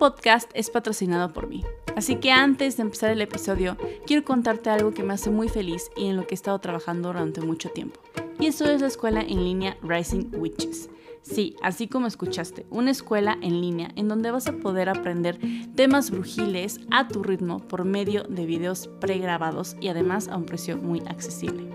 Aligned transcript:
podcast 0.00 0.50
es 0.54 0.70
patrocinado 0.70 1.34
por 1.34 1.46
mí, 1.46 1.62
así 1.94 2.16
que 2.16 2.32
antes 2.32 2.78
de 2.78 2.84
empezar 2.84 3.10
el 3.10 3.20
episodio, 3.20 3.76
quiero 4.06 4.24
contarte 4.24 4.70
algo 4.70 4.92
que 4.92 5.02
me 5.02 5.12
hace 5.12 5.28
muy 5.28 5.50
feliz 5.50 5.90
y 5.94 6.06
en 6.06 6.16
lo 6.16 6.26
que 6.26 6.32
he 6.32 6.36
estado 6.36 6.58
trabajando 6.58 7.08
durante 7.08 7.42
mucho 7.42 7.68
tiempo. 7.68 8.00
Y 8.38 8.46
eso 8.46 8.64
es 8.64 8.80
la 8.80 8.86
escuela 8.86 9.20
en 9.20 9.44
línea 9.44 9.76
Rising 9.82 10.30
Witches. 10.32 10.88
Sí, 11.20 11.54
así 11.62 11.86
como 11.86 12.06
escuchaste, 12.06 12.64
una 12.70 12.90
escuela 12.90 13.36
en 13.42 13.60
línea 13.60 13.90
en 13.94 14.08
donde 14.08 14.30
vas 14.30 14.46
a 14.46 14.54
poder 14.54 14.88
aprender 14.88 15.38
temas 15.74 16.10
brujiles 16.10 16.80
a 16.90 17.06
tu 17.06 17.22
ritmo 17.22 17.58
por 17.58 17.84
medio 17.84 18.22
de 18.22 18.46
videos 18.46 18.88
pregrabados 19.00 19.76
y 19.82 19.88
además 19.88 20.28
a 20.28 20.38
un 20.38 20.46
precio 20.46 20.78
muy 20.78 21.00
accesible. 21.00 21.68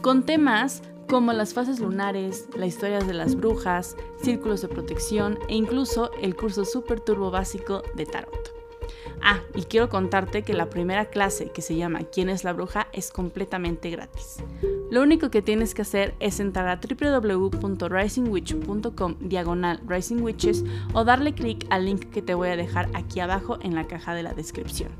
Con 0.00 0.22
temas 0.22 0.82
como 1.06 1.32
las 1.32 1.54
fases 1.54 1.80
lunares, 1.80 2.48
la 2.56 2.66
historia 2.66 2.98
de 2.98 3.14
las 3.14 3.36
brujas, 3.36 3.96
círculos 4.22 4.60
de 4.62 4.68
protección 4.68 5.38
e 5.48 5.54
incluso 5.54 6.10
el 6.20 6.36
curso 6.36 6.64
Super 6.64 7.00
Turbo 7.00 7.30
Básico 7.30 7.82
de 7.94 8.06
Tarot. 8.06 8.54
Ah, 9.22 9.40
y 9.54 9.62
quiero 9.62 9.88
contarte 9.88 10.42
que 10.42 10.52
la 10.52 10.68
primera 10.68 11.06
clase 11.06 11.50
que 11.50 11.62
se 11.62 11.76
llama 11.76 12.00
¿Quién 12.00 12.28
es 12.28 12.44
la 12.44 12.52
bruja? 12.52 12.88
es 12.92 13.10
completamente 13.10 13.88
gratis. 13.90 14.44
Lo 14.90 15.00
único 15.02 15.30
que 15.30 15.40
tienes 15.40 15.72
que 15.74 15.80
hacer 15.82 16.14
es 16.20 16.40
entrar 16.40 16.68
a 16.68 16.78
www.risingwitch.com 16.78 19.14
diagonal 19.20 19.80
risingwitches 19.86 20.64
o 20.92 21.04
darle 21.04 21.32
clic 21.34 21.66
al 21.70 21.86
link 21.86 22.10
que 22.10 22.20
te 22.22 22.34
voy 22.34 22.48
a 22.48 22.56
dejar 22.56 22.90
aquí 22.94 23.20
abajo 23.20 23.58
en 23.62 23.74
la 23.74 23.86
caja 23.86 24.14
de 24.14 24.22
la 24.22 24.34
descripción. 24.34 24.90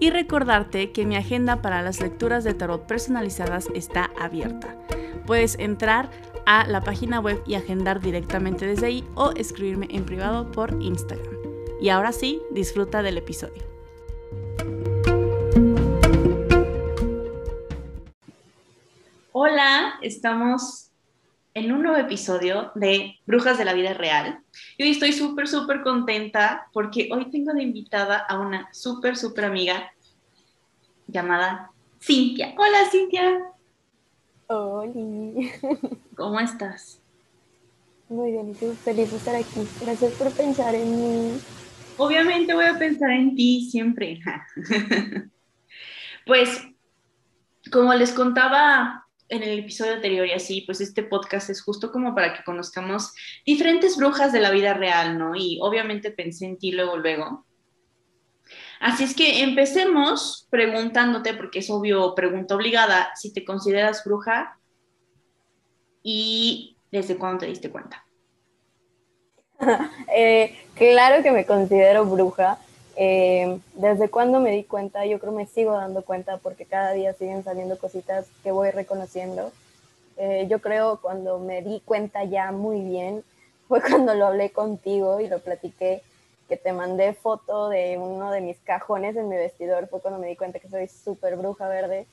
Y 0.00 0.10
recordarte 0.10 0.90
que 0.90 1.06
mi 1.06 1.14
agenda 1.16 1.62
para 1.62 1.80
las 1.80 2.00
lecturas 2.00 2.42
de 2.42 2.54
tarot 2.54 2.84
personalizadas 2.86 3.68
está 3.74 4.10
abierta 4.18 4.76
puedes 5.26 5.58
entrar 5.58 6.10
a 6.46 6.66
la 6.66 6.82
página 6.82 7.20
web 7.20 7.42
y 7.46 7.54
agendar 7.54 8.00
directamente 8.00 8.66
desde 8.66 8.86
ahí 8.86 9.04
o 9.14 9.32
escribirme 9.32 9.88
en 9.90 10.04
privado 10.04 10.50
por 10.50 10.80
Instagram. 10.82 11.34
Y 11.80 11.88
ahora 11.88 12.12
sí, 12.12 12.40
disfruta 12.50 13.02
del 13.02 13.18
episodio. 13.18 13.62
Hola, 19.32 19.94
estamos 20.00 20.90
en 21.54 21.72
un 21.72 21.82
nuevo 21.82 21.96
episodio 21.98 22.72
de 22.74 23.18
Brujas 23.26 23.58
de 23.58 23.64
la 23.64 23.74
Vida 23.74 23.94
Real. 23.94 24.40
Y 24.76 24.82
hoy 24.82 24.90
estoy 24.90 25.12
súper, 25.12 25.48
súper 25.48 25.82
contenta 25.82 26.68
porque 26.72 27.08
hoy 27.12 27.30
tengo 27.30 27.52
de 27.52 27.62
invitada 27.62 28.18
a 28.18 28.38
una 28.38 28.68
súper, 28.72 29.16
súper 29.16 29.44
amiga 29.44 29.92
llamada 31.06 31.70
Cintia. 32.00 32.54
Hola, 32.58 32.90
Cintia. 32.90 33.53
Hola. 34.46 34.92
¿Cómo 36.16 36.40
estás? 36.40 37.00
Muy 38.08 38.32
bien, 38.32 38.50
y 38.50 38.54
feliz 38.54 39.10
de 39.10 39.16
estar 39.16 39.34
aquí. 39.34 39.66
Gracias 39.80 40.12
por 40.12 40.30
pensar 40.32 40.74
en 40.74 40.90
mí. 40.90 41.40
Obviamente 41.96 42.52
voy 42.52 42.66
a 42.66 42.78
pensar 42.78 43.10
en 43.10 43.34
ti 43.34 43.68
siempre. 43.70 44.20
pues, 46.26 46.62
como 47.72 47.94
les 47.94 48.12
contaba 48.12 49.06
en 49.28 49.42
el 49.42 49.60
episodio 49.60 49.94
anterior 49.94 50.26
y 50.26 50.32
así, 50.32 50.62
pues 50.62 50.82
este 50.82 51.02
podcast 51.02 51.48
es 51.48 51.62
justo 51.62 51.90
como 51.90 52.14
para 52.14 52.34
que 52.34 52.44
conozcamos 52.44 53.14
diferentes 53.46 53.96
brujas 53.96 54.32
de 54.32 54.40
la 54.40 54.50
vida 54.50 54.74
real, 54.74 55.18
¿no? 55.18 55.34
Y 55.34 55.58
obviamente 55.62 56.10
pensé 56.10 56.46
en 56.46 56.58
ti 56.58 56.72
luego, 56.72 56.98
luego. 56.98 57.46
Así 58.84 59.04
es 59.04 59.16
que 59.16 59.42
empecemos 59.42 60.46
preguntándote, 60.50 61.32
porque 61.32 61.60
es 61.60 61.70
obvio, 61.70 62.14
pregunta 62.14 62.54
obligada, 62.54 63.12
si 63.16 63.32
te 63.32 63.42
consideras 63.42 64.04
bruja 64.04 64.58
y 66.02 66.76
desde 66.92 67.16
cuándo 67.16 67.38
te 67.38 67.46
diste 67.46 67.70
cuenta. 67.70 68.04
Eh, 70.14 70.54
claro 70.74 71.22
que 71.22 71.32
me 71.32 71.46
considero 71.46 72.04
bruja. 72.04 72.58
Eh, 72.96 73.58
desde 73.72 74.10
cuando 74.10 74.38
me 74.38 74.50
di 74.50 74.64
cuenta, 74.64 75.06
yo 75.06 75.18
creo 75.18 75.32
me 75.32 75.46
sigo 75.46 75.72
dando 75.72 76.02
cuenta 76.02 76.36
porque 76.36 76.66
cada 76.66 76.92
día 76.92 77.14
siguen 77.14 77.42
saliendo 77.42 77.78
cositas 77.78 78.26
que 78.42 78.52
voy 78.52 78.70
reconociendo. 78.70 79.50
Eh, 80.18 80.46
yo 80.50 80.60
creo 80.60 81.00
cuando 81.00 81.38
me 81.38 81.62
di 81.62 81.80
cuenta 81.86 82.22
ya 82.24 82.52
muy 82.52 82.82
bien 82.82 83.24
fue 83.66 83.80
cuando 83.80 84.12
lo 84.14 84.26
hablé 84.26 84.50
contigo 84.50 85.20
y 85.20 85.28
lo 85.28 85.38
platiqué 85.38 86.02
te 86.56 86.72
mandé 86.72 87.14
foto 87.14 87.68
de 87.68 87.98
uno 87.98 88.30
de 88.30 88.40
mis 88.40 88.58
cajones 88.58 89.16
en 89.16 89.28
mi 89.28 89.36
vestidor, 89.36 89.88
fue 89.88 90.00
cuando 90.00 90.20
me 90.20 90.28
di 90.28 90.36
cuenta 90.36 90.58
que 90.58 90.68
soy 90.68 90.88
súper 90.88 91.36
bruja 91.36 91.68
verde 91.68 92.06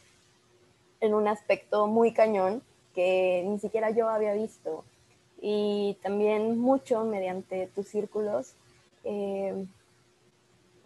en 1.00 1.14
un 1.14 1.28
aspecto 1.28 1.88
muy 1.88 2.14
cañón 2.14 2.62
que 2.94 3.44
ni 3.48 3.60
siquiera 3.60 3.90
yo 3.90 4.10
había 4.10 4.34
visto. 4.34 4.84
Y 5.42 5.98
también 6.04 6.60
mucho 6.60 7.04
mediante 7.04 7.68
tus 7.68 7.88
círculos, 7.88 8.54
eh, 9.04 9.66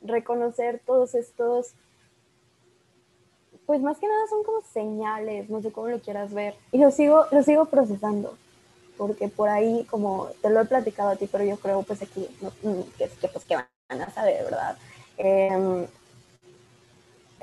reconocer 0.01 0.81
todos 0.85 1.13
estos, 1.15 1.73
pues 3.65 3.81
más 3.81 3.97
que 3.97 4.07
nada 4.07 4.27
son 4.27 4.44
como 4.44 4.61
señales, 4.61 5.49
no 5.49 5.61
sé 5.61 5.71
cómo 5.71 5.88
lo 5.88 5.99
quieras 5.99 6.33
ver. 6.33 6.55
Y 6.71 6.77
lo 6.77 6.91
sigo, 6.91 7.25
lo 7.31 7.44
sigo 7.44 7.65
procesando 7.65 8.38
porque 8.97 9.28
por 9.28 9.50
ahí, 9.50 9.85
como 9.89 10.29
te 10.41 10.50
lo 10.50 10.61
he 10.61 10.66
platicado 10.66 11.09
a 11.09 11.16
ti, 11.16 11.28
pero 11.31 11.44
yo 11.44 11.57
creo 11.57 11.83
pues 11.83 12.01
aquí, 12.01 12.28
mm, 12.63 12.81
que, 12.97 13.09
que 13.09 13.28
pues 13.28 13.45
que 13.45 13.56
van 13.56 14.01
a 14.01 14.09
saber, 14.11 14.44
¿verdad? 14.44 14.78
Em, 15.17 15.85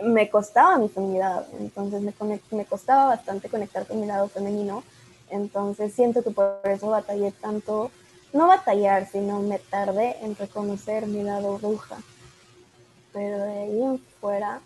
me 0.03 0.29
costaba 0.31 0.79
mi 0.79 0.89
feminidad, 0.89 1.47
entonces 1.61 2.01
me, 2.03 2.13
me 2.51 2.65
costaba 2.65 3.07
bastante 3.07 3.49
conectar 3.49 3.87
con 3.87 4.01
mi 4.01 4.07
lado 4.07 4.29
femenino, 4.29 4.83
entonces 5.31 5.93
siento 5.95 6.23
que 6.23 6.31
por 6.31 6.61
eso 6.65 6.89
batallé 6.89 7.33
tanto, 7.33 7.91
no 8.33 8.49
batallar, 8.49 9.07
sino 9.07 9.41
me 9.41 9.59
tardé 9.59 10.17
en 10.23 10.37
reconocer 10.37 11.07
mi 11.07 11.23
lado 11.23 11.59
bruja, 11.59 11.99
pero 13.13 13.39
de 13.39 13.59
ahí 13.59 13.83
en 13.83 13.99
fuera 14.21 14.61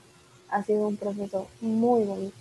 ha 0.49 0.63
sido 0.63 0.87
un 0.87 0.97
proceso 0.97 1.49
muy 1.61 2.05
bonito. 2.05 2.37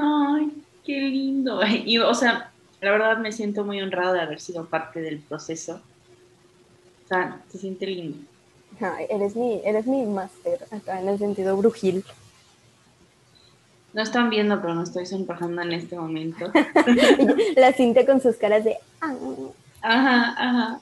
Ay, 0.00 0.52
qué 0.84 1.00
lindo. 1.00 1.60
Y, 1.84 1.98
o 1.98 2.14
sea, 2.14 2.52
la 2.80 2.92
verdad 2.92 3.18
me 3.18 3.32
siento 3.32 3.64
muy 3.64 3.80
honrada 3.80 4.12
de 4.12 4.20
haber 4.20 4.40
sido 4.40 4.66
parte 4.66 5.00
del 5.00 5.18
proceso. 5.20 5.80
O 7.04 7.08
sea, 7.08 7.40
se 7.48 7.58
siente 7.58 7.86
lindo. 7.86 8.18
eres 9.08 9.34
mi, 9.34 9.60
eres 9.64 9.86
mi 9.86 10.04
máster 10.04 10.66
acá 10.70 11.00
en 11.00 11.08
el 11.08 11.18
sentido 11.18 11.56
brujil. 11.56 12.04
No 13.94 14.02
están 14.02 14.30
viendo, 14.30 14.60
pero 14.60 14.74
no 14.74 14.82
estoy 14.82 15.06
sonrojando 15.06 15.62
en 15.62 15.72
este 15.72 15.96
momento. 15.96 16.52
La 17.56 17.72
Cintia 17.72 18.04
con 18.04 18.20
sus 18.20 18.36
caras 18.36 18.64
de... 18.64 18.76
Ah". 19.00 19.14
Ajá, 19.80 20.34
ajá. 20.36 20.80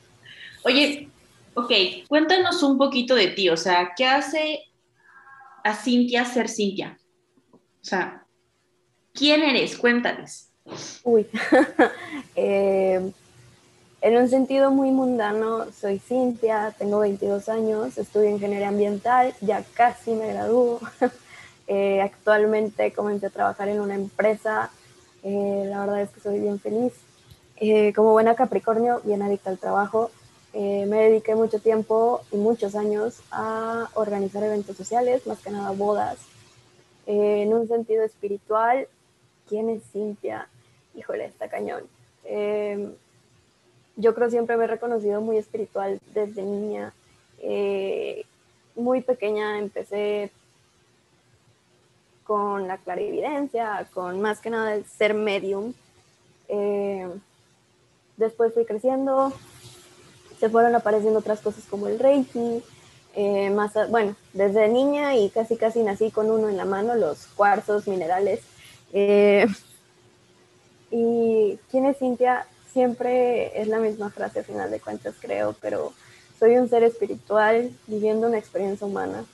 Oye, 0.65 1.09
ok, 1.55 1.71
cuéntanos 2.09 2.62
un 2.62 2.77
poquito 2.77 3.15
de 3.15 3.29
ti, 3.29 3.49
o 3.49 3.56
sea, 3.56 3.93
¿qué 3.97 4.05
hace 4.05 4.65
a 5.62 5.75
Cintia 5.75 6.25
ser 6.25 6.49
Cintia? 6.49 6.99
O 7.53 7.59
sea, 7.81 8.27
¿quién 9.12 9.43
eres? 9.43 9.76
Cuéntales. 9.76 10.45
Uy, 11.05 11.27
eh, 12.37 13.13
en 14.01 14.17
un 14.17 14.29
sentido 14.29 14.71
muy 14.71 14.91
mundano, 14.91 15.71
soy 15.73 15.99
Cintia, 15.99 16.75
tengo 16.79 16.99
22 16.99 17.49
años, 17.49 17.97
estudio 17.99 18.31
ingeniería 18.31 18.69
ambiental, 18.69 19.35
ya 19.41 19.65
casi 19.75 20.13
me 20.13 20.29
gradúo. 20.29 20.81
Eh, 21.69 22.01
actualmente 22.01 22.93
comencé 22.93 23.27
a 23.27 23.31
trabajar 23.31 23.67
en 23.67 23.81
una 23.81 23.97
empresa, 23.97 24.71
eh, 25.25 25.65
la 25.69 25.81
verdad 25.81 26.03
es 26.03 26.11
que 26.11 26.21
soy 26.21 26.39
bien 26.39 26.61
feliz. 26.61 26.93
como 27.97 28.13
buena 28.13 28.37
Capricornio, 28.37 29.01
bien 29.03 29.21
adicta 29.21 29.51
al 29.51 29.59
trabajo, 29.59 30.13
me 30.55 30.87
dediqué 30.87 31.35
mucho 31.35 31.59
tiempo 31.59 32.21
y 32.31 32.37
muchos 32.37 32.77
años 32.77 33.21
a 33.33 33.91
organizar 33.95 34.45
eventos 34.45 34.77
sociales, 34.77 35.27
más 35.27 35.41
que 35.41 35.51
nada 35.51 35.73
bodas. 35.73 36.19
en 37.07 37.53
un 37.53 37.67
sentido 37.67 38.05
espiritual, 38.05 38.87
¿quién 39.49 39.69
es 39.69 39.83
Cintia? 39.91 40.49
Híjole, 40.96 41.26
está 41.26 41.48
cañón. 41.48 41.84
Em, 42.25 42.93
yo 43.96 44.14
creo 44.14 44.31
siempre 44.31 44.56
me 44.56 44.64
he 44.64 44.69
reconocido 44.69 45.20
muy 45.20 45.38
espiritual 45.38 46.00
desde 46.14 46.43
niña. 46.43 46.93
Eh, 47.38 48.25
muy 48.75 49.00
pequeña 49.00 49.58
empecé 49.58 50.31
con 52.25 52.66
la 52.66 52.78
clarividencia, 52.78 53.87
con 53.94 54.20
más 54.20 54.40
que 54.40 54.50
nada 54.50 54.75
el 54.75 54.84
ser 54.84 55.14
medium. 55.14 55.72
Em, 56.48 57.20
después 58.16 58.52
fui 58.52 58.64
creciendo, 58.64 59.32
se 60.38 60.48
fueron 60.48 60.75
apareciendo 60.75 61.20
otras 61.20 61.40
cosas 61.40 61.64
como 61.64 61.87
el 61.87 61.98
reiki, 61.98 62.62
eh, 63.14 63.50
más, 63.50 63.72
bueno, 63.90 64.14
desde 64.34 64.69
niña 64.69 65.16
y 65.16 65.31
casi 65.31 65.56
casi 65.56 65.82
nací 65.82 66.10
con 66.10 66.31
uno 66.31 66.48
en 66.48 66.56
la 66.56 66.66
mano, 66.66 66.94
los 66.96 67.26
cuarzos 67.28 67.88
minerales. 67.88 68.40
Eh, 68.93 69.46
y 70.98 71.58
quién 71.70 71.84
es 71.84 71.98
Cintia 71.98 72.46
siempre 72.72 73.60
es 73.60 73.69
la 73.69 73.78
misma 73.78 74.10
frase 74.10 74.38
al 74.38 74.44
final 74.46 74.70
de 74.70 74.81
cuentas, 74.81 75.14
creo, 75.20 75.54
pero 75.60 75.93
soy 76.38 76.56
un 76.56 76.70
ser 76.70 76.84
espiritual 76.84 77.70
viviendo 77.87 78.26
una 78.26 78.38
experiencia 78.38 78.87
humana. 78.87 79.25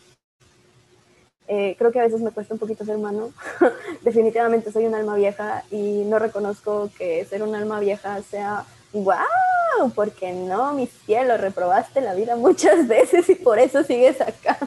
Eh, 1.46 1.76
creo 1.78 1.92
que 1.92 2.00
a 2.00 2.04
veces 2.04 2.20
me 2.20 2.32
cuesta 2.32 2.54
un 2.54 2.60
poquito 2.60 2.84
ser 2.84 2.96
humano. 2.96 3.32
Definitivamente 4.02 4.72
soy 4.72 4.86
un 4.86 4.94
alma 4.94 5.14
vieja 5.14 5.64
y 5.70 6.02
no 6.04 6.18
reconozco 6.18 6.90
que 6.98 7.24
ser 7.24 7.42
un 7.42 7.54
alma 7.54 7.78
vieja 7.78 8.20
sea 8.22 8.64
wow, 8.92 9.90
porque 9.94 10.32
no, 10.32 10.74
mi 10.74 10.86
cielo, 10.86 11.36
reprobaste 11.36 12.00
la 12.00 12.14
vida 12.14 12.34
muchas 12.34 12.88
veces 12.88 13.28
y 13.28 13.36
por 13.36 13.60
eso 13.60 13.84
sigues 13.84 14.20
acá. 14.20 14.58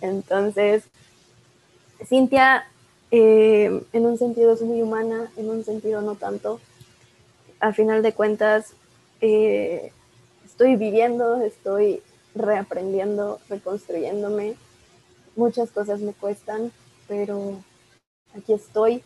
Entonces, 0.00 0.84
Cintia, 2.04 2.66
eh, 3.10 3.82
en 3.92 4.06
un 4.06 4.18
sentido 4.18 4.52
es 4.52 4.62
muy 4.62 4.82
humana, 4.82 5.30
en 5.36 5.50
un 5.50 5.64
sentido 5.64 6.02
no 6.02 6.16
tanto. 6.16 6.60
Al 7.60 7.74
final 7.74 8.02
de 8.02 8.12
cuentas, 8.12 8.74
eh, 9.20 9.92
estoy 10.44 10.76
viviendo, 10.76 11.42
estoy 11.42 12.02
reaprendiendo, 12.34 13.40
reconstruyéndome. 13.48 14.56
Muchas 15.36 15.70
cosas 15.70 16.00
me 16.00 16.12
cuestan, 16.12 16.72
pero 17.08 17.62
aquí 18.34 18.52
estoy. 18.52 19.02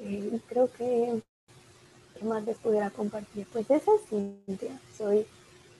Eh, 0.00 0.30
y 0.32 0.38
creo 0.48 0.70
que 0.72 1.20
¿qué 2.18 2.24
más 2.24 2.44
les 2.44 2.56
pudiera 2.58 2.90
compartir? 2.90 3.46
Pues 3.52 3.70
esa 3.70 3.90
es 3.94 4.08
Cintia. 4.08 4.80
Soy, 4.96 5.26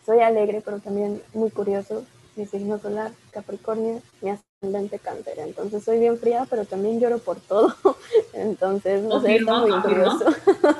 soy 0.04 0.20
alegre, 0.20 0.62
pero 0.64 0.80
también 0.80 1.22
muy 1.34 1.50
curioso. 1.50 2.04
Mi 2.36 2.46
signo 2.46 2.78
solar, 2.78 3.12
Capricornio, 3.32 4.00
mi 4.20 4.30
ascendente 4.60 4.98
cáncer. 4.98 5.38
Entonces 5.38 5.84
soy 5.84 6.00
bien 6.00 6.18
fría, 6.18 6.46
pero 6.50 6.64
también 6.64 6.98
lloro 6.98 7.18
por 7.18 7.38
todo. 7.40 7.74
Entonces, 8.32 9.02
no 9.04 9.20
sé, 9.20 9.36
está 9.36 9.60
muy 9.60 9.80
curioso. 9.80 10.24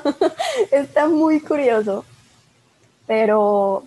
está 0.71 1.07
muy 1.07 1.39
curioso. 1.39 2.05
Pero 3.07 3.83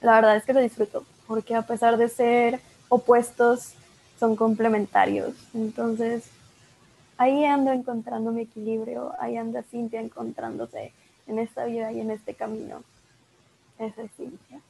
la 0.00 0.14
verdad 0.14 0.36
es 0.36 0.44
que 0.44 0.52
lo 0.52 0.60
disfruto, 0.60 1.04
porque 1.26 1.54
a 1.54 1.62
pesar 1.62 1.96
de 1.96 2.08
ser 2.08 2.60
opuestos, 2.88 3.74
son 4.18 4.36
complementarios. 4.36 5.34
Entonces, 5.52 6.30
ahí 7.16 7.44
ando 7.44 7.72
encontrando 7.72 8.30
mi 8.30 8.42
equilibrio, 8.42 9.12
ahí 9.18 9.36
anda 9.36 9.62
Cintia 9.62 10.00
encontrándose 10.00 10.92
en 11.26 11.38
esta 11.38 11.64
vida 11.64 11.90
y 11.92 12.00
en 12.00 12.10
este 12.10 12.34
camino. 12.34 12.82
Esa 13.78 14.02
es 14.02 14.12
Cintia. 14.12 14.60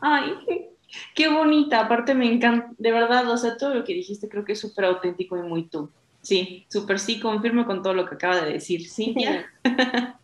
Ay, 0.00 0.70
qué, 1.14 1.28
bonita, 1.28 1.80
aparte 1.80 2.14
me 2.14 2.32
encanta, 2.32 2.70
de 2.78 2.92
verdad, 2.92 3.28
o 3.30 3.36
sea, 3.36 3.56
todo 3.56 3.74
lo 3.74 3.84
que 3.84 3.94
dijiste 3.94 4.28
creo 4.28 4.44
que 4.44 4.52
es 4.52 4.60
súper 4.60 4.86
auténtico 4.86 5.36
y 5.36 5.42
muy 5.42 5.64
tú. 5.64 5.90
Sí, 6.22 6.66
súper 6.68 6.98
sí, 6.98 7.18
confirmo 7.18 7.64
con 7.64 7.82
todo 7.82 7.94
lo 7.94 8.06
que 8.06 8.14
acaba 8.14 8.40
de 8.40 8.52
decir 8.52 8.88
Cintia. 8.88 9.46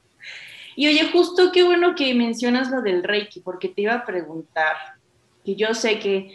y 0.76 0.86
oye, 0.86 1.10
justo 1.10 1.50
qué 1.52 1.62
bueno 1.62 1.94
que 1.94 2.14
mencionas 2.14 2.70
lo 2.70 2.82
del 2.82 3.02
Reiki, 3.02 3.40
porque 3.40 3.68
te 3.68 3.82
iba 3.82 3.94
a 3.94 4.04
preguntar, 4.04 4.76
que 5.44 5.54
yo 5.54 5.72
sé 5.74 5.98
que 5.98 6.32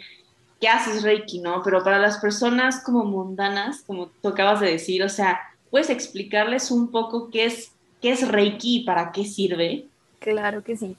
¿qué 0.62 0.68
haces 0.68 1.02
Reiki, 1.02 1.40
no? 1.40 1.60
Pero 1.64 1.82
para 1.82 1.98
las 1.98 2.18
personas 2.18 2.82
como 2.84 3.04
mundanas, 3.04 3.82
como 3.82 4.06
tú 4.22 4.28
acabas 4.28 4.60
de 4.60 4.70
decir, 4.70 5.02
o 5.02 5.08
sea, 5.08 5.40
¿puedes 5.70 5.90
explicarles 5.90 6.70
un 6.70 6.92
poco 6.92 7.30
qué 7.30 7.46
es, 7.46 7.72
qué 8.00 8.12
es 8.12 8.26
Reiki 8.26 8.76
y 8.76 8.84
para 8.84 9.10
qué 9.10 9.24
sirve? 9.24 9.86
Claro 10.20 10.62
que 10.62 10.76
sí. 10.76 10.96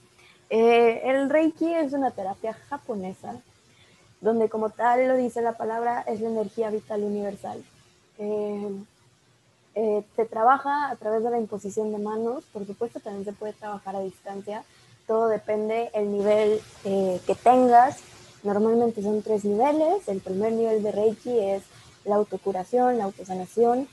Eh, 0.56 1.02
el 1.10 1.32
Reiki 1.32 1.74
es 1.74 1.94
una 1.94 2.12
terapia 2.12 2.54
japonesa, 2.70 3.42
donde 4.22 4.50
como 4.50 4.70
tal 4.70 5.08
lo 5.08 5.16
dice 5.16 5.42
la 5.42 5.58
palabra, 5.58 6.02
es 6.02 6.22
la 6.22 6.30
energía 6.30 6.70
vital 6.70 7.02
universal. 7.04 7.64
Eh, 8.20 8.72
eh, 9.74 10.04
se 10.16 10.26
trabaja 10.26 10.92
a 10.92 10.96
través 10.98 11.24
de 11.24 11.32
la 11.32 11.40
imposición 11.40 11.92
de 11.92 11.98
manos, 11.98 12.44
por 12.54 12.68
supuesto 12.68 13.00
también 13.00 13.26
se 13.26 13.34
puede 13.34 13.54
trabajar 13.54 13.96
a 13.96 14.02
distancia, 14.02 14.64
todo 15.08 15.28
depende 15.28 15.90
el 15.96 16.12
nivel 16.12 16.62
que 16.84 17.36
tengas 17.44 18.04
Normalmente 18.44 19.02
son 19.02 19.22
tres 19.22 19.46
niveles. 19.46 20.08
El 20.08 20.20
primer 20.20 20.52
nivel 20.52 20.84
de 20.84 20.92
Reiki 20.92 21.40
es 21.40 21.64
la 22.04 22.16
autocuración, 22.16 22.98
la 22.98 23.06
autosanación. 23.06 23.88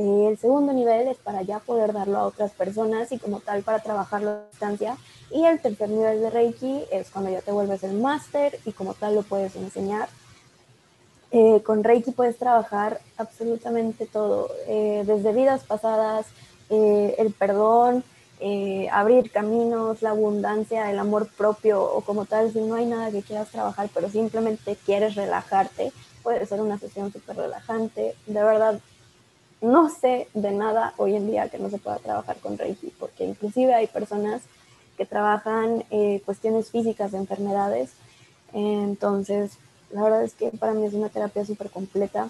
Eh, 0.00 0.28
el 0.28 0.38
segundo 0.38 0.72
nivel 0.72 1.08
es 1.08 1.18
para 1.18 1.42
ya 1.42 1.58
poder 1.58 1.92
darlo 1.92 2.16
a 2.16 2.24
otras 2.24 2.52
personas 2.52 3.12
y 3.12 3.18
como 3.18 3.40
tal 3.40 3.62
para 3.62 3.80
trabajarlo 3.80 4.30
a 4.30 4.40
distancia. 4.50 4.96
Y 5.30 5.44
el 5.44 5.60
tercer 5.60 5.90
nivel 5.90 6.22
de 6.22 6.30
Reiki 6.30 6.84
es 6.90 7.10
cuando 7.10 7.30
ya 7.30 7.42
te 7.42 7.52
vuelves 7.52 7.84
el 7.84 7.92
máster 8.00 8.58
y 8.64 8.72
como 8.72 8.94
tal 8.94 9.14
lo 9.14 9.22
puedes 9.22 9.54
enseñar. 9.56 10.08
Eh, 11.32 11.60
con 11.62 11.84
Reiki 11.84 12.12
puedes 12.12 12.38
trabajar 12.38 13.02
absolutamente 13.18 14.06
todo, 14.06 14.48
eh, 14.66 15.04
desde 15.06 15.34
vidas 15.34 15.64
pasadas, 15.64 16.26
el 16.70 17.34
perdón, 17.36 18.02
eh, 18.42 18.88
abrir 18.90 19.30
caminos, 19.30 20.00
la 20.00 20.10
abundancia, 20.10 20.90
el 20.90 20.98
amor 20.98 21.28
propio 21.36 21.82
o 21.82 22.00
como 22.00 22.24
tal, 22.24 22.50
si 22.50 22.60
no 22.60 22.74
hay 22.74 22.86
nada 22.86 23.10
que 23.10 23.20
quieras 23.20 23.50
trabajar, 23.50 23.90
pero 23.92 24.08
simplemente 24.08 24.78
quieres 24.86 25.14
relajarte, 25.14 25.92
puede 26.22 26.46
ser 26.46 26.62
una 26.62 26.78
sesión 26.78 27.12
súper 27.12 27.36
relajante. 27.36 28.14
De 28.26 28.42
verdad, 28.42 28.80
no 29.60 29.90
sé 29.90 30.28
de 30.34 30.52
nada 30.52 30.94
hoy 30.96 31.16
en 31.16 31.26
día 31.30 31.48
que 31.48 31.58
no 31.58 31.70
se 31.70 31.78
pueda 31.78 31.98
trabajar 31.98 32.36
con 32.38 32.56
Reiki, 32.56 32.92
porque 32.98 33.24
inclusive 33.24 33.74
hay 33.74 33.86
personas 33.86 34.42
que 34.96 35.06
trabajan 35.06 35.84
eh, 35.90 36.22
cuestiones 36.24 36.70
físicas 36.70 37.12
de 37.12 37.18
enfermedades. 37.18 37.92
entonces, 38.52 39.52
la 39.90 40.02
verdad 40.02 40.22
es 40.22 40.34
que 40.34 40.50
para 40.50 40.72
mí 40.72 40.86
es 40.86 40.94
una 40.94 41.08
terapia 41.08 41.44
súper 41.44 41.70
completa. 41.70 42.28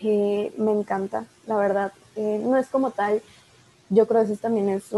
Eh, 0.00 0.52
me 0.56 0.72
encanta, 0.72 1.26
la 1.46 1.56
verdad. 1.56 1.92
no 2.16 2.56
es 2.56 2.68
como 2.68 2.90
tal 2.90 3.22
yo 3.90 4.06
creo 4.06 4.24
que 4.24 4.32
eso 4.32 4.40
también 4.40 4.68
es 4.68 4.92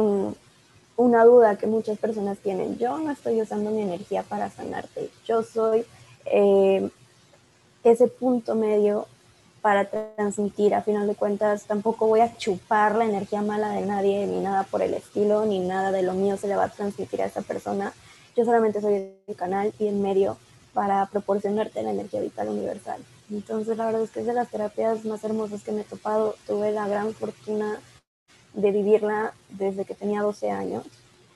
una 0.96 1.24
duda 1.24 1.56
que 1.56 1.66
muchas 1.66 1.98
personas 1.98 2.38
tienen. 2.38 2.76
Yo 2.78 2.98
no 2.98 3.10
estoy 3.10 3.40
usando 3.40 3.70
mi 3.70 3.82
energía 3.82 4.22
para 4.22 4.50
sanarte. 4.50 5.10
Yo 5.26 5.42
soy 5.42 5.84
eh, 6.26 6.90
ese 7.84 8.08
punto 8.08 8.54
medio 8.54 9.06
para 9.62 9.90
transmitir. 9.90 10.74
A 10.74 10.82
final 10.82 11.06
de 11.06 11.14
cuentas, 11.14 11.64
tampoco 11.64 12.06
voy 12.06 12.20
a 12.20 12.36
chupar 12.36 12.96
la 12.96 13.04
energía 13.04 13.42
mala 13.42 13.70
de 13.70 13.86
nadie, 13.86 14.26
ni 14.26 14.40
nada 14.40 14.64
por 14.64 14.82
el 14.82 14.94
estilo, 14.94 15.46
ni 15.46 15.58
nada 15.58 15.92
de 15.92 16.02
lo 16.02 16.14
mío 16.14 16.36
se 16.36 16.48
le 16.48 16.56
va 16.56 16.64
a 16.64 16.68
transmitir 16.68 17.22
a 17.22 17.26
esa 17.26 17.42
persona. 17.42 17.92
Yo 18.36 18.44
solamente 18.44 18.80
soy 18.80 19.12
el 19.26 19.36
canal 19.36 19.72
y 19.78 19.86
el 19.86 19.96
medio 19.96 20.36
para 20.72 21.06
proporcionarte 21.06 21.82
la 21.82 21.90
energía 21.90 22.20
vital 22.20 22.48
universal. 22.48 23.02
Entonces, 23.30 23.76
la 23.76 23.86
verdad 23.86 24.02
es 24.02 24.10
que 24.10 24.20
es 24.20 24.26
de 24.26 24.34
las 24.34 24.50
terapias 24.50 25.04
más 25.04 25.22
hermosas 25.24 25.62
que 25.62 25.72
me 25.72 25.82
he 25.82 25.84
topado. 25.84 26.36
Tuve 26.46 26.72
la 26.72 26.88
gran 26.88 27.12
fortuna 27.14 27.80
de 28.54 28.70
vivirla 28.70 29.32
desde 29.50 29.84
que 29.84 29.94
tenía 29.94 30.22
12 30.22 30.50
años. 30.50 30.84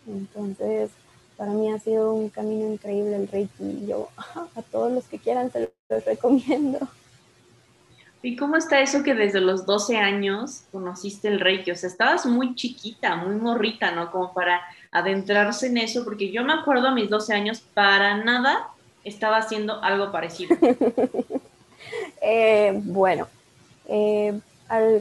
Entonces, 0.06 0.90
para 1.36 1.52
mí 1.52 1.72
ha 1.72 1.78
sido 1.78 2.12
un 2.12 2.28
camino 2.28 2.72
increíble 2.72 3.16
el 3.16 3.28
Reiki 3.28 3.86
yo 3.86 4.08
a 4.54 4.62
todos 4.70 4.92
los 4.92 5.04
que 5.04 5.18
quieran 5.18 5.50
se 5.52 5.72
los 5.88 6.04
recomiendo. 6.04 6.78
¿Y 8.24 8.36
cómo 8.36 8.56
está 8.56 8.80
eso 8.80 9.02
que 9.02 9.12
desde 9.12 9.42
los 9.42 9.66
12 9.66 9.98
años 9.98 10.62
conociste 10.72 11.28
el 11.28 11.40
Reiki? 11.40 11.72
O 11.72 11.76
sea, 11.76 11.90
estabas 11.90 12.24
muy 12.24 12.54
chiquita, 12.54 13.16
muy 13.16 13.34
morrita, 13.34 13.90
¿no? 13.90 14.10
Como 14.10 14.32
para 14.32 14.62
adentrarse 14.90 15.66
en 15.66 15.76
eso, 15.76 16.04
porque 16.04 16.32
yo 16.32 16.42
me 16.42 16.54
acuerdo 16.54 16.88
a 16.88 16.94
mis 16.94 17.10
12 17.10 17.34
años, 17.34 17.60
para 17.60 18.24
nada 18.24 18.70
estaba 19.04 19.36
haciendo 19.36 19.82
algo 19.84 20.10
parecido. 20.10 20.56
Eh, 22.26 22.72
bueno, 22.82 23.28
eh, 23.86 24.40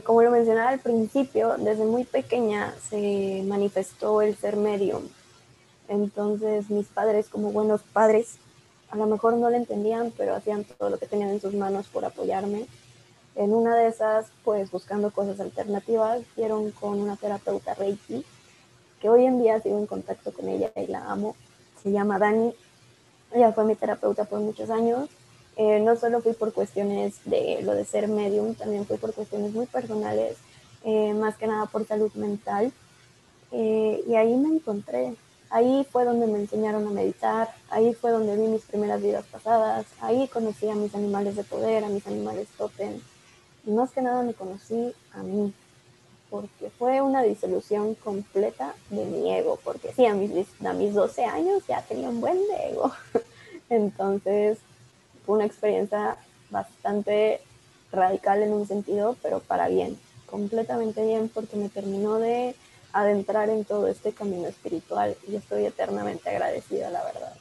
como 0.04 0.22
lo 0.22 0.30
mencionaba 0.30 0.68
al 0.68 0.78
principio, 0.78 1.56
desde 1.58 1.84
muy 1.86 2.04
pequeña 2.04 2.74
se 2.90 3.42
manifestó 3.48 4.20
el 4.20 4.36
ser 4.36 4.56
medium. 4.56 5.02
Entonces 5.88 6.68
mis 6.68 6.86
padres, 6.88 7.28
como 7.30 7.50
buenos 7.50 7.80
padres, 7.80 8.36
a 8.90 8.96
lo 8.96 9.06
mejor 9.06 9.34
no 9.38 9.48
lo 9.48 9.56
entendían, 9.56 10.12
pero 10.16 10.36
hacían 10.36 10.64
todo 10.64 10.90
lo 10.90 10.98
que 10.98 11.06
tenían 11.06 11.30
en 11.30 11.40
sus 11.40 11.54
manos 11.54 11.86
por 11.88 12.04
apoyarme. 12.04 12.66
En 13.36 13.52
una 13.52 13.76
de 13.76 13.88
esas, 13.88 14.26
pues 14.44 14.70
buscando 14.70 15.10
cosas 15.10 15.40
alternativas, 15.40 16.22
dieron 16.36 16.70
con 16.70 17.00
una 17.00 17.16
terapeuta 17.16 17.74
Reiki, 17.74 18.24
que 19.00 19.08
hoy 19.08 19.24
en 19.24 19.42
día 19.42 19.60
sigo 19.60 19.78
en 19.78 19.86
contacto 19.86 20.32
con 20.32 20.48
ella 20.48 20.70
y 20.76 20.86
la 20.86 21.10
amo. 21.10 21.36
Se 21.82 21.90
llama 21.90 22.18
Dani. 22.18 22.54
Ella 23.32 23.52
fue 23.52 23.64
mi 23.64 23.74
terapeuta 23.74 24.24
por 24.24 24.40
muchos 24.40 24.70
años 24.70 25.08
eh, 25.56 25.78
no 25.80 25.94
solo 25.96 26.20
fui 26.20 26.32
por 26.32 26.52
cuestiones 26.52 27.14
de 27.24 27.60
lo 27.62 27.74
de 27.74 27.84
ser 27.84 28.08
medium, 28.08 28.54
también 28.54 28.86
fui 28.86 28.96
por 28.96 29.14
cuestiones 29.14 29.52
muy 29.52 29.66
personales, 29.66 30.36
eh, 30.84 31.14
más 31.14 31.36
que 31.36 31.46
nada 31.46 31.66
por 31.66 31.86
salud 31.86 32.12
mental. 32.14 32.72
Eh, 33.52 34.02
y 34.08 34.14
ahí 34.16 34.34
me 34.36 34.56
encontré. 34.56 35.14
Ahí 35.50 35.86
fue 35.90 36.04
donde 36.04 36.26
me 36.26 36.40
enseñaron 36.40 36.86
a 36.88 36.90
meditar, 36.90 37.54
ahí 37.70 37.94
fue 37.94 38.10
donde 38.10 38.36
vi 38.36 38.48
mis 38.48 38.62
primeras 38.62 39.00
vidas 39.00 39.24
pasadas, 39.30 39.86
ahí 40.00 40.26
conocí 40.26 40.68
a 40.68 40.74
mis 40.74 40.94
animales 40.96 41.36
de 41.36 41.44
poder, 41.44 41.84
a 41.84 41.88
mis 41.88 42.06
animales 42.08 42.48
totem. 42.58 43.00
Y 43.66 43.70
más 43.70 43.90
que 43.92 44.02
nada 44.02 44.22
me 44.22 44.34
conocí 44.34 44.92
a 45.12 45.22
mí, 45.22 45.52
porque 46.30 46.70
fue 46.70 47.00
una 47.00 47.22
disolución 47.22 47.94
completa 47.94 48.74
de 48.90 49.04
mi 49.04 49.32
ego, 49.32 49.58
porque 49.64 49.92
sí, 49.92 50.04
a 50.06 50.14
mis, 50.14 50.30
a 50.64 50.72
mis 50.72 50.94
12 50.94 51.24
años 51.24 51.62
ya 51.66 51.82
tenía 51.82 52.08
un 52.08 52.20
buen 52.20 52.38
ego. 52.68 52.92
Entonces, 53.70 54.58
fue 55.24 55.36
una 55.36 55.46
experiencia 55.46 56.16
bastante 56.50 57.40
radical 57.90 58.42
en 58.42 58.52
un 58.52 58.66
sentido, 58.66 59.16
pero 59.22 59.40
para 59.40 59.68
bien, 59.68 59.98
completamente 60.26 61.04
bien, 61.04 61.30
porque 61.32 61.56
me 61.56 61.68
terminó 61.68 62.18
de 62.18 62.54
adentrar 62.92 63.48
en 63.50 63.64
todo 63.64 63.88
este 63.88 64.12
camino 64.12 64.46
espiritual 64.46 65.16
y 65.28 65.36
estoy 65.36 65.66
eternamente 65.66 66.30
agradecida, 66.30 66.90
la 66.90 67.04
verdad. 67.04 67.34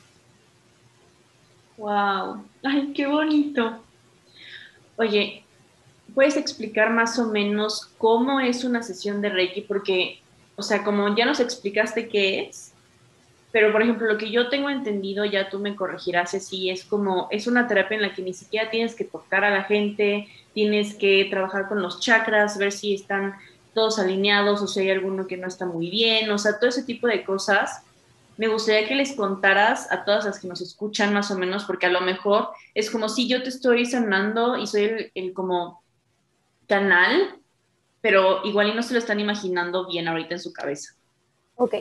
¡Wow! 1.77 2.43
¡Ay, 2.63 2.93
qué 2.93 3.07
bonito! 3.07 3.79
Oye, 4.97 5.42
¿puedes 6.13 6.37
explicar 6.37 6.91
más 6.91 7.19
o 7.19 7.27
menos 7.27 7.91
cómo 7.97 8.39
es 8.39 8.63
una 8.63 8.83
sesión 8.83 9.21
de 9.21 9.29
Reiki? 9.29 9.61
Porque 9.61 10.19
o 10.55 10.61
sea, 10.61 10.83
como 10.83 11.15
ya 11.15 11.25
nos 11.25 11.39
explicaste 11.39 12.07
qué 12.07 12.41
es, 12.41 12.73
pero 13.51 13.71
por 13.71 13.81
ejemplo, 13.81 14.07
lo 14.07 14.17
que 14.17 14.31
yo 14.31 14.49
tengo 14.49 14.69
entendido, 14.69 15.25
ya 15.25 15.49
tú 15.49 15.59
me 15.59 15.75
corregirás 15.75 16.31
si 16.31 16.69
es 16.69 16.83
como, 16.83 17.27
es 17.31 17.47
una 17.47 17.67
terapia 17.67 17.95
en 17.95 18.01
la 18.01 18.13
que 18.13 18.21
ni 18.21 18.33
siquiera 18.33 18.69
tienes 18.69 18.95
que 18.95 19.03
tocar 19.03 19.43
a 19.43 19.51
la 19.51 19.63
gente, 19.63 20.27
tienes 20.53 20.95
que 20.95 21.27
trabajar 21.29 21.67
con 21.67 21.81
los 21.81 21.99
chakras, 21.99 22.57
ver 22.57 22.71
si 22.71 22.95
están 22.95 23.35
todos 23.73 23.99
alineados 23.99 24.61
o 24.61 24.67
si 24.67 24.81
hay 24.81 24.91
alguno 24.91 25.27
que 25.27 25.37
no 25.37 25.47
está 25.47 25.65
muy 25.65 25.89
bien, 25.89 26.29
o 26.31 26.37
sea, 26.37 26.59
todo 26.59 26.69
ese 26.69 26.83
tipo 26.83 27.07
de 27.07 27.23
cosas. 27.23 27.83
Me 28.37 28.47
gustaría 28.47 28.87
que 28.87 28.95
les 28.95 29.13
contaras 29.13 29.91
a 29.91 30.05
todas 30.05 30.25
las 30.25 30.39
que 30.39 30.47
nos 30.47 30.61
escuchan 30.61 31.13
más 31.13 31.29
o 31.29 31.37
menos, 31.37 31.65
porque 31.65 31.85
a 31.85 31.91
lo 31.91 32.01
mejor 32.01 32.49
es 32.73 32.89
como 32.89 33.07
si 33.07 33.27
yo 33.27 33.43
te 33.43 33.49
estoy 33.49 33.85
sanando 33.85 34.57
y 34.57 34.65
soy 34.65 34.83
el, 34.83 35.11
el 35.13 35.33
como 35.33 35.82
canal, 36.73 37.35
pero 38.01 38.43
igual 38.45 38.69
y 38.69 38.73
no 38.73 38.81
se 38.81 38.93
lo 38.93 38.99
están 38.99 39.19
imaginando 39.19 39.87
bien 39.87 40.07
ahorita 40.07 40.35
en 40.35 40.39
su 40.39 40.51
cabeza. 40.51 40.93
Ok, 41.55 41.75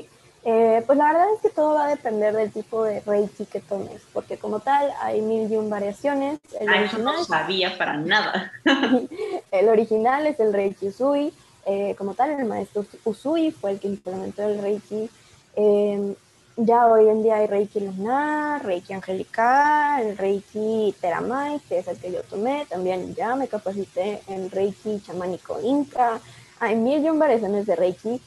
eh, 0.44 0.82
pues 0.87 0.99
la 0.99 1.12
verdad 1.12 1.26
es 1.34 1.40
que 1.40 1.50
todo 1.50 1.75
va 1.75 1.87
a 1.87 1.88
depender 1.88 2.34
del 2.34 2.52
tipo 2.52 2.84
de 2.84 3.00
Reiki 3.00 3.46
que 3.46 3.61
tomes, 3.61 4.02
porque 4.12 4.37
como 4.37 4.61
tal 4.61 4.92
hay 5.00 5.22
mil 5.22 5.50
y 5.50 5.56
un 5.56 5.70
variaciones. 5.70 6.40
El 6.61 6.68
ah, 6.68 6.82
eso 6.82 6.99
no 6.99 7.25
sabía 7.25 7.78
para 7.78 7.96
nada. 7.96 8.52
el 9.50 9.68
original 9.68 10.26
es 10.26 10.38
el 10.40 10.52
Reiki 10.52 10.88
Usui. 10.88 11.32
Eh, 11.64 11.94
como 11.96 12.14
tal, 12.14 12.30
el 12.30 12.44
maestro 12.44 12.84
Usui 13.04 13.50
fue 13.52 13.72
el 13.72 13.80
que 13.80 13.88
implementó 13.88 14.42
el 14.42 14.61
Reiki. 14.61 15.08
Eh, 15.56 16.14
ya 16.56 16.87
hoy 16.87 17.09
en 17.09 17.23
día 17.23 17.37
hay 17.37 17.47
Reiki 17.47 17.80
lunar, 17.80 18.64
Reiki 18.64 18.92
angelical, 18.92 20.02
el 20.02 20.18
Reiki 20.18 20.94
Teramai, 21.00 21.61
que 21.68 21.78
es 21.78 21.88
el 21.88 21.99
que 21.99 22.12
yo 22.12 22.23
tomé. 22.23 22.66
También 22.68 23.14
ya 23.14 23.37
me 23.37 23.49
capacité 23.49 24.23
en 24.28 24.50
Reiki 24.50 25.00
chamánico 25.00 25.61
Inca. 25.62 26.21
Hay 26.61 26.76
mil 26.76 27.04
y 27.04 27.11
un 27.11 27.18
variaciones 27.18 27.66
de 27.66 27.76
Reiki 27.76 28.21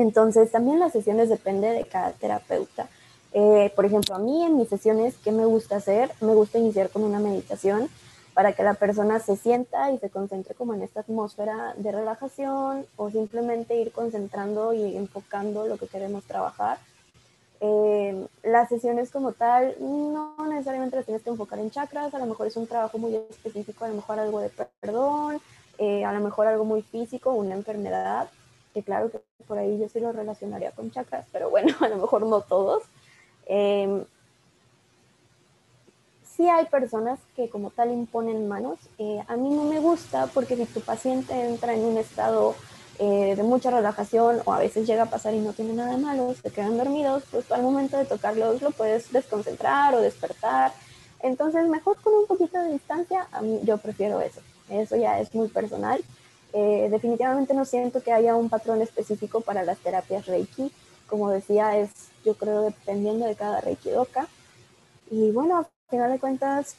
entonces, 0.00 0.52
también 0.52 0.78
las 0.78 0.92
sesiones 0.92 1.28
depende 1.28 1.70
de 1.70 1.84
cada 1.84 2.12
terapeuta. 2.12 2.88
Eh, 3.32 3.72
por 3.74 3.84
ejemplo, 3.84 4.14
a 4.14 4.20
mí 4.20 4.44
en 4.44 4.56
mis 4.56 4.68
sesiones, 4.68 5.16
¿qué 5.24 5.32
me 5.32 5.44
gusta 5.44 5.76
hacer? 5.76 6.12
Me 6.20 6.34
gusta 6.34 6.58
iniciar 6.58 6.90
con 6.90 7.02
una 7.02 7.18
meditación 7.18 7.88
para 8.32 8.52
que 8.52 8.62
la 8.62 8.74
persona 8.74 9.18
se 9.18 9.36
sienta 9.36 9.90
y 9.90 9.98
se 9.98 10.08
concentre 10.08 10.54
como 10.54 10.72
en 10.72 10.82
esta 10.82 11.00
atmósfera 11.00 11.74
de 11.76 11.90
relajación 11.90 12.86
o 12.96 13.10
simplemente 13.10 13.74
ir 13.74 13.90
concentrando 13.90 14.72
y 14.72 14.96
enfocando 14.96 15.66
lo 15.66 15.76
que 15.78 15.88
queremos 15.88 16.22
trabajar. 16.24 16.78
Eh, 17.60 18.26
las 18.44 18.68
sesiones 18.68 19.10
como 19.10 19.32
tal, 19.32 19.74
no 19.80 20.36
necesariamente 20.48 20.96
las 20.96 21.04
tienes 21.04 21.22
que 21.22 21.30
enfocar 21.30 21.58
en 21.58 21.70
chakras, 21.70 22.14
a 22.14 22.18
lo 22.18 22.26
mejor 22.26 22.46
es 22.46 22.56
un 22.56 22.66
trabajo 22.66 22.98
muy 22.98 23.16
específico, 23.16 23.84
a 23.84 23.88
lo 23.88 23.94
mejor 23.94 24.18
algo 24.20 24.40
de 24.40 24.50
perdón, 24.80 25.40
eh, 25.78 26.04
a 26.04 26.12
lo 26.12 26.20
mejor 26.20 26.46
algo 26.46 26.64
muy 26.64 26.82
físico, 26.82 27.32
una 27.32 27.54
enfermedad, 27.54 28.28
que 28.74 28.82
claro 28.82 29.10
que 29.10 29.20
por 29.46 29.58
ahí 29.58 29.78
yo 29.78 29.88
sí 29.88 29.98
lo 29.98 30.12
relacionaría 30.12 30.70
con 30.70 30.90
chakras, 30.90 31.26
pero 31.32 31.50
bueno, 31.50 31.74
a 31.80 31.88
lo 31.88 31.96
mejor 31.96 32.24
no 32.26 32.40
todos. 32.42 32.84
Eh, 33.46 34.04
sí 36.38 36.48
hay 36.48 36.66
personas 36.66 37.18
que 37.34 37.50
como 37.50 37.70
tal 37.70 37.90
imponen 37.90 38.46
manos. 38.46 38.78
Eh, 38.98 39.20
a 39.26 39.36
mí 39.36 39.50
no 39.50 39.64
me 39.64 39.80
gusta 39.80 40.28
porque 40.28 40.56
si 40.56 40.66
tu 40.66 40.80
paciente 40.80 41.34
entra 41.34 41.74
en 41.74 41.84
un 41.84 41.98
estado 41.98 42.54
eh, 42.98 43.34
de 43.36 43.42
mucha 43.44 43.70
relajación 43.70 44.40
o 44.44 44.52
a 44.52 44.58
veces 44.58 44.86
llega 44.86 45.04
a 45.04 45.10
pasar 45.10 45.32
y 45.32 45.38
no 45.38 45.52
tiene 45.52 45.72
nada 45.72 45.92
de 45.92 45.98
malo, 45.98 46.34
se 46.34 46.50
quedan 46.50 46.76
dormidos, 46.76 47.22
pues 47.30 47.50
al 47.52 47.62
momento 47.62 47.96
de 47.96 48.04
tocarlos 48.04 48.60
lo 48.60 48.72
puedes 48.72 49.12
desconcentrar 49.12 49.94
o 49.94 50.00
despertar. 50.00 50.72
Entonces, 51.20 51.68
mejor 51.68 52.00
con 52.00 52.14
un 52.14 52.26
poquito 52.26 52.58
de 52.60 52.72
distancia, 52.72 53.28
a 53.32 53.40
mí 53.40 53.60
yo 53.64 53.78
prefiero 53.78 54.20
eso. 54.20 54.40
Eso 54.68 54.96
ya 54.96 55.20
es 55.20 55.34
muy 55.34 55.48
personal. 55.48 56.02
Eh, 56.52 56.88
definitivamente 56.90 57.54
no 57.54 57.64
siento 57.64 58.02
que 58.02 58.12
haya 58.12 58.34
un 58.34 58.48
patrón 58.48 58.82
específico 58.82 59.40
para 59.40 59.62
las 59.62 59.78
terapias 59.78 60.26
Reiki. 60.26 60.72
Como 61.06 61.30
decía, 61.30 61.78
es 61.78 61.90
yo 62.24 62.34
creo 62.34 62.62
dependiendo 62.62 63.26
de 63.26 63.34
cada 63.34 63.60
Reiki 63.60 63.90
Doka. 63.90 64.28
Y 65.10 65.30
bueno, 65.30 65.58
a 65.58 65.66
final 65.90 66.10
de 66.12 66.18
cuentas, 66.18 66.76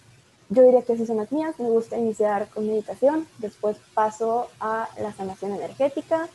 yo 0.49 0.63
diría 0.63 0.81
que 0.81 0.93
esas 0.93 1.07
son 1.07 1.17
las 1.17 1.31
mías. 1.31 1.55
Me 1.59 1.69
gusta 1.69 1.97
iniciar 1.97 2.49
con 2.49 2.67
meditación, 2.67 3.27
después 3.37 3.77
paso 3.93 4.47
a 4.59 4.89
la 4.99 5.13
sanación 5.13 5.53
energética. 5.53 6.27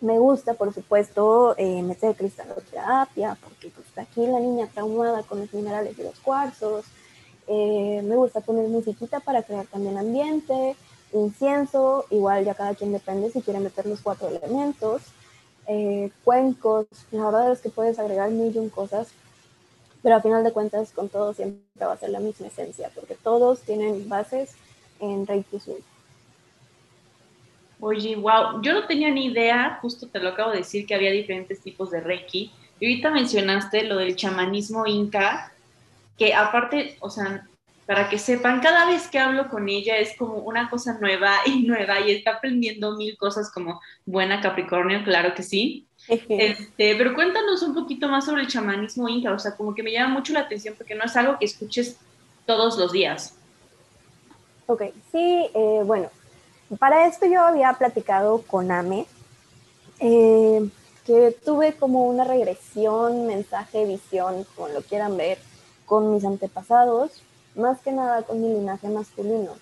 Me 0.00 0.18
gusta, 0.18 0.54
por 0.54 0.74
supuesto, 0.74 1.54
eh, 1.56 1.82
meter 1.82 2.14
cristaloterapia, 2.14 3.38
porque 3.42 3.70
pues, 3.70 3.86
aquí 3.96 4.26
la 4.26 4.40
niña 4.40 4.68
traumada 4.72 5.22
con 5.22 5.40
los 5.40 5.52
minerales 5.54 5.98
y 5.98 6.02
los 6.02 6.20
cuarzos. 6.20 6.84
Eh, 7.48 8.02
me 8.04 8.16
gusta 8.16 8.40
poner 8.40 8.68
musiquita 8.68 9.20
para 9.20 9.42
crear 9.42 9.66
también 9.66 9.96
ambiente 9.96 10.76
incienso, 11.12 12.04
igual 12.10 12.44
ya 12.44 12.54
cada 12.54 12.74
quien 12.74 12.92
depende 12.92 13.30
si 13.30 13.42
quiere 13.42 13.60
meter 13.60 13.86
los 13.86 14.00
cuatro 14.00 14.28
elementos, 14.28 15.02
eh, 15.66 16.10
cuencos, 16.24 16.86
la 17.10 17.24
verdad 17.24 17.52
es 17.52 17.60
que 17.60 17.70
puedes 17.70 17.98
agregar 17.98 18.30
mil 18.30 18.54
y 18.54 18.58
un 18.58 18.68
cosas, 18.68 19.08
pero 20.06 20.18
a 20.18 20.20
final 20.20 20.44
de 20.44 20.52
cuentas 20.52 20.92
con 20.92 21.08
todo 21.08 21.34
siempre 21.34 21.84
va 21.84 21.94
a 21.94 21.96
ser 21.96 22.10
la 22.10 22.20
misma 22.20 22.46
esencia, 22.46 22.92
porque 22.94 23.16
todos 23.16 23.62
tienen 23.62 24.08
bases 24.08 24.54
en 25.00 25.26
Reiki 25.26 25.58
Sur. 25.58 25.80
Oye, 27.80 28.14
wow, 28.14 28.62
yo 28.62 28.72
no 28.72 28.86
tenía 28.86 29.10
ni 29.10 29.26
idea, 29.26 29.80
justo 29.82 30.06
te 30.06 30.20
lo 30.20 30.28
acabo 30.28 30.52
de 30.52 30.58
decir, 30.58 30.86
que 30.86 30.94
había 30.94 31.10
diferentes 31.10 31.60
tipos 31.60 31.90
de 31.90 32.02
Reiki. 32.02 32.52
Y 32.78 32.86
ahorita 32.86 33.10
mencionaste 33.10 33.82
lo 33.82 33.96
del 33.96 34.14
chamanismo 34.14 34.86
inca, 34.86 35.52
que 36.16 36.32
aparte, 36.34 36.96
o 37.00 37.10
sea, 37.10 37.44
para 37.84 38.08
que 38.08 38.20
sepan, 38.20 38.60
cada 38.60 38.86
vez 38.86 39.08
que 39.08 39.18
hablo 39.18 39.48
con 39.48 39.68
ella 39.68 39.96
es 39.96 40.16
como 40.16 40.36
una 40.36 40.70
cosa 40.70 40.96
nueva 41.00 41.32
y 41.46 41.64
nueva 41.64 41.98
y 41.98 42.12
está 42.12 42.36
aprendiendo 42.36 42.96
mil 42.96 43.16
cosas 43.16 43.50
como 43.50 43.80
buena 44.04 44.40
Capricornio, 44.40 45.02
claro 45.02 45.34
que 45.34 45.42
sí. 45.42 45.88
Este, 46.08 46.94
pero 46.96 47.14
cuéntanos 47.14 47.62
un 47.62 47.74
poquito 47.74 48.08
más 48.08 48.24
sobre 48.24 48.42
el 48.42 48.48
chamanismo 48.48 49.08
inca, 49.08 49.32
o 49.32 49.38
sea, 49.38 49.56
como 49.56 49.74
que 49.74 49.82
me 49.82 49.92
llama 49.92 50.14
mucho 50.14 50.32
la 50.32 50.40
atención 50.40 50.74
porque 50.76 50.94
no 50.94 51.04
es 51.04 51.16
algo 51.16 51.38
que 51.38 51.46
escuches 51.46 51.96
todos 52.44 52.78
los 52.78 52.92
días. 52.92 53.34
Ok, 54.66 54.82
sí, 55.12 55.48
eh, 55.54 55.82
bueno, 55.84 56.08
para 56.78 57.06
esto 57.06 57.26
yo 57.26 57.40
había 57.40 57.72
platicado 57.72 58.42
con 58.42 58.70
Ame, 58.70 59.06
eh, 60.00 60.68
que 61.04 61.36
tuve 61.44 61.74
como 61.74 62.04
una 62.04 62.24
regresión, 62.24 63.26
mensaje, 63.26 63.84
visión, 63.84 64.44
como 64.54 64.68
lo 64.68 64.82
quieran 64.82 65.16
ver, 65.16 65.38
con 65.84 66.12
mis 66.12 66.24
antepasados, 66.24 67.22
más 67.54 67.80
que 67.80 67.92
nada 67.92 68.22
con 68.22 68.42
mi 68.42 68.48
linaje 68.48 68.88
masculino, 68.88 69.52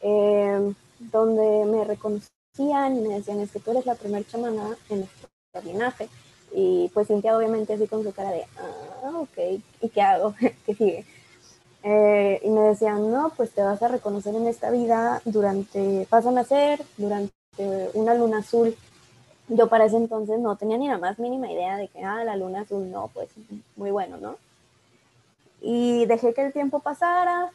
eh, 0.00 0.72
donde 0.98 1.64
me 1.66 1.84
reconocían 1.84 2.96
y 2.96 3.00
me 3.00 3.14
decían, 3.14 3.40
es 3.40 3.52
que 3.52 3.60
tú 3.60 3.70
eres 3.72 3.86
la 3.86 3.94
primer 3.94 4.26
chamana 4.26 4.76
en 4.88 5.00
nuestro 5.00 5.19
linaje. 5.58 6.08
Y 6.52 6.90
pues 6.94 7.08
Cintia 7.08 7.36
obviamente 7.36 7.74
así 7.74 7.86
con 7.86 8.02
su 8.04 8.12
cara 8.12 8.30
de, 8.30 8.44
ah, 8.56 9.18
ok, 9.18 9.62
¿y 9.80 9.88
qué 9.88 10.02
hago? 10.02 10.34
¿Qué 10.66 10.74
sigue? 10.74 11.04
Eh, 11.82 12.40
y 12.44 12.50
me 12.50 12.60
decían, 12.60 13.10
no, 13.10 13.32
pues 13.36 13.50
te 13.52 13.62
vas 13.62 13.82
a 13.82 13.88
reconocer 13.88 14.34
en 14.34 14.46
esta 14.46 14.70
vida 14.70 15.22
durante, 15.24 16.06
vas 16.10 16.26
a 16.26 16.30
nacer 16.30 16.82
durante 16.96 17.32
una 17.94 18.14
luna 18.14 18.38
azul. 18.38 18.76
Yo 19.48 19.68
para 19.68 19.86
ese 19.86 19.96
entonces 19.96 20.38
no 20.38 20.56
tenía 20.56 20.78
ni 20.78 20.88
la 20.88 20.98
más 20.98 21.18
mínima 21.18 21.50
idea 21.50 21.76
de 21.76 21.88
que, 21.88 22.04
ah, 22.04 22.22
la 22.24 22.36
luna 22.36 22.60
azul, 22.60 22.90
no, 22.90 23.08
pues 23.12 23.30
muy 23.76 23.90
bueno, 23.90 24.18
¿no? 24.18 24.36
Y 25.60 26.06
dejé 26.06 26.32
que 26.32 26.46
el 26.46 26.52
tiempo 26.52 26.80
pasara 26.80 27.50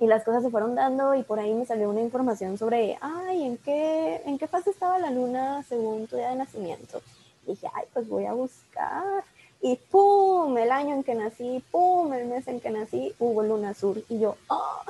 y 0.00 0.06
las 0.06 0.24
cosas 0.24 0.42
se 0.42 0.50
fueron 0.50 0.74
dando 0.74 1.14
y 1.14 1.22
por 1.22 1.38
ahí 1.38 1.54
me 1.54 1.66
salió 1.66 1.90
una 1.90 2.00
información 2.00 2.58
sobre, 2.58 2.98
ay, 3.00 3.44
¿en 3.44 3.56
qué, 3.58 4.22
en 4.24 4.38
qué 4.38 4.46
fase 4.46 4.70
estaba 4.70 4.98
la 4.98 5.10
luna 5.10 5.62
según 5.68 6.06
tu 6.06 6.16
día 6.16 6.30
de 6.30 6.36
nacimiento? 6.36 7.00
Dije, 7.46 7.68
ay, 7.74 7.84
pues 7.92 8.08
voy 8.08 8.26
a 8.26 8.32
buscar. 8.32 9.24
Y 9.60 9.76
¡pum! 9.76 10.56
El 10.58 10.70
año 10.70 10.94
en 10.94 11.04
que 11.04 11.14
nací, 11.14 11.64
¡pum! 11.70 12.12
El 12.12 12.26
mes 12.26 12.46
en 12.48 12.60
que 12.60 12.70
nací, 12.70 13.14
hubo 13.18 13.42
luna 13.42 13.70
azul. 13.70 14.04
Y 14.08 14.18
yo, 14.18 14.36
¡oh! 14.48 14.82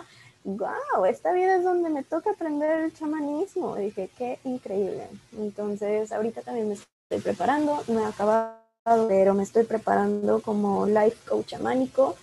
¡Wow! 0.44 1.04
Esta 1.06 1.32
vida 1.32 1.56
es 1.56 1.64
donde 1.64 1.90
me 1.90 2.02
toca 2.02 2.30
aprender 2.30 2.80
el 2.80 2.94
chamanismo. 2.94 3.76
Dije, 3.76 4.10
qué 4.16 4.38
increíble. 4.44 5.06
Entonces, 5.38 6.12
ahorita 6.12 6.42
también 6.42 6.68
me 6.68 6.74
estoy 6.74 7.20
preparando, 7.20 7.82
no 7.88 8.00
he 8.00 8.06
acabado 8.06 8.64
pero 9.08 9.32
me 9.32 9.44
estoy 9.44 9.64
preparando 9.64 10.42
como 10.42 10.84
life 10.86 11.16
coach 11.26 11.46
chamánico. 11.46 12.16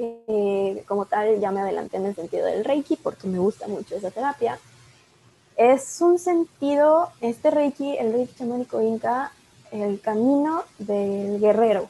Eh, 0.00 0.84
como 0.86 1.06
tal, 1.06 1.40
ya 1.40 1.50
me 1.50 1.60
adelanté 1.60 1.96
en 1.96 2.06
el 2.06 2.14
sentido 2.14 2.46
del 2.46 2.64
Reiki 2.64 2.96
porque 2.96 3.26
me 3.26 3.38
gusta 3.38 3.66
mucho 3.66 3.96
esa 3.96 4.10
terapia. 4.10 4.58
Es 5.56 6.00
un 6.00 6.18
sentido, 6.18 7.10
este 7.20 7.50
Reiki, 7.50 7.96
el 7.96 8.12
Reiki 8.12 8.34
chamánico 8.36 8.80
inca, 8.80 9.32
el 9.72 10.00
camino 10.00 10.62
del 10.78 11.40
guerrero, 11.40 11.88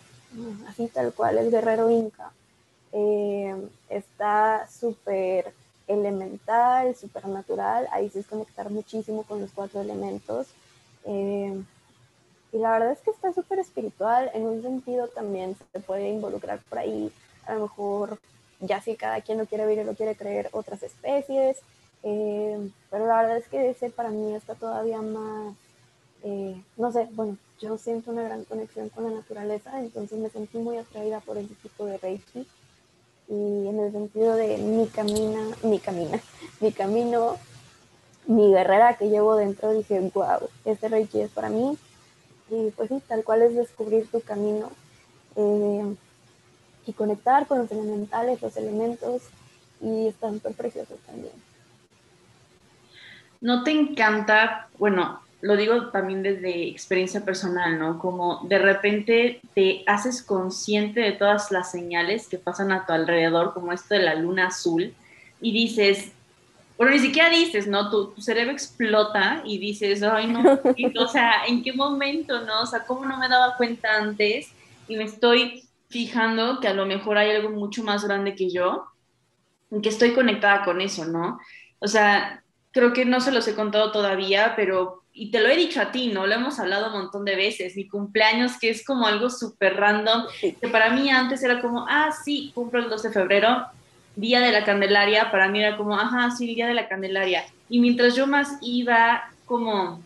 así 0.66 0.86
tal 0.88 1.12
cual, 1.12 1.36
el 1.36 1.50
guerrero 1.50 1.90
inca. 1.90 2.32
Eh, 2.92 3.54
está 3.90 4.66
súper 4.68 5.52
elemental, 5.86 6.96
súper 6.96 7.28
natural, 7.28 7.88
ahí 7.92 8.08
sí 8.08 8.20
es 8.20 8.26
conectar 8.26 8.70
muchísimo 8.70 9.24
con 9.24 9.42
los 9.42 9.50
cuatro 9.50 9.82
elementos. 9.82 10.46
Eh, 11.04 11.62
y 12.52 12.58
la 12.58 12.72
verdad 12.72 12.92
es 12.92 13.00
que 13.00 13.10
está 13.10 13.34
súper 13.34 13.58
espiritual, 13.58 14.30
en 14.32 14.46
un 14.46 14.62
sentido 14.62 15.08
también 15.08 15.56
se 15.72 15.80
puede 15.80 16.08
involucrar 16.08 16.60
por 16.70 16.78
ahí, 16.78 17.12
a 17.48 17.54
lo 17.54 17.62
mejor 17.62 18.18
ya 18.60 18.80
si 18.80 18.96
cada 18.96 19.20
quien 19.20 19.38
lo 19.38 19.46
quiere 19.46 19.66
ver 19.66 19.78
y 19.78 19.84
lo 19.84 19.94
quiere 19.94 20.16
creer, 20.16 20.48
otras 20.52 20.82
especies, 20.82 21.58
eh, 22.02 22.70
pero 22.90 23.06
la 23.06 23.22
verdad 23.22 23.38
es 23.38 23.48
que 23.48 23.70
ese 23.70 23.90
para 23.90 24.10
mí 24.10 24.34
está 24.34 24.54
todavía 24.54 25.00
más 25.02 25.54
eh, 26.24 26.60
no 26.76 26.90
sé, 26.92 27.08
bueno, 27.12 27.36
yo 27.60 27.78
siento 27.78 28.10
una 28.10 28.22
gran 28.22 28.44
conexión 28.44 28.88
con 28.88 29.04
la 29.04 29.10
naturaleza, 29.10 29.78
entonces 29.80 30.18
me 30.18 30.30
sentí 30.30 30.58
muy 30.58 30.76
atraída 30.76 31.20
por 31.20 31.38
ese 31.38 31.54
tipo 31.62 31.86
de 31.86 31.98
Reiki. 31.98 32.46
Y 33.30 33.68
en 33.68 33.78
el 33.78 33.92
sentido 33.92 34.34
de 34.36 34.56
mi 34.58 34.86
camina, 34.86 35.40
mi 35.62 35.78
camina, 35.78 36.20
mi 36.60 36.72
camino, 36.72 37.36
mi 38.26 38.50
guerrera 38.50 38.96
que 38.96 39.10
llevo 39.10 39.36
dentro, 39.36 39.72
dije, 39.72 40.00
wow, 40.14 40.48
este 40.64 40.88
Reiki 40.88 41.20
es 41.20 41.30
para 41.30 41.50
mí. 41.50 41.76
Y 42.50 42.70
pues 42.70 42.88
sí, 42.88 43.02
tal 43.06 43.24
cual 43.24 43.42
es 43.42 43.54
descubrir 43.54 44.10
tu 44.10 44.20
camino 44.22 44.70
eh, 45.36 45.94
y 46.88 46.92
conectar 46.94 47.46
con 47.46 47.58
los 47.58 47.70
elementales, 47.70 48.40
los 48.40 48.56
elementos, 48.56 49.22
y 49.80 50.08
están 50.08 50.34
súper 50.34 50.54
preciosos 50.54 50.98
también. 51.06 51.32
¿No 53.40 53.62
te 53.62 53.70
encanta, 53.70 54.68
bueno, 54.78 55.20
lo 55.42 55.56
digo 55.56 55.90
también 55.90 56.22
desde 56.22 56.66
experiencia 56.66 57.24
personal, 57.24 57.78
¿no? 57.78 57.98
Como 57.98 58.40
de 58.44 58.58
repente 58.58 59.40
te 59.54 59.84
haces 59.86 60.22
consciente 60.22 61.00
de 61.00 61.12
todas 61.12 61.52
las 61.52 61.70
señales 61.70 62.26
que 62.26 62.38
pasan 62.38 62.72
a 62.72 62.86
tu 62.86 62.92
alrededor, 62.92 63.54
como 63.54 63.72
esto 63.72 63.94
de 63.94 64.02
la 64.02 64.14
luna 64.14 64.48
azul, 64.48 64.94
y 65.40 65.52
dices, 65.52 66.10
bueno, 66.76 66.92
ni 66.92 66.98
siquiera 66.98 67.28
dices, 67.28 67.68
¿no? 67.68 67.90
Tu, 67.90 68.20
cerebro 68.20 68.52
explota 68.52 69.42
y 69.44 69.58
dices, 69.58 70.02
ay, 70.02 70.26
no, 70.26 70.42
o 71.04 71.08
sea, 71.08 71.44
¿en 71.46 71.62
qué 71.62 71.72
momento, 71.72 72.40
no? 72.40 72.62
O 72.62 72.66
sea, 72.66 72.84
¿cómo 72.84 73.04
no 73.04 73.18
me 73.18 73.28
daba 73.28 73.56
cuenta 73.56 73.94
antes? 73.96 74.50
Y 74.88 74.96
me 74.96 75.04
estoy 75.04 75.67
fijando 75.88 76.60
que 76.60 76.68
a 76.68 76.74
lo 76.74 76.86
mejor 76.86 77.18
hay 77.18 77.30
algo 77.30 77.50
mucho 77.50 77.82
más 77.82 78.04
grande 78.04 78.34
que 78.34 78.50
yo, 78.50 78.86
y 79.70 79.80
que 79.80 79.88
estoy 79.88 80.12
conectada 80.12 80.64
con 80.64 80.80
eso, 80.80 81.04
¿no? 81.04 81.38
O 81.78 81.88
sea, 81.88 82.42
creo 82.72 82.92
que 82.92 83.04
no 83.04 83.20
se 83.20 83.32
los 83.32 83.46
he 83.48 83.54
contado 83.54 83.92
todavía, 83.92 84.54
pero 84.56 85.02
y 85.12 85.32
te 85.32 85.40
lo 85.40 85.48
he 85.48 85.56
dicho 85.56 85.80
a 85.80 85.90
ti, 85.90 86.08
¿no? 86.08 86.26
Lo 86.26 86.34
hemos 86.34 86.60
hablado 86.60 86.86
un 86.86 87.02
montón 87.02 87.24
de 87.24 87.34
veces, 87.34 87.74
mi 87.74 87.88
cumpleaños, 87.88 88.56
que 88.56 88.70
es 88.70 88.84
como 88.84 89.04
algo 89.04 89.30
súper 89.30 89.76
random, 89.76 90.26
que 90.40 90.68
para 90.68 90.90
mí 90.90 91.10
antes 91.10 91.42
era 91.42 91.60
como, 91.60 91.86
ah, 91.88 92.10
sí, 92.12 92.52
cumplo 92.54 92.78
el 92.80 92.88
2 92.88 93.02
de 93.02 93.10
febrero, 93.10 93.66
Día 94.14 94.40
de 94.40 94.52
la 94.52 94.64
Candelaria, 94.64 95.30
para 95.32 95.48
mí 95.48 95.60
era 95.60 95.76
como, 95.76 95.98
ajá, 95.98 96.30
sí, 96.30 96.54
Día 96.54 96.68
de 96.68 96.74
la 96.74 96.88
Candelaria. 96.88 97.44
Y 97.68 97.80
mientras 97.80 98.14
yo 98.14 98.28
más 98.28 98.58
iba 98.62 99.24
como 99.44 100.00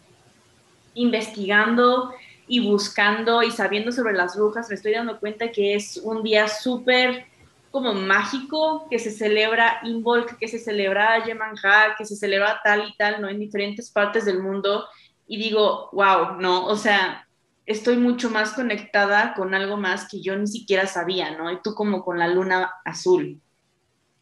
investigando 0.94 2.14
y 2.52 2.60
buscando 2.60 3.42
y 3.42 3.50
sabiendo 3.50 3.92
sobre 3.92 4.12
las 4.12 4.36
brujas, 4.36 4.68
me 4.68 4.74
estoy 4.74 4.92
dando 4.92 5.18
cuenta 5.18 5.50
que 5.50 5.74
es 5.74 5.96
un 5.96 6.22
día 6.22 6.48
súper 6.48 7.24
como 7.70 7.94
mágico 7.94 8.86
que 8.90 8.98
se 8.98 9.10
celebra 9.10 9.80
Involk, 9.84 10.36
que 10.36 10.46
se 10.48 10.58
celebra 10.58 11.24
Yemanjá, 11.24 11.94
que 11.96 12.04
se 12.04 12.14
celebra 12.14 12.60
tal 12.62 12.86
y 12.86 12.94
tal, 12.98 13.22
¿no? 13.22 13.30
En 13.30 13.38
diferentes 13.38 13.90
partes 13.90 14.26
del 14.26 14.42
mundo 14.42 14.84
y 15.26 15.38
digo, 15.38 15.88
wow, 15.92 16.34
no, 16.40 16.66
o 16.66 16.76
sea, 16.76 17.26
estoy 17.64 17.96
mucho 17.96 18.28
más 18.28 18.52
conectada 18.52 19.32
con 19.32 19.54
algo 19.54 19.78
más 19.78 20.06
que 20.06 20.20
yo 20.20 20.36
ni 20.36 20.46
siquiera 20.46 20.86
sabía, 20.86 21.30
¿no? 21.30 21.50
Y 21.50 21.58
tú 21.62 21.74
como 21.74 22.04
con 22.04 22.18
la 22.18 22.28
luna 22.28 22.70
azul. 22.84 23.40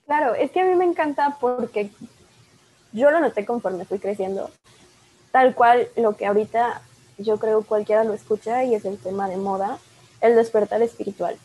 Claro, 0.06 0.36
es 0.36 0.52
que 0.52 0.60
a 0.60 0.64
mí 0.64 0.76
me 0.76 0.84
encanta 0.84 1.36
porque 1.40 1.90
yo 2.92 3.10
lo 3.10 3.18
noté 3.18 3.44
conforme 3.44 3.86
fui 3.86 3.98
creciendo, 3.98 4.52
tal 5.32 5.56
cual 5.56 5.88
lo 5.96 6.16
que 6.16 6.26
ahorita 6.26 6.82
yo 7.20 7.38
creo 7.38 7.62
cualquiera 7.62 8.04
lo 8.04 8.14
escucha 8.14 8.64
y 8.64 8.74
es 8.74 8.84
el 8.84 8.98
tema 8.98 9.28
de 9.28 9.36
moda, 9.36 9.78
el 10.20 10.34
despertar 10.34 10.82
espiritual. 10.82 11.36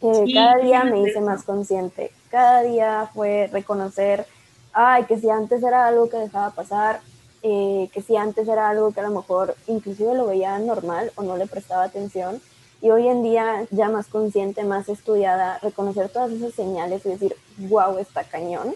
cada 0.00 0.56
día 0.56 0.84
me 0.84 1.02
hice 1.02 1.20
más 1.20 1.44
consciente, 1.44 2.12
cada 2.30 2.62
día 2.62 3.10
fue 3.14 3.48
reconocer, 3.52 4.26
ay, 4.72 5.04
que 5.04 5.18
si 5.18 5.30
antes 5.30 5.62
era 5.62 5.86
algo 5.86 6.08
que 6.08 6.16
dejaba 6.16 6.50
pasar, 6.50 7.00
eh, 7.42 7.88
que 7.92 8.02
si 8.02 8.16
antes 8.16 8.46
era 8.48 8.68
algo 8.68 8.92
que 8.92 9.00
a 9.00 9.08
lo 9.08 9.10
mejor 9.10 9.56
inclusive 9.66 10.14
lo 10.14 10.26
veía 10.26 10.58
normal 10.58 11.12
o 11.16 11.22
no 11.22 11.36
le 11.36 11.46
prestaba 11.46 11.84
atención, 11.84 12.40
y 12.80 12.90
hoy 12.90 13.06
en 13.06 13.22
día 13.22 13.66
ya 13.70 13.88
más 13.88 14.08
consciente, 14.08 14.64
más 14.64 14.88
estudiada, 14.88 15.58
reconocer 15.60 16.08
todas 16.08 16.32
esas 16.32 16.52
señales 16.52 17.06
y 17.06 17.10
decir, 17.10 17.36
wow, 17.58 17.96
está 17.98 18.24
cañón, 18.24 18.74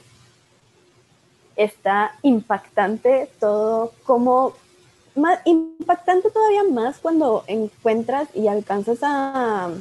está 1.57 2.13
impactante 2.23 3.29
todo, 3.41 3.93
como 4.05 4.53
más, 5.17 5.41
impactante 5.45 6.31
todavía 6.31 6.65
más 6.65 6.99
cuando 6.99 7.45
encuentras 7.47 8.29
y 8.35 8.49
alcanzas 8.49 8.99
a 9.03 9.73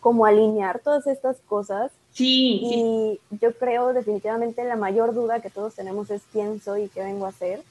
como 0.00 0.24
alinear 0.24 0.80
todas 0.80 1.06
estas 1.06 1.38
cosas. 1.46 1.92
Sí. 2.12 2.60
Y 2.62 3.20
yo 3.40 3.54
creo 3.54 3.92
definitivamente 3.92 4.64
la 4.64 4.76
mayor 4.76 5.14
duda 5.14 5.40
que 5.40 5.50
todos 5.50 5.74
tenemos 5.74 6.10
es 6.10 6.22
quién 6.32 6.60
soy 6.60 6.84
y 6.84 6.88
qué 6.88 7.02
vengo 7.02 7.26
a 7.26 7.30
hacer. 7.30 7.62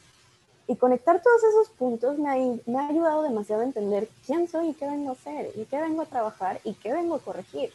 Y 0.68 0.76
conectar 0.76 1.22
todos 1.22 1.44
esos 1.44 1.70
puntos 1.70 2.20
me 2.20 2.30
ha, 2.30 2.36
me 2.68 2.80
ha 2.80 2.88
ayudado 2.88 3.24
demasiado 3.24 3.64
a 3.64 3.66
entender 3.66 4.08
quién 4.26 4.48
soy 4.48 4.70
y 4.70 4.74
qué 4.74 4.86
vengo 4.86 5.10
a 5.10 5.14
hacer, 5.14 5.52
y 5.56 5.66
qué 5.66 5.82
vengo 5.82 6.04
a 6.04 6.06
trabajar 6.06 6.62
y 6.64 6.74
qué 6.76 6.94
vengo 6.94 7.16
a 7.16 7.20
corregir. 7.20 7.72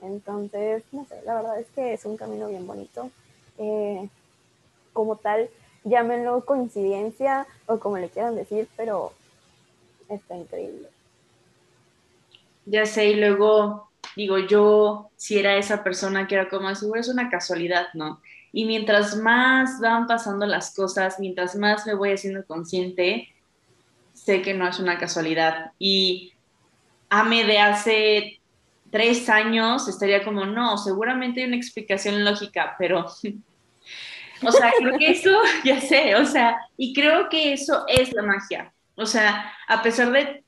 Entonces, 0.00 0.84
no 0.92 1.04
sé, 1.06 1.20
la 1.24 1.34
verdad 1.34 1.58
es 1.58 1.66
que 1.74 1.94
es 1.94 2.04
un 2.04 2.16
camino 2.16 2.46
bien 2.46 2.66
bonito. 2.66 3.10
Eh, 3.58 4.08
como 4.92 5.16
tal, 5.16 5.50
llámenlo 5.86 6.44
coincidencia 6.44 7.46
o 7.66 7.78
como 7.78 7.96
le 7.98 8.10
quieran 8.10 8.36
decir, 8.36 8.68
pero 8.76 9.12
está 10.08 10.36
increíble. 10.36 10.88
Ya 12.66 12.84
sé, 12.84 13.06
y 13.06 13.14
luego 13.14 13.88
digo, 14.16 14.38
yo 14.38 15.10
si 15.16 15.38
era 15.38 15.56
esa 15.56 15.84
persona 15.84 16.26
que 16.26 16.34
era 16.34 16.48
como, 16.48 16.74
seguro 16.74 17.00
es 17.00 17.08
una 17.08 17.30
casualidad, 17.30 17.88
¿no? 17.94 18.20
Y 18.52 18.64
mientras 18.64 19.16
más 19.16 19.80
van 19.80 20.06
pasando 20.06 20.46
las 20.46 20.74
cosas, 20.74 21.20
mientras 21.20 21.54
más 21.54 21.86
me 21.86 21.94
voy 21.94 22.12
haciendo 22.12 22.44
consciente, 22.46 23.28
sé 24.14 24.40
que 24.40 24.54
no 24.54 24.66
es 24.66 24.80
una 24.80 24.98
casualidad. 24.98 25.72
Y 25.78 26.32
Ame 27.10 27.44
de 27.44 27.58
hace 27.58 28.40
tres 28.90 29.28
años 29.28 29.86
estaría 29.88 30.24
como, 30.24 30.46
no, 30.46 30.78
seguramente 30.78 31.40
hay 31.40 31.48
una 31.48 31.56
explicación 31.56 32.24
lógica, 32.24 32.74
pero, 32.78 33.06
o 34.42 34.52
sea, 34.52 34.72
creo 34.78 34.98
que 34.98 35.10
eso, 35.10 35.30
ya 35.64 35.80
sé, 35.80 36.16
o 36.16 36.24
sea, 36.24 36.58
y 36.76 36.94
creo 36.94 37.28
que 37.28 37.52
eso 37.52 37.84
es 37.88 38.12
la 38.12 38.22
magia. 38.22 38.72
O 38.94 39.06
sea, 39.06 39.52
a 39.68 39.82
pesar 39.82 40.10
de, 40.12 40.44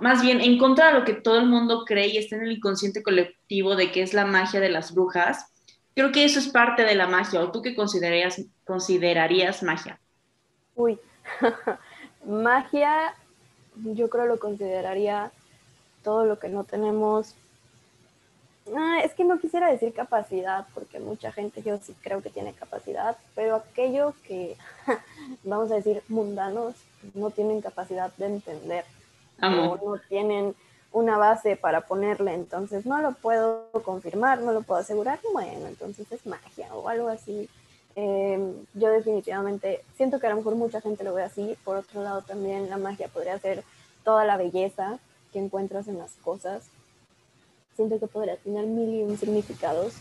más 0.00 0.22
bien, 0.22 0.40
en 0.40 0.58
contra 0.58 0.88
de 0.88 0.98
lo 0.98 1.04
que 1.04 1.14
todo 1.14 1.38
el 1.38 1.46
mundo 1.46 1.84
cree 1.84 2.08
y 2.08 2.18
está 2.18 2.36
en 2.36 2.42
el 2.42 2.52
inconsciente 2.52 3.02
colectivo 3.02 3.76
de 3.76 3.92
que 3.92 4.02
es 4.02 4.12
la 4.12 4.26
magia 4.26 4.60
de 4.60 4.70
las 4.70 4.94
brujas, 4.94 5.54
Creo 5.94 6.10
que 6.10 6.24
eso 6.24 6.40
es 6.40 6.48
parte 6.48 6.82
de 6.82 6.96
la 6.96 7.06
magia, 7.06 7.40
o 7.40 7.52
tú 7.52 7.62
qué 7.62 7.76
considerarías, 7.76 8.42
considerarías 8.64 9.62
magia. 9.62 10.00
Uy, 10.74 10.98
magia, 12.26 13.14
yo 13.76 14.10
creo 14.10 14.26
lo 14.26 14.40
consideraría 14.40 15.30
todo 16.02 16.24
lo 16.24 16.40
que 16.40 16.48
no 16.48 16.64
tenemos. 16.64 17.36
Ah, 18.74 19.00
es 19.04 19.12
que 19.12 19.24
no 19.24 19.38
quisiera 19.38 19.70
decir 19.70 19.92
capacidad, 19.92 20.66
porque 20.72 20.98
mucha 20.98 21.32
gente 21.32 21.62
yo 21.62 21.76
sí 21.78 21.94
creo 22.02 22.22
que 22.22 22.30
tiene 22.30 22.54
capacidad, 22.54 23.16
pero 23.34 23.56
aquello 23.56 24.14
que, 24.26 24.56
vamos 25.44 25.70
a 25.70 25.74
decir, 25.74 26.02
mundanos, 26.08 26.74
no 27.14 27.30
tienen 27.30 27.60
capacidad 27.60 28.10
de 28.16 28.26
entender, 28.26 28.84
o 29.42 29.76
no 29.76 29.98
tienen 30.08 30.54
una 30.92 31.18
base 31.18 31.56
para 31.56 31.82
ponerle, 31.82 32.34
entonces 32.34 32.86
no 32.86 33.02
lo 33.02 33.12
puedo 33.12 33.68
confirmar, 33.84 34.40
no 34.40 34.52
lo 34.52 34.62
puedo 34.62 34.80
asegurar, 34.80 35.18
bueno, 35.32 35.66
entonces 35.66 36.10
es 36.10 36.24
magia 36.24 36.72
o 36.74 36.88
algo 36.88 37.08
así. 37.08 37.50
Em, 37.96 38.54
yo 38.74 38.88
definitivamente 38.90 39.84
siento 39.96 40.18
que 40.18 40.26
a 40.26 40.30
lo 40.30 40.36
mejor 40.36 40.54
mucha 40.54 40.80
gente 40.80 41.04
lo 41.04 41.12
ve 41.14 41.24
así, 41.24 41.56
por 41.64 41.76
otro 41.76 42.02
lado 42.02 42.22
también 42.22 42.70
la 42.70 42.76
magia 42.76 43.08
podría 43.08 43.38
ser 43.38 43.62
toda 44.04 44.24
la 44.24 44.36
belleza 44.36 44.98
que 45.32 45.40
encuentras 45.40 45.88
en 45.88 45.98
las 45.98 46.12
cosas. 46.22 46.62
Siento 47.76 47.98
que 47.98 48.06
podría 48.06 48.36
tener 48.36 48.66
mil 48.66 48.88
y 48.94 49.02
un 49.02 49.18
significados, 49.18 49.94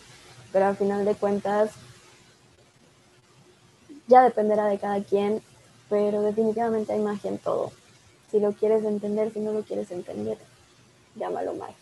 pero 0.51 0.65
al 0.65 0.77
final 0.77 1.05
de 1.05 1.15
cuentas 1.15 1.71
ya 4.07 4.23
dependerá 4.23 4.65
de 4.67 4.77
cada 4.77 5.03
quien, 5.03 5.41
pero 5.89 6.21
definitivamente 6.21 6.93
hay 6.93 6.99
magia 6.99 7.31
en 7.31 7.39
todo. 7.39 7.71
Si 8.29 8.39
lo 8.39 8.53
quieres 8.53 8.83
entender, 8.83 9.31
si 9.31 9.39
no 9.39 9.53
lo 9.53 9.63
quieres 9.63 9.91
entender, 9.91 10.37
llámalo 11.15 11.53
magia. 11.53 11.75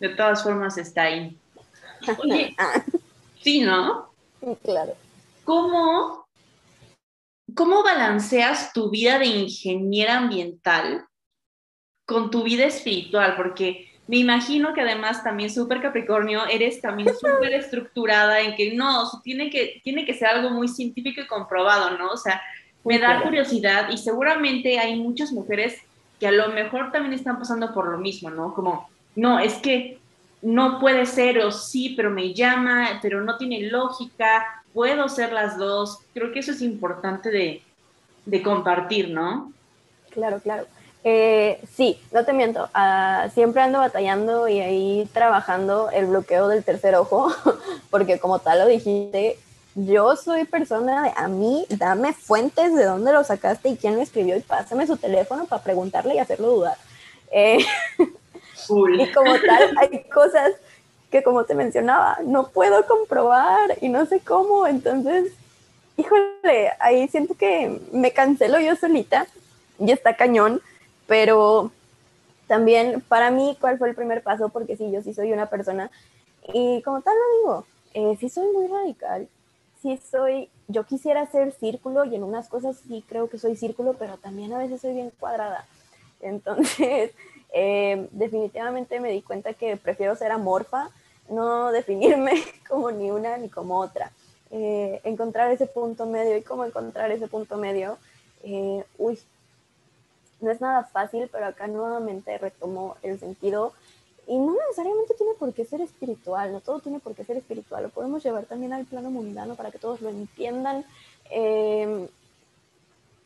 De 0.00 0.08
todas 0.10 0.42
formas 0.42 0.76
está 0.76 1.02
ahí. 1.02 1.38
Oye, 2.22 2.54
sí, 3.40 3.60
¿no? 3.60 4.10
Claro. 4.62 4.94
¿Cómo, 5.44 6.26
¿Cómo 7.54 7.82
balanceas 7.82 8.72
tu 8.72 8.90
vida 8.90 9.18
de 9.18 9.26
ingeniera 9.26 10.18
ambiental 10.18 11.06
con 12.06 12.30
tu 12.30 12.42
vida 12.42 12.64
espiritual? 12.64 13.36
Porque 13.36 13.93
me 14.06 14.18
imagino 14.18 14.74
que 14.74 14.82
además 14.82 15.24
también 15.24 15.50
súper 15.50 15.80
Capricornio, 15.80 16.46
eres 16.46 16.80
también 16.80 17.08
súper 17.14 17.54
estructurada 17.54 18.40
en 18.40 18.54
que 18.54 18.74
no, 18.74 19.10
tiene 19.22 19.48
que, 19.48 19.80
tiene 19.82 20.04
que 20.04 20.14
ser 20.14 20.28
algo 20.28 20.50
muy 20.50 20.68
científico 20.68 21.22
y 21.22 21.26
comprobado, 21.26 21.96
¿no? 21.96 22.10
O 22.10 22.16
sea, 22.16 22.42
me 22.84 22.98
da 22.98 23.22
curiosidad 23.22 23.88
y 23.90 23.96
seguramente 23.96 24.78
hay 24.78 24.96
muchas 24.96 25.32
mujeres 25.32 25.78
que 26.20 26.26
a 26.26 26.32
lo 26.32 26.48
mejor 26.48 26.92
también 26.92 27.14
están 27.14 27.38
pasando 27.38 27.72
por 27.72 27.88
lo 27.88 27.96
mismo, 27.96 28.28
¿no? 28.28 28.52
Como, 28.52 28.88
no, 29.16 29.38
es 29.38 29.54
que 29.54 29.98
no 30.42 30.78
puede 30.78 31.06
ser 31.06 31.38
o 31.38 31.50
sí, 31.50 31.94
pero 31.96 32.10
me 32.10 32.34
llama, 32.34 32.98
pero 33.00 33.22
no 33.22 33.38
tiene 33.38 33.62
lógica, 33.70 34.62
puedo 34.74 35.08
ser 35.08 35.32
las 35.32 35.56
dos. 35.56 36.00
Creo 36.12 36.30
que 36.30 36.40
eso 36.40 36.52
es 36.52 36.60
importante 36.60 37.30
de, 37.30 37.62
de 38.26 38.42
compartir, 38.42 39.08
¿no? 39.08 39.50
Claro, 40.10 40.40
claro. 40.40 40.66
Eh, 41.06 41.60
sí, 41.76 42.00
no 42.12 42.24
te 42.24 42.32
miento, 42.32 42.70
ah, 42.72 43.28
siempre 43.34 43.60
ando 43.60 43.78
batallando 43.78 44.48
y 44.48 44.60
ahí 44.60 45.08
trabajando 45.12 45.90
el 45.90 46.06
bloqueo 46.06 46.48
del 46.48 46.64
tercer 46.64 46.94
ojo, 46.94 47.30
porque 47.90 48.18
como 48.18 48.38
tal 48.38 48.60
lo 48.60 48.66
dijiste, 48.66 49.38
yo 49.74 50.16
soy 50.16 50.46
persona 50.46 51.02
de 51.02 51.12
a 51.14 51.28
mí, 51.28 51.66
dame 51.68 52.14
fuentes 52.14 52.74
de 52.74 52.84
dónde 52.84 53.12
lo 53.12 53.22
sacaste 53.22 53.68
y 53.68 53.76
quién 53.76 53.96
lo 53.96 54.00
escribió 54.00 54.34
y 54.34 54.40
pásame 54.40 54.86
su 54.86 54.96
teléfono 54.96 55.44
para 55.44 55.62
preguntarle 55.62 56.14
y 56.14 56.18
hacerlo 56.20 56.52
dudar. 56.52 56.78
Eh, 57.30 57.58
y 57.98 59.12
como 59.12 59.34
tal, 59.46 59.76
hay 59.78 60.04
cosas 60.04 60.52
que 61.10 61.22
como 61.22 61.44
te 61.44 61.54
mencionaba, 61.54 62.16
no 62.24 62.48
puedo 62.48 62.86
comprobar 62.86 63.76
y 63.82 63.90
no 63.90 64.06
sé 64.06 64.20
cómo, 64.20 64.66
entonces, 64.66 65.32
híjole, 65.98 66.70
ahí 66.80 67.06
siento 67.08 67.34
que 67.34 67.78
me 67.92 68.12
cancelo 68.12 68.58
yo 68.58 68.74
solita 68.74 69.26
y 69.78 69.92
está 69.92 70.16
cañón 70.16 70.62
pero 71.06 71.70
también 72.46 73.00
para 73.08 73.30
mí, 73.30 73.56
¿cuál 73.60 73.78
fue 73.78 73.88
el 73.88 73.94
primer 73.94 74.22
paso? 74.22 74.48
Porque 74.48 74.76
sí, 74.76 74.90
yo 74.90 75.02
sí 75.02 75.14
soy 75.14 75.32
una 75.32 75.48
persona, 75.48 75.90
y 76.52 76.82
como 76.82 77.00
tal 77.00 77.14
lo 77.14 77.38
digo, 77.38 77.66
eh, 77.94 78.16
sí 78.20 78.28
soy 78.28 78.52
muy 78.52 78.66
radical, 78.66 79.28
sí 79.80 79.98
soy, 80.10 80.50
yo 80.68 80.84
quisiera 80.84 81.26
ser 81.26 81.52
círculo 81.52 82.04
y 82.04 82.14
en 82.14 82.22
unas 82.22 82.48
cosas 82.48 82.76
sí 82.86 83.04
creo 83.08 83.28
que 83.28 83.38
soy 83.38 83.56
círculo, 83.56 83.94
pero 83.94 84.18
también 84.18 84.52
a 84.52 84.58
veces 84.58 84.80
soy 84.80 84.94
bien 84.94 85.10
cuadrada. 85.18 85.66
Entonces, 86.20 87.12
eh, 87.52 88.08
definitivamente 88.10 89.00
me 89.00 89.10
di 89.10 89.22
cuenta 89.22 89.54
que 89.54 89.76
prefiero 89.76 90.16
ser 90.16 90.32
amorfa, 90.32 90.90
no 91.28 91.72
definirme 91.72 92.42
como 92.68 92.90
ni 92.90 93.10
una 93.10 93.36
ni 93.38 93.48
como 93.48 93.78
otra. 93.78 94.12
Eh, 94.50 95.00
encontrar 95.04 95.50
ese 95.50 95.66
punto 95.66 96.06
medio 96.06 96.36
y 96.36 96.42
cómo 96.42 96.64
encontrar 96.64 97.10
ese 97.10 97.26
punto 97.26 97.56
medio, 97.56 97.98
uy, 98.98 99.18
no 100.44 100.50
es 100.50 100.60
nada 100.60 100.84
fácil, 100.84 101.28
pero 101.32 101.46
acá 101.46 101.66
nuevamente 101.66 102.38
retomo 102.38 102.96
el 103.02 103.18
sentido 103.18 103.72
y 104.26 104.38
no 104.38 104.54
necesariamente 104.54 105.14
tiene 105.14 105.34
por 105.34 105.52
qué 105.52 105.64
ser 105.64 105.80
espiritual, 105.80 106.52
no 106.52 106.60
todo 106.60 106.80
tiene 106.80 106.98
por 106.98 107.14
qué 107.14 107.24
ser 107.24 107.36
espiritual, 107.36 107.84
lo 107.84 107.88
podemos 107.90 108.22
llevar 108.22 108.44
también 108.44 108.72
al 108.72 108.86
plano 108.86 109.10
mundano 109.10 109.54
para 109.54 109.70
que 109.70 109.78
todos 109.78 110.00
lo 110.00 110.08
entiendan. 110.08 110.84
Eh, 111.30 112.08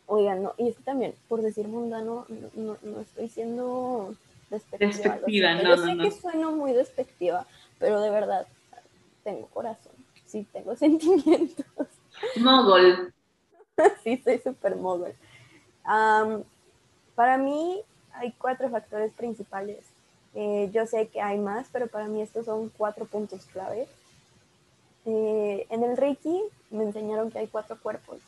oigan, 0.07 0.42
no, 0.42 0.54
y 0.57 0.68
es 0.68 0.76
que 0.76 0.83
también, 0.83 1.14
por 1.28 1.42
decir 1.42 1.68
mundano, 1.68 2.26
no, 2.54 2.76
estoy 3.00 3.28
siendo 3.28 4.14
despectiva. 4.50 4.90
despectiva 4.90 5.54
no, 5.54 5.62
yo 5.62 5.76
sé 5.76 5.96
que 5.96 6.11
sueno 6.11 6.52
muy 6.52 6.72
despectiva, 6.72 7.46
pero 7.78 8.00
de 8.00 8.11
verdad, 8.11 8.46
tengo 9.22 9.46
corazón, 9.48 9.92
sí, 10.26 10.46
tengo 10.52 10.74
sentimientos. 10.76 11.66
Mogol. 12.37 13.14
sí, 14.02 14.20
soy 14.24 14.38
súper 14.38 14.74
mogol. 14.76 15.14
Para 17.18 17.37
mí 17.37 17.81
hay 18.12 18.31
cuatro 18.38 18.70
factores 18.70 19.12
principales. 19.12 19.78
Eh, 20.37 20.70
yo 20.72 20.87
sé 20.87 21.09
que 21.09 21.20
hay 21.20 21.37
más, 21.37 21.66
pero 21.72 21.88
para 21.88 22.07
mí 22.07 22.22
estos 22.22 22.46
son 22.46 22.68
cuatro 22.68 23.07
puntos 23.07 23.44
clave. 23.46 23.88
Eh, 25.04 25.66
en 25.68 25.83
el 25.83 25.96
Reiki 25.96 26.40
me 26.70 26.85
enseñaron 26.85 27.33
que 27.33 27.40
hay 27.40 27.48
cuatro 27.48 27.76
cuerpos. 27.83 28.20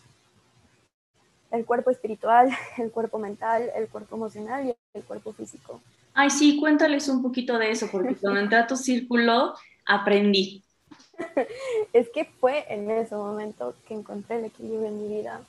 El 1.52 1.64
cuerpo 1.64 1.92
espiritual, 1.92 2.50
el 2.78 2.90
cuerpo 2.90 3.20
mental, 3.20 3.70
el 3.76 3.86
cuerpo 3.86 4.16
emocional 4.16 4.66
y 4.66 4.74
el 4.94 5.04
cuerpo 5.04 5.32
físico. 5.34 5.80
Ay, 6.12 6.30
sí, 6.30 6.58
cuéntales 6.58 7.08
un 7.08 7.22
poquito 7.22 7.58
de 7.58 7.70
eso, 7.70 7.86
porque 7.92 8.16
cuando 8.16 8.40
entré 8.40 8.58
a 8.58 8.66
tu 8.66 8.74
círculo 8.74 9.54
aprendí. 9.86 10.64
es 11.92 12.08
que 12.08 12.24
fue 12.24 12.64
en 12.68 12.90
ese 12.90 13.14
momento 13.14 13.72
que 13.86 13.94
encontré 13.94 14.40
el 14.40 14.46
equilibrio 14.46 14.88
en 14.88 15.00
mi 15.00 15.14
vida 15.14 15.42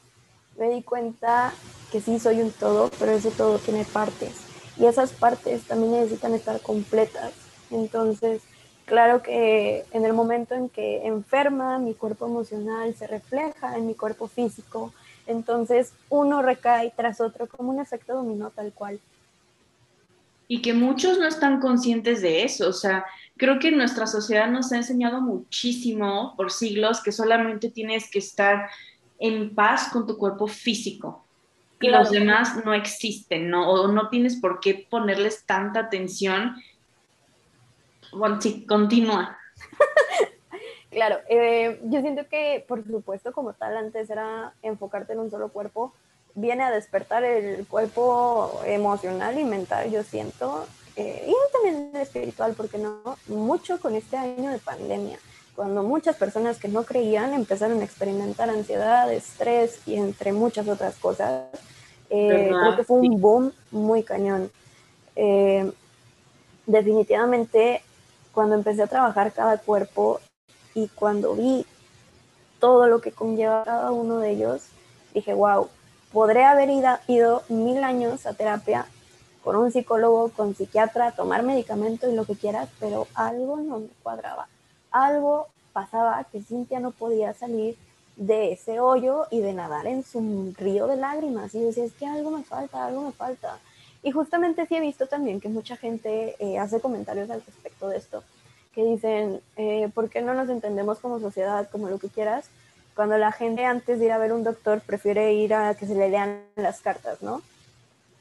me 0.62 0.69
di 0.69 0.84
cuenta 0.84 1.54
que 1.91 2.02
sí 2.02 2.19
soy 2.19 2.39
un 2.41 2.52
todo, 2.52 2.91
pero 3.00 3.13
ese 3.13 3.32
todo 3.32 3.58
tiene 3.58 3.84
partes. 3.84 4.34
Y 4.78 4.86
esas 4.86 5.12
partes 5.12 5.63
también 5.63 5.93
necesitan 5.93 6.36
estar 6.36 6.62
completas. 6.62 7.34
Entonces, 7.71 8.43
claro 8.86 9.24
que 9.24 9.86
en 9.91 10.06
el 10.06 10.13
momento 10.13 10.54
en 10.54 10.69
que 10.69 11.08
enferma, 11.08 11.80
mi 11.80 11.95
cuerpo 11.95 12.28
emocional 12.28 12.93
se 12.93 13.08
refleja 13.08 13.76
en 13.76 13.88
mi 13.88 13.95
cuerpo 13.95 14.28
físico. 14.28 14.93
Entonces, 15.26 15.93
uno 16.10 16.43
recae 16.43 16.93
tras 16.95 17.21
otro 17.21 17.47
como 17.47 17.71
un 17.71 17.80
efecto 17.80 18.13
dominó 18.13 18.52
tal 18.52 18.71
cual. 18.71 19.00
Y 20.47 20.62
que 20.62 20.74
muchos 20.74 21.17
no 21.17 21.26
están 21.26 21.60
conscientes 21.60 22.21
de 22.21 22.43
eso. 22.43 22.69
O 22.69 22.74
sea, 22.74 23.04
creo 23.36 23.58
que 23.58 23.71
nuestra 23.71 24.06
sociedad 24.06 24.47
nos 24.47 24.71
ha 24.71 24.78
enseñado 24.78 25.21
muchísimo 25.21 26.36
por 26.38 26.52
siglos 26.52 27.02
que 27.02 27.12
solamente 27.12 27.71
tienes 27.71 28.12
que 28.12 28.19
estar 28.19 28.69
en 29.22 29.54
paz 29.54 29.90
con 29.94 30.06
tu 30.06 30.18
cuerpo 30.18 30.48
físico. 30.48 31.24
Y 31.80 31.90
los 31.90 32.12
demás 32.12 32.64
no 32.64 32.74
existen, 32.74 33.50
¿no? 33.50 33.72
O 33.72 33.88
no 33.88 34.10
tienes 34.10 34.36
por 34.36 34.60
qué 34.60 34.86
ponerles 34.90 35.46
tanta 35.46 35.80
atención. 35.80 36.56
Bueno, 38.12 38.40
sí, 38.40 38.66
continúa. 38.68 39.38
claro, 40.92 41.20
eh, 41.28 41.80
yo 41.86 42.02
siento 42.02 42.28
que, 42.28 42.64
por 42.68 42.86
supuesto, 42.86 43.32
como 43.32 43.54
tal, 43.54 43.78
antes 43.78 44.10
era 44.10 44.54
enfocarte 44.62 45.14
en 45.14 45.20
un 45.20 45.32
solo 45.32 45.50
cuerpo, 45.50 45.94
viene 46.36 46.64
a 46.64 46.72
despertar 46.72 47.24
el 47.24 47.66
cuerpo 47.66 48.62
emocional 48.66 49.40
y 49.40 49.44
mental, 49.44 49.90
yo 49.90 50.04
siento, 50.04 50.68
eh, 50.96 51.26
y 51.28 51.34
también 51.52 51.96
espiritual, 51.96 52.54
porque 52.56 52.78
no, 52.78 53.18
mucho 53.28 53.80
con 53.80 53.96
este 53.96 54.18
año 54.18 54.52
de 54.52 54.60
pandemia 54.60 55.18
cuando 55.56 55.84
muchas 55.84 56.16
personas 56.16 56.58
que 56.58 56.68
no 56.68 56.84
creían 56.84 57.34
empezaron 57.34 57.82
a 57.82 57.84
experimentar 57.84 58.50
ansiedad, 58.50 59.12
estrés 59.12 59.80
y 59.86 59.96
entre 59.96 60.34
muchas 60.34 60.68
otras 60.68 60.96
cosas. 60.96 61.46
Eh, 62.10 62.50
creo 62.50 62.76
que 62.76 62.84
fue 62.84 63.00
un 63.00 63.22
boom 63.22 63.52
muy 63.72 64.04
cañón. 64.04 64.52
Eh, 65.16 65.72
definitivamente, 66.66 67.82
cuando 68.34 68.56
empecé 68.56 68.84
a 68.84 68.88
trabajar 68.88 69.32
cada 69.34 69.58
cuerpo 69.58 70.20
y 70.74 70.88
cuando 70.90 71.36
vi 71.36 71.66
todo 72.60 72.88
lo 72.88 73.02
que 73.02 73.12
conlleva 73.12 73.64
cada 73.64 73.92
uno 73.92 74.20
de 74.20 74.32
ellos, 74.32 74.64
dije, 75.14 75.34
wow, 75.34 75.70
podré 76.12 76.44
haber 76.46 76.70
ido, 77.08 77.44
mil 77.50 77.84
años 77.84 78.26
a 78.26 78.34
terapia 78.34 78.86
con 79.44 79.56
un 79.56 79.72
psicólogo, 79.72 80.30
con 80.30 80.56
psiquiatra, 80.56 81.12
tomar 81.12 81.44
medicamento 81.44 82.10
y 82.10 82.16
lo 82.16 82.26
que 82.26 82.36
quieras, 82.36 82.70
pero 82.80 83.08
algo 83.16 83.58
no 83.58 83.80
me 83.80 83.88
cuadraba 84.04 84.48
algo 84.91 85.47
pasaba 85.73 86.23
que 86.32 86.41
Cintia 86.41 86.80
no 86.80 86.91
podía 86.91 87.34
salir 87.34 87.77
de 88.15 88.51
ese 88.51 88.80
hoyo 88.80 89.25
y 89.32 89.39
de 89.39 89.54
nadar 89.54 89.88
en 89.88 90.04
su 90.04 90.54
río 90.58 90.88
de 90.88 90.97
lágrimas. 90.97 91.56
Y 91.56 91.60
decía, 91.60 91.86
es 91.86 91.93
que 91.93 92.06
algo 92.06 92.32
me 92.32 92.43
falta, 92.43 92.86
algo 92.86 93.01
me 93.01 93.12
falta. 93.12 93.58
Y 94.04 94.12
justamente 94.12 94.65
sí 94.65 94.75
he 94.75 94.82
visto 94.82 95.08
también 95.08 95.39
que 95.39 95.49
mucha 95.49 95.77
gente 95.77 96.36
eh, 96.39 96.58
hace 96.58 96.80
comentarios 96.80 97.30
al 97.30 97.41
respecto 97.41 97.88
de 97.88 97.97
esto, 97.97 98.23
que 98.73 98.84
dicen, 98.84 99.41
eh, 99.58 99.89
¿por 99.93 100.10
qué 100.10 100.21
no 100.21 100.34
nos 100.34 100.49
entendemos 100.49 100.99
como 100.99 101.19
sociedad, 101.19 101.69
como 101.69 101.88
lo 101.88 101.99
que 101.99 102.10
quieras? 102.10 102.49
Cuando 102.95 103.17
la 103.17 103.32
gente 103.32 103.65
antes 103.65 103.99
de 103.99 104.06
ir 104.06 104.12
a 104.12 104.17
ver 104.17 104.34
un 104.34 104.43
doctor 104.43 104.82
prefiere 104.82 105.34
ir 105.34 105.54
a 105.54 105.75
que 105.75 105.86
se 105.86 105.95
le 105.95 106.10
lean 106.10 106.43
las 106.56 106.82
cartas, 106.82 107.21
¿no? 107.21 107.41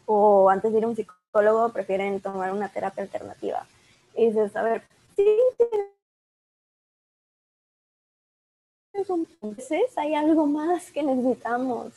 O 0.06 0.50
antes 0.50 0.72
de 0.72 0.78
ir 0.78 0.84
a 0.84 0.88
un 0.88 0.96
psicólogo 0.96 1.70
prefieren 1.72 2.20
tomar 2.20 2.52
una 2.52 2.68
terapia 2.68 3.02
alternativa. 3.02 3.66
Y 4.14 4.26
dices, 4.26 4.54
a 4.56 4.62
ver, 4.62 4.82
sí, 5.16 5.24
veces 9.42 9.96
hay 9.96 10.14
algo 10.14 10.46
más 10.46 10.90
que 10.92 11.02
necesitamos. 11.02 11.92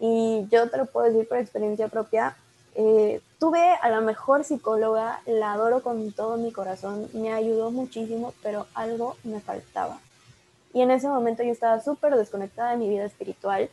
Y 0.00 0.46
yo 0.50 0.70
te 0.70 0.78
lo 0.78 0.86
puedo 0.86 1.06
decir 1.06 1.28
por 1.28 1.38
experiencia 1.38 1.88
propia. 1.88 2.36
Eh, 2.74 3.20
tuve 3.38 3.60
a 3.82 3.90
la 3.90 4.00
mejor 4.00 4.44
psicóloga, 4.44 5.20
la 5.26 5.52
adoro 5.52 5.82
con 5.82 6.12
todo 6.12 6.36
mi 6.36 6.52
corazón, 6.52 7.08
me 7.12 7.32
ayudó 7.32 7.70
muchísimo, 7.70 8.32
pero 8.42 8.66
algo 8.74 9.16
me 9.24 9.40
faltaba. 9.40 10.00
Y 10.72 10.82
en 10.82 10.90
ese 10.90 11.08
momento 11.08 11.42
yo 11.42 11.50
estaba 11.50 11.80
súper 11.80 12.14
desconectada 12.16 12.70
de 12.70 12.76
mi 12.76 12.88
vida 12.88 13.04
espiritual 13.04 13.68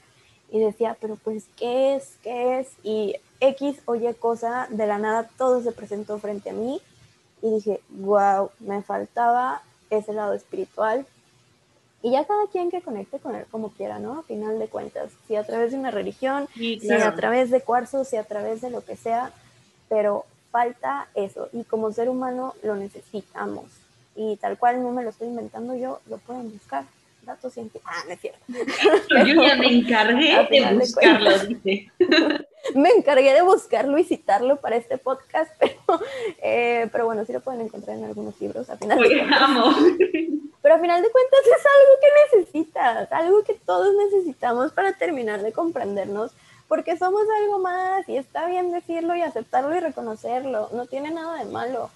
y 0.49 0.59
decía, 0.59 0.97
pero 0.99 1.15
pues, 1.15 1.45
¿qué 1.55 1.95
es? 1.95 2.17
¿Qué 2.23 2.59
es? 2.59 2.69
Y 2.83 3.15
X 3.39 3.79
o 3.85 3.95
Y 3.95 4.11
cosa, 4.15 4.67
de 4.71 4.87
la 4.87 4.97
nada 4.97 5.29
todo 5.37 5.61
se 5.61 5.71
presentó 5.71 6.17
frente 6.17 6.49
a 6.49 6.53
mí 6.53 6.81
y 7.41 7.51
dije, 7.51 7.81
wow, 7.89 8.49
me 8.59 8.81
faltaba 8.81 9.61
ese 9.89 10.11
lado 10.11 10.33
espiritual, 10.33 11.05
y 12.01 12.11
ya 12.11 12.25
cada 12.25 12.47
quien 12.47 12.69
que 12.69 12.81
conecte 12.81 13.19
con 13.19 13.35
él 13.35 13.45
como 13.49 13.69
quiera, 13.69 13.99
¿no? 13.99 14.19
A 14.19 14.23
final 14.23 14.59
de 14.59 14.67
cuentas, 14.67 15.11
si 15.27 15.35
a 15.35 15.43
través 15.43 15.71
de 15.71 15.77
una 15.77 15.91
religión, 15.91 16.47
si 16.55 16.91
a 16.91 17.15
través 17.15 17.49
de 17.49 17.61
cuarzo, 17.61 18.03
si 18.03 18.17
a 18.17 18.23
través 18.23 18.61
de 18.61 18.69
lo 18.69 18.83
que 18.85 18.95
sea, 18.95 19.31
pero 19.89 20.25
falta 20.51 21.07
eso 21.15 21.49
y 21.53 21.63
como 21.63 21.91
ser 21.91 22.09
humano 22.09 22.53
lo 22.63 22.75
necesitamos. 22.75 23.65
Y 24.15 24.37
tal 24.37 24.57
cual 24.57 24.81
no 24.81 24.91
me 24.91 25.03
lo 25.03 25.09
estoy 25.09 25.27
inventando 25.27 25.75
yo, 25.75 25.99
lo 26.07 26.17
pueden 26.17 26.51
buscar. 26.51 26.85
Datos 27.27 27.53
científicos. 27.53 27.91
Ah, 27.93 28.03
no 28.07 28.13
es 28.13 28.21
cierto. 28.21 28.39
yo 29.27 29.43
ya 29.43 29.55
me 29.57 29.67
encargué 29.67 30.47
de 30.49 30.73
buscarlo, 30.75 31.39
dice. 31.39 31.91
me 32.73 32.89
encargué 32.89 33.33
de 33.33 33.41
buscarlo 33.41 33.97
y 33.97 34.05
citarlo 34.05 34.61
para 34.61 34.77
este 34.77 34.97
podcast, 34.97 35.51
pero, 35.59 36.01
eh, 36.41 36.87
pero 36.89 37.05
bueno, 37.05 37.25
sí 37.25 37.33
lo 37.33 37.41
pueden 37.41 37.59
encontrar 37.59 37.97
en 37.97 38.05
algunos 38.05 38.39
libros. 38.39 38.69
A 38.69 38.77
final 38.77 38.97
pero 40.61 40.75
a 40.75 40.79
final 40.79 41.01
de 41.01 41.09
cuentas 41.09 41.39
es 41.45 41.65
algo 41.65 41.99
que 42.01 42.37
necesitas, 42.37 43.11
algo 43.11 43.43
que 43.43 43.53
todos 43.53 43.93
necesitamos 43.93 44.71
para 44.71 44.93
terminar 44.93 45.41
de 45.41 45.51
comprendernos, 45.51 46.31
porque 46.69 46.97
somos 46.97 47.23
algo 47.41 47.59
más 47.59 48.07
y 48.07 48.15
está 48.15 48.47
bien 48.47 48.71
decirlo 48.71 49.15
y 49.15 49.21
aceptarlo 49.21 49.75
y 49.75 49.81
reconocerlo, 49.81 50.69
no 50.71 50.85
tiene 50.85 51.11
nada 51.11 51.43
de 51.43 51.51
malo. 51.51 51.89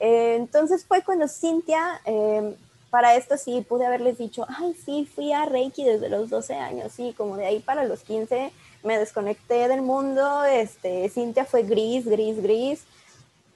Eh, 0.00 0.36
entonces 0.36 0.84
fue 0.86 1.02
cuando 1.02 1.28
Cintia, 1.28 2.00
eh, 2.06 2.54
para 2.90 3.14
esto 3.16 3.36
sí 3.36 3.64
pude 3.68 3.86
haberles 3.86 4.18
dicho, 4.18 4.46
ay, 4.48 4.74
sí, 4.74 5.08
fui 5.14 5.32
a 5.32 5.44
Reiki 5.44 5.84
desde 5.84 6.08
los 6.08 6.30
12 6.30 6.54
años, 6.54 6.92
sí, 6.92 7.14
como 7.16 7.36
de 7.36 7.46
ahí 7.46 7.60
para 7.60 7.84
los 7.84 8.00
15 8.00 8.52
me 8.82 8.98
desconecté 8.98 9.68
del 9.68 9.82
mundo, 9.82 10.44
este, 10.44 11.08
Cintia 11.08 11.44
fue 11.44 11.62
gris, 11.62 12.06
gris, 12.06 12.42
gris, 12.42 12.84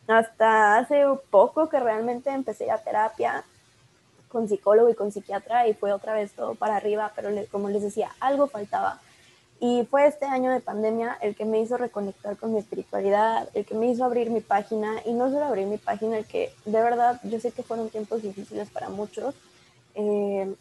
hasta 0.06 0.78
hace 0.78 1.04
poco 1.30 1.68
que 1.68 1.80
realmente 1.80 2.30
empecé 2.30 2.70
a 2.70 2.78
terapia 2.78 3.44
con 4.28 4.48
psicólogo 4.48 4.88
y 4.88 4.94
con 4.94 5.12
psiquiatra 5.12 5.68
y 5.68 5.74
fue 5.74 5.92
otra 5.92 6.14
vez 6.14 6.32
todo 6.32 6.54
para 6.54 6.76
arriba, 6.76 7.12
pero 7.14 7.30
como 7.50 7.68
les 7.68 7.82
decía, 7.82 8.10
algo 8.18 8.48
faltaba. 8.48 9.00
Y 9.64 9.86
fue 9.88 10.08
este 10.08 10.26
año 10.26 10.50
de 10.50 10.58
pandemia 10.58 11.16
el 11.20 11.36
que 11.36 11.44
me 11.44 11.60
hizo 11.60 11.76
reconectar 11.76 12.36
con 12.36 12.52
mi 12.52 12.58
espiritualidad, 12.58 13.48
el 13.54 13.64
que 13.64 13.76
me 13.76 13.86
hizo 13.86 14.04
abrir 14.04 14.28
mi 14.28 14.40
página, 14.40 15.00
y 15.04 15.12
no 15.12 15.30
solo 15.30 15.44
abrir 15.44 15.68
mi 15.68 15.78
página, 15.78 16.18
el 16.18 16.26
que 16.26 16.52
de 16.64 16.82
verdad 16.82 17.20
yo 17.22 17.38
sé 17.38 17.52
que 17.52 17.62
fueron 17.62 17.88
tiempos 17.88 18.22
difíciles 18.22 18.68
para 18.70 18.88
muchos. 18.88 19.36
Eh, 19.94 20.52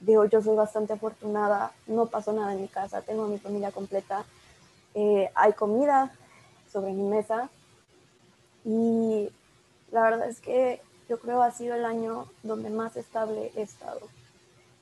digo, 0.00 0.24
yo 0.24 0.40
soy 0.40 0.56
bastante 0.56 0.94
afortunada, 0.94 1.72
no 1.86 2.06
pasó 2.06 2.32
nada 2.32 2.54
en 2.54 2.62
mi 2.62 2.68
casa, 2.68 3.02
tengo 3.02 3.24
a 3.24 3.28
mi 3.28 3.38
familia 3.38 3.70
completa, 3.70 4.24
eh, 4.94 5.30
hay 5.34 5.52
comida 5.52 6.10
sobre 6.72 6.94
mi 6.94 7.02
mesa, 7.02 7.50
y 8.64 9.28
la 9.92 10.00
verdad 10.04 10.26
es 10.26 10.40
que 10.40 10.80
yo 11.06 11.18
creo 11.18 11.42
ha 11.42 11.50
sido 11.50 11.74
el 11.74 11.84
año 11.84 12.24
donde 12.42 12.70
más 12.70 12.96
estable 12.96 13.52
he 13.56 13.60
estado, 13.60 14.00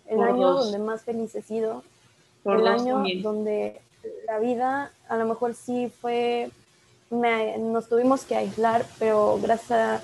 el 0.07 0.23
año 0.23 0.53
donde 0.53 0.79
más 0.79 1.03
feliz 1.03 1.35
he 1.35 1.43
sido, 1.43 1.83
el 2.55 2.67
año 2.67 3.05
donde 3.23 3.81
la 4.27 4.39
vida 4.39 4.91
a 5.09 5.17
lo 5.17 5.27
mejor 5.27 5.55
sí 5.55 5.93
fue, 6.01 6.51
nos 7.11 7.89
tuvimos 7.89 8.25
que 8.25 8.37
aislar, 8.37 8.85
pero 8.99 9.39
gracias 9.43 10.03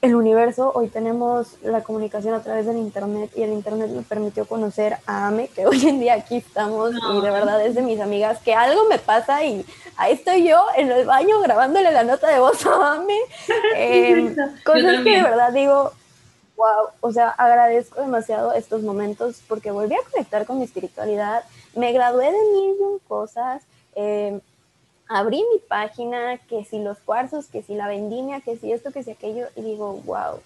al 0.00 0.14
universo 0.14 0.70
hoy 0.74 0.88
tenemos 0.88 1.56
la 1.62 1.82
comunicación 1.82 2.32
a 2.34 2.42
través 2.42 2.66
del 2.66 2.76
internet 2.76 3.30
y 3.34 3.42
el 3.42 3.52
internet 3.52 3.90
me 3.90 4.02
permitió 4.02 4.46
conocer 4.46 4.96
a 5.06 5.26
Ame, 5.26 5.48
que 5.48 5.66
hoy 5.66 5.86
en 5.88 6.00
día 6.00 6.14
aquí 6.14 6.36
estamos 6.36 6.92
y 6.92 7.20
de 7.20 7.30
verdad 7.30 7.64
es 7.64 7.74
de 7.74 7.82
mis 7.82 8.00
amigas 8.00 8.38
que 8.40 8.54
algo 8.54 8.84
me 8.88 8.98
pasa 8.98 9.44
y 9.44 9.64
ahí 9.96 10.12
estoy 10.12 10.46
yo 10.46 10.64
en 10.76 10.92
el 10.92 11.04
baño 11.04 11.40
grabándole 11.40 11.90
la 11.90 12.04
nota 12.04 12.28
de 12.28 12.38
voz 12.38 12.64
a 12.66 12.94
Ame. 12.94 13.18
Eh, 13.76 14.34
cosas 14.64 15.02
que 15.04 15.16
de 15.16 15.22
verdad 15.22 15.52
digo, 15.52 15.92
wow, 16.56 16.90
o 17.00 17.12
sea, 17.12 17.30
agradezco 17.30 18.00
demasiado 18.00 18.52
estos 18.52 18.82
momentos 18.82 19.40
porque 19.46 19.70
volví 19.70 19.94
a 19.94 20.10
conectar 20.10 20.46
con 20.46 20.58
mi 20.58 20.64
espiritualidad, 20.64 21.44
me 21.78 21.92
gradué 21.92 22.26
de 22.26 22.38
mil 22.52 23.00
cosas, 23.06 23.62
eh, 23.94 24.40
abrí 25.08 25.44
mi 25.52 25.58
página, 25.60 26.38
que 26.48 26.64
si 26.64 26.80
los 26.80 26.98
cuarzos, 26.98 27.46
que 27.46 27.62
si 27.62 27.74
la 27.74 27.88
vendimia, 27.88 28.40
que 28.40 28.56
si 28.56 28.72
esto, 28.72 28.92
que 28.92 29.02
si 29.02 29.12
aquello, 29.12 29.46
y 29.56 29.62
digo, 29.62 29.94
wow, 30.04 30.40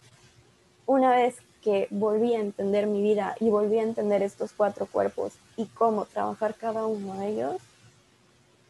una 0.87 1.11
vez 1.11 1.37
que 1.63 1.89
volví 1.91 2.35
a 2.35 2.41
entender 2.41 2.87
mi 2.87 3.03
vida 3.03 3.35
y 3.41 3.51
volví 3.51 3.79
a 3.79 3.83
entender 3.83 4.23
estos 4.23 4.53
cuatro 4.53 4.87
cuerpos 4.87 5.33
y 5.57 5.67
cómo 5.67 6.05
trabajar 6.05 6.55
cada 6.55 6.87
uno 6.87 7.15
de 7.19 7.29
ellos, 7.29 7.57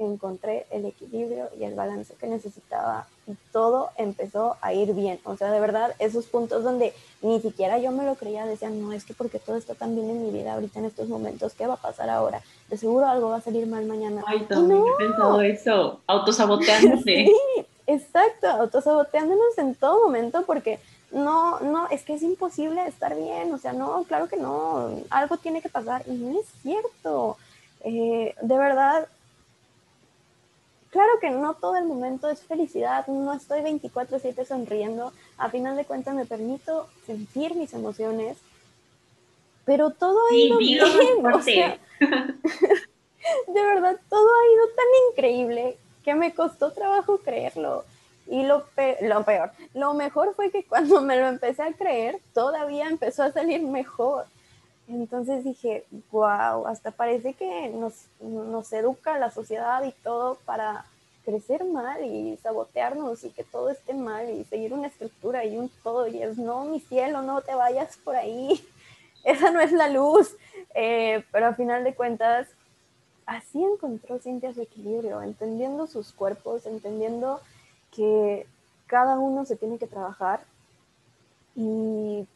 encontré 0.05 0.67
el 0.71 0.85
equilibrio 0.85 1.49
y 1.59 1.65
el 1.65 1.75
balance 1.75 2.15
que 2.15 2.27
necesitaba 2.27 3.07
y 3.27 3.35
todo 3.53 3.91
empezó 3.97 4.57
a 4.61 4.73
ir 4.73 4.95
bien. 4.95 5.21
O 5.25 5.37
sea, 5.37 5.51
de 5.51 5.61
verdad, 5.61 5.95
esos 5.99 6.27
puntos 6.27 6.65
donde 6.65 6.93
ni 7.21 7.41
siquiera 7.41 7.79
yo 7.79 7.91
me 7.93 8.05
lo 8.05 8.15
creía, 8.15 8.47
decían, 8.47 8.81
no, 8.81 8.93
es 8.93 9.05
que 9.05 9.15
porque 9.15 9.39
todo 9.39 9.57
está 9.57 9.75
tan 9.75 9.95
bien 9.95 10.11
en 10.11 10.23
mi 10.25 10.31
vida 10.31 10.55
ahorita 10.55 10.81
en 10.81 10.87
estos 10.87 11.09
momentos, 11.09 11.55
¿qué 11.55 11.67
va 11.67 11.75
a 11.75 11.79
pasar 11.79 12.11
ahora? 12.11 12.43
De 12.69 12.77
seguro 12.77 13.07
algo 13.07 13.31
va 13.31 13.37
a 13.37 13.41
salir 13.41 13.67
mal 13.67 13.85
mañana. 13.87 14.23
Ay, 14.27 14.41
también 14.49 14.83
he 14.87 15.05
pensado 15.05 15.41
eso, 15.41 16.01
autosaboteándose. 16.07 17.27
sí, 17.27 17.67
exacto, 17.87 18.49
autosaboteándonos 18.49 19.59
en 19.59 19.75
todo 19.75 20.05
momento 20.05 20.45
porque 20.47 20.81
no, 21.13 21.61
no, 21.61 21.89
es 21.91 22.03
que 22.03 22.15
es 22.15 22.23
imposible 22.23 22.87
estar 22.87 23.15
bien, 23.15 23.53
o 23.53 23.59
sea, 23.59 23.73
no, 23.73 24.03
claro 24.05 24.29
que 24.29 24.37
no, 24.37 24.91
algo 25.11 25.37
tiene 25.37 25.61
que 25.61 25.69
pasar 25.69 26.03
y 26.07 26.13
no 26.13 26.41
es 26.41 26.47
cierto. 26.63 27.37
Eh, 27.85 28.35
de 28.41 28.59
verdad, 28.59 29.09
Claro 30.93 31.19
que 31.23 31.31
no 31.31 31.55
todo 31.55 31.77
el 31.77 31.87
momento 31.87 32.29
es 32.29 32.43
felicidad, 32.43 33.07
no 33.07 33.33
estoy 33.33 33.63
24/7 33.63 34.45
sonriendo, 34.45 35.15
a 35.39 35.49
final 35.49 35.75
de 35.75 35.87
cuentas 35.87 36.15
me 36.15 36.27
permito 36.27 36.87
sentir 37.07 37.55
mis 37.55 37.73
emociones, 37.73 38.37
pero 39.65 39.89
todo 39.89 40.19
ha 40.31 40.35
ido 40.35 40.59
bien, 40.59 40.83
de 42.01 43.63
verdad, 43.65 43.99
todo 44.11 44.29
ha 44.29 44.55
ido 44.55 44.67
tan 44.77 44.87
increíble 45.09 45.79
que 46.05 46.15
me 46.15 46.35
costó 46.35 46.73
trabajo 46.73 47.19
creerlo. 47.19 47.87
Y 48.27 48.43
lo, 48.43 48.67
lo 49.01 49.25
peor, 49.25 49.51
lo 49.73 49.95
mejor 49.95 50.35
fue 50.35 50.51
que 50.51 50.65
cuando 50.65 51.01
me 51.01 51.19
lo 51.19 51.27
empecé 51.27 51.63
a 51.63 51.73
creer, 51.73 52.21
todavía 52.35 52.89
empezó 52.89 53.23
a 53.23 53.33
salir 53.33 53.63
mejor. 53.63 54.27
Entonces 54.89 55.45
dije, 55.45 55.85
wow, 56.11 56.67
hasta 56.67 56.91
parece 56.91 57.35
que 57.35 57.69
nos, 57.71 58.07
nos 58.21 58.73
educa 58.73 59.19
la 59.19 59.31
sociedad 59.31 59.83
y 59.85 59.93
todo 60.03 60.37
para 60.45 60.85
crecer 61.25 61.65
mal 61.65 62.05
y 62.05 62.37
sabotearnos 62.39 63.25
y 63.25 63.31
que 63.31 63.45
todo 63.45 63.71
esté 63.71 63.95
mal 63.95 64.29
y 64.29 64.45
seguir 64.45 64.73
una 64.75 64.89
estructura 64.89 65.45
y 65.45 65.57
un 65.57 65.71
todo 65.83 66.07
y 66.09 66.23
es, 66.23 66.37
no, 66.37 66.65
mi 66.65 66.81
cielo, 66.81 67.23
no 67.23 67.41
te 67.43 67.55
vayas 67.55 67.97
por 67.99 68.17
ahí, 68.17 68.61
esa 69.25 69.51
no 69.51 69.61
es 69.61 69.73
la 69.73 69.89
luz. 69.89 70.35
Eh, 70.75 71.25
pero 71.31 71.47
a 71.47 71.55
final 71.55 71.85
de 71.85 71.95
cuentas, 71.95 72.49
así 73.27 73.63
encontró 73.63 74.19
Cintia 74.19 74.53
su 74.53 74.63
equilibrio, 74.63 75.23
entendiendo 75.23 75.87
sus 75.87 76.13
cuerpos, 76.13 76.67
entendiendo 76.67 77.41
que 77.95 78.47
cada 78.87 79.19
uno 79.19 79.45
se 79.45 79.57
tiene 79.57 79.79
que 79.79 79.87
trabajar 79.87 80.45
y 81.55 82.27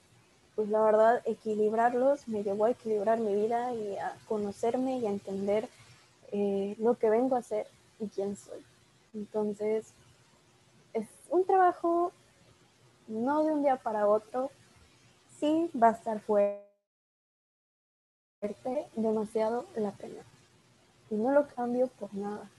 pues 0.57 0.71
la 0.71 0.83
verdad, 0.83 1.23
equilibrarlos 1.27 2.27
me 2.27 2.43
llevó 2.43 2.65
a 2.65 2.71
equilibrar 2.71 3.21
mi 3.21 3.35
vida 3.35 3.75
y 3.75 3.97
a 3.99 4.17
conocerme 4.27 4.99
y 4.99 5.07
a 5.07 5.11
entender 5.11 5.69
eh, 6.33 6.75
lo 6.79 6.99
que 6.99 7.11
vengo 7.11 7.37
a 7.37 7.41
hacer 7.41 7.67
y 8.01 8.09
quién 8.09 8.37
soy. 8.37 8.65
Entonces, 9.15 9.93
es 10.95 11.07
un 11.29 11.45
trabajo 11.45 12.11
no 13.07 13.45
de 13.45 13.53
un 13.53 13.63
día 13.63 13.77
para 13.77 14.09
otro, 14.09 14.51
sí 15.39 15.71
va 15.81 15.89
a 15.89 15.93
estar 15.93 16.21
fuerte, 16.21 16.65
demasiado 18.97 19.67
la 19.77 19.93
pena. 19.93 20.23
Y 21.11 21.17
no 21.17 21.33
lo 21.33 21.47
cambio 21.49 21.89
por 21.89 22.13
nada. 22.15 22.51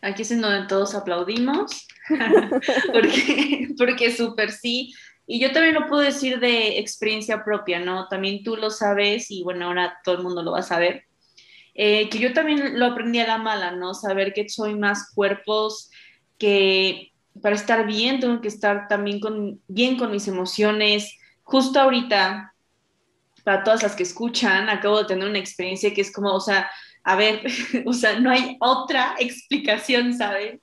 Aquí 0.00 0.22
es 0.22 0.30
en 0.30 0.40
donde 0.40 0.66
todos 0.68 0.94
aplaudimos, 0.94 1.86
porque, 2.92 3.68
porque 3.76 4.10
súper 4.10 4.50
sí, 4.50 4.94
y 5.26 5.40
yo 5.40 5.52
también 5.52 5.74
lo 5.74 5.86
puedo 5.86 6.02
decir 6.02 6.40
de 6.40 6.78
experiencia 6.78 7.44
propia, 7.44 7.78
¿no? 7.78 8.08
También 8.08 8.42
tú 8.42 8.56
lo 8.56 8.70
sabes 8.70 9.30
y 9.30 9.42
bueno, 9.42 9.66
ahora 9.66 9.98
todo 10.04 10.16
el 10.16 10.22
mundo 10.22 10.42
lo 10.42 10.52
va 10.52 10.58
a 10.60 10.62
saber. 10.62 11.04
Eh, 11.74 12.08
que 12.10 12.18
yo 12.18 12.32
también 12.32 12.78
lo 12.78 12.86
aprendí 12.86 13.18
a 13.20 13.26
la 13.26 13.38
mala, 13.38 13.70
¿no? 13.70 13.94
Saber 13.94 14.34
que 14.34 14.48
soy 14.48 14.74
más 14.74 15.12
cuerpos, 15.14 15.90
que 16.38 17.12
para 17.40 17.54
estar 17.54 17.86
bien 17.86 18.20
tengo 18.20 18.40
que 18.40 18.48
estar 18.48 18.88
también 18.88 19.20
con, 19.20 19.60
bien 19.68 19.96
con 19.96 20.10
mis 20.10 20.28
emociones. 20.28 21.16
Justo 21.44 21.80
ahorita, 21.80 22.52
para 23.44 23.64
todas 23.64 23.82
las 23.82 23.94
que 23.94 24.02
escuchan, 24.02 24.68
acabo 24.68 24.98
de 24.98 25.06
tener 25.06 25.28
una 25.28 25.38
experiencia 25.38 25.94
que 25.94 26.02
es 26.02 26.12
como, 26.12 26.34
o 26.34 26.40
sea, 26.40 26.70
a 27.04 27.16
ver, 27.16 27.42
o 27.86 27.92
sea, 27.92 28.18
no 28.18 28.30
hay 28.30 28.56
otra 28.60 29.14
explicación, 29.18 30.14
¿saben? 30.14 30.60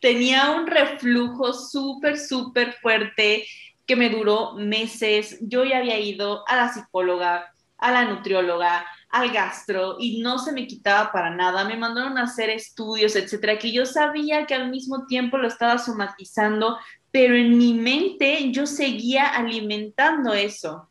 Tenía 0.00 0.50
un 0.50 0.66
reflujo 0.66 1.52
súper, 1.52 2.18
súper 2.18 2.74
fuerte 2.74 3.46
que 3.86 3.96
me 3.96 4.10
duró 4.10 4.54
meses. 4.54 5.38
Yo 5.40 5.64
ya 5.64 5.78
había 5.78 5.98
ido 5.98 6.44
a 6.48 6.56
la 6.56 6.72
psicóloga, 6.72 7.52
a 7.78 7.92
la 7.92 8.04
nutrióloga, 8.04 8.86
al 9.10 9.30
gastro 9.30 9.96
y 9.98 10.20
no 10.22 10.38
se 10.38 10.52
me 10.52 10.66
quitaba 10.66 11.12
para 11.12 11.30
nada. 11.30 11.64
Me 11.64 11.76
mandaron 11.76 12.16
a 12.18 12.22
hacer 12.22 12.50
estudios, 12.50 13.14
etcétera, 13.14 13.58
que 13.58 13.72
yo 13.72 13.84
sabía 13.84 14.46
que 14.46 14.54
al 14.54 14.70
mismo 14.70 15.06
tiempo 15.06 15.36
lo 15.36 15.48
estaba 15.48 15.78
somatizando, 15.78 16.78
pero 17.10 17.36
en 17.36 17.58
mi 17.58 17.74
mente 17.74 18.50
yo 18.50 18.66
seguía 18.66 19.28
alimentando 19.28 20.32
eso. 20.32 20.88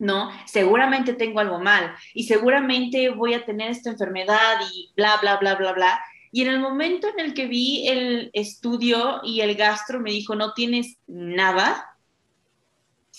¿no? 0.00 0.30
Seguramente 0.46 1.12
tengo 1.12 1.40
algo 1.40 1.60
mal 1.60 1.94
y 2.14 2.24
seguramente 2.24 3.10
voy 3.10 3.34
a 3.34 3.44
tener 3.44 3.70
esta 3.70 3.90
enfermedad 3.90 4.56
y 4.72 4.90
bla, 4.96 5.18
bla, 5.20 5.36
bla, 5.36 5.54
bla, 5.54 5.72
bla. 5.72 6.00
Y 6.32 6.42
en 6.42 6.48
el 6.48 6.58
momento 6.58 7.06
en 7.08 7.20
el 7.20 7.34
que 7.34 7.46
vi 7.46 7.86
el 7.86 8.30
estudio 8.32 9.20
y 9.22 9.42
el 9.42 9.54
gastro 9.56 10.00
me 10.00 10.10
dijo, 10.10 10.34
no 10.34 10.54
tienes 10.54 10.96
nada, 11.06 11.89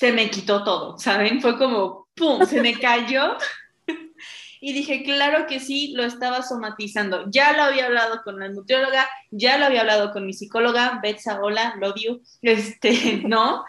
se 0.01 0.11
me 0.11 0.31
quitó 0.31 0.63
todo, 0.63 0.97
¿saben? 0.97 1.41
Fue 1.41 1.59
como, 1.59 2.07
¡pum!, 2.15 2.43
se 2.47 2.59
me 2.59 2.73
cayó. 2.73 3.37
y 4.59 4.73
dije, 4.73 5.03
claro 5.03 5.45
que 5.45 5.59
sí, 5.59 5.93
lo 5.95 6.03
estaba 6.03 6.41
somatizando. 6.41 7.25
Ya 7.29 7.53
lo 7.53 7.61
había 7.61 7.85
hablado 7.85 8.23
con 8.23 8.39
la 8.39 8.49
nutrióloga, 8.49 9.07
ya 9.29 9.59
lo 9.59 9.65
había 9.65 9.81
hablado 9.81 10.11
con 10.11 10.25
mi 10.25 10.33
psicóloga, 10.33 10.99
Betsa, 11.03 11.39
hola, 11.39 11.75
love 11.79 12.01
you, 12.01 12.21
este, 12.41 13.21
¿no? 13.27 13.63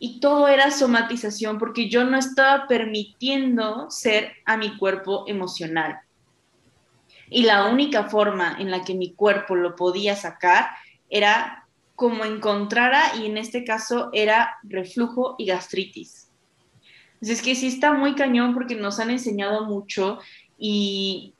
Y 0.00 0.18
todo 0.18 0.48
era 0.48 0.72
somatización 0.72 1.60
porque 1.60 1.88
yo 1.88 2.02
no 2.02 2.18
estaba 2.18 2.66
permitiendo 2.66 3.88
ser 3.88 4.32
a 4.46 4.56
mi 4.56 4.76
cuerpo 4.78 5.26
emocional. 5.28 6.00
Y 7.30 7.44
la 7.44 7.66
única 7.66 8.08
forma 8.08 8.56
en 8.58 8.72
la 8.72 8.82
que 8.82 8.94
mi 8.94 9.12
cuerpo 9.14 9.54
lo 9.54 9.76
podía 9.76 10.16
sacar 10.16 10.70
era 11.08 11.67
como 11.98 12.24
encontrara, 12.24 13.16
y 13.16 13.26
en 13.26 13.38
este 13.38 13.64
caso 13.64 14.08
era 14.12 14.56
reflujo 14.62 15.34
y 15.36 15.46
gastritis. 15.46 16.30
Entonces 17.14 17.38
es 17.38 17.42
que 17.42 17.56
sí 17.56 17.66
está 17.66 17.92
muy 17.92 18.14
cañón 18.14 18.54
porque 18.54 18.76
nos 18.76 19.00
han 19.00 19.10
enseñado 19.10 19.64
mucho 19.64 20.20
y 20.56 21.34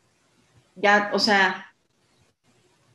ya, 0.75 1.12
o 1.12 1.21
sea, 1.21 1.73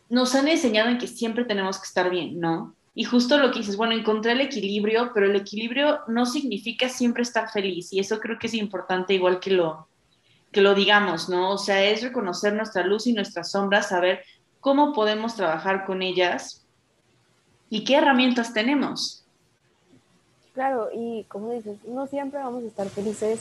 nos 0.09 0.35
han 0.35 0.49
enseñado 0.49 0.89
en 0.89 0.97
que 0.97 1.07
siempre 1.07 1.45
tenemos 1.45 1.79
que 1.79 1.85
estar 1.85 2.09
bien, 2.09 2.37
¿no? 2.37 2.75
Y 2.95 3.05
justo 3.05 3.37
lo 3.37 3.49
que 3.49 3.59
dices, 3.59 3.77
bueno, 3.77 3.93
encontré 3.93 4.33
el 4.33 4.41
equilibrio, 4.41 5.11
pero 5.13 5.27
el 5.27 5.35
equilibrio 5.37 6.01
no 6.09 6.25
significa 6.25 6.89
siempre 6.89 7.23
estar 7.23 7.49
feliz 7.49 7.93
y 7.93 7.99
eso 8.01 8.19
creo 8.19 8.37
que 8.37 8.47
es 8.47 8.55
importante 8.55 9.13
igual 9.13 9.39
que 9.39 9.51
lo, 9.51 9.87
que 10.51 10.59
lo 10.59 10.75
digamos, 10.75 11.29
¿no? 11.29 11.51
O 11.51 11.57
sea, 11.57 11.81
es 11.81 12.03
reconocer 12.03 12.51
nuestra 12.51 12.85
luz 12.85 13.07
y 13.07 13.13
nuestras 13.13 13.51
sombras, 13.51 13.87
saber 13.87 14.25
cómo 14.59 14.91
podemos 14.91 15.37
trabajar 15.37 15.85
con 15.85 16.01
ellas 16.01 16.62
y 17.73 17.83
qué 17.83 17.95
herramientas 17.95 18.53
tenemos. 18.53 19.23
Claro, 20.53 20.89
y 20.93 21.23
como 21.23 21.51
dices, 21.51 21.75
no 21.87 22.05
siempre 22.05 22.39
vamos 22.39 22.63
a 22.63 22.67
estar 22.67 22.87
felices. 22.87 23.39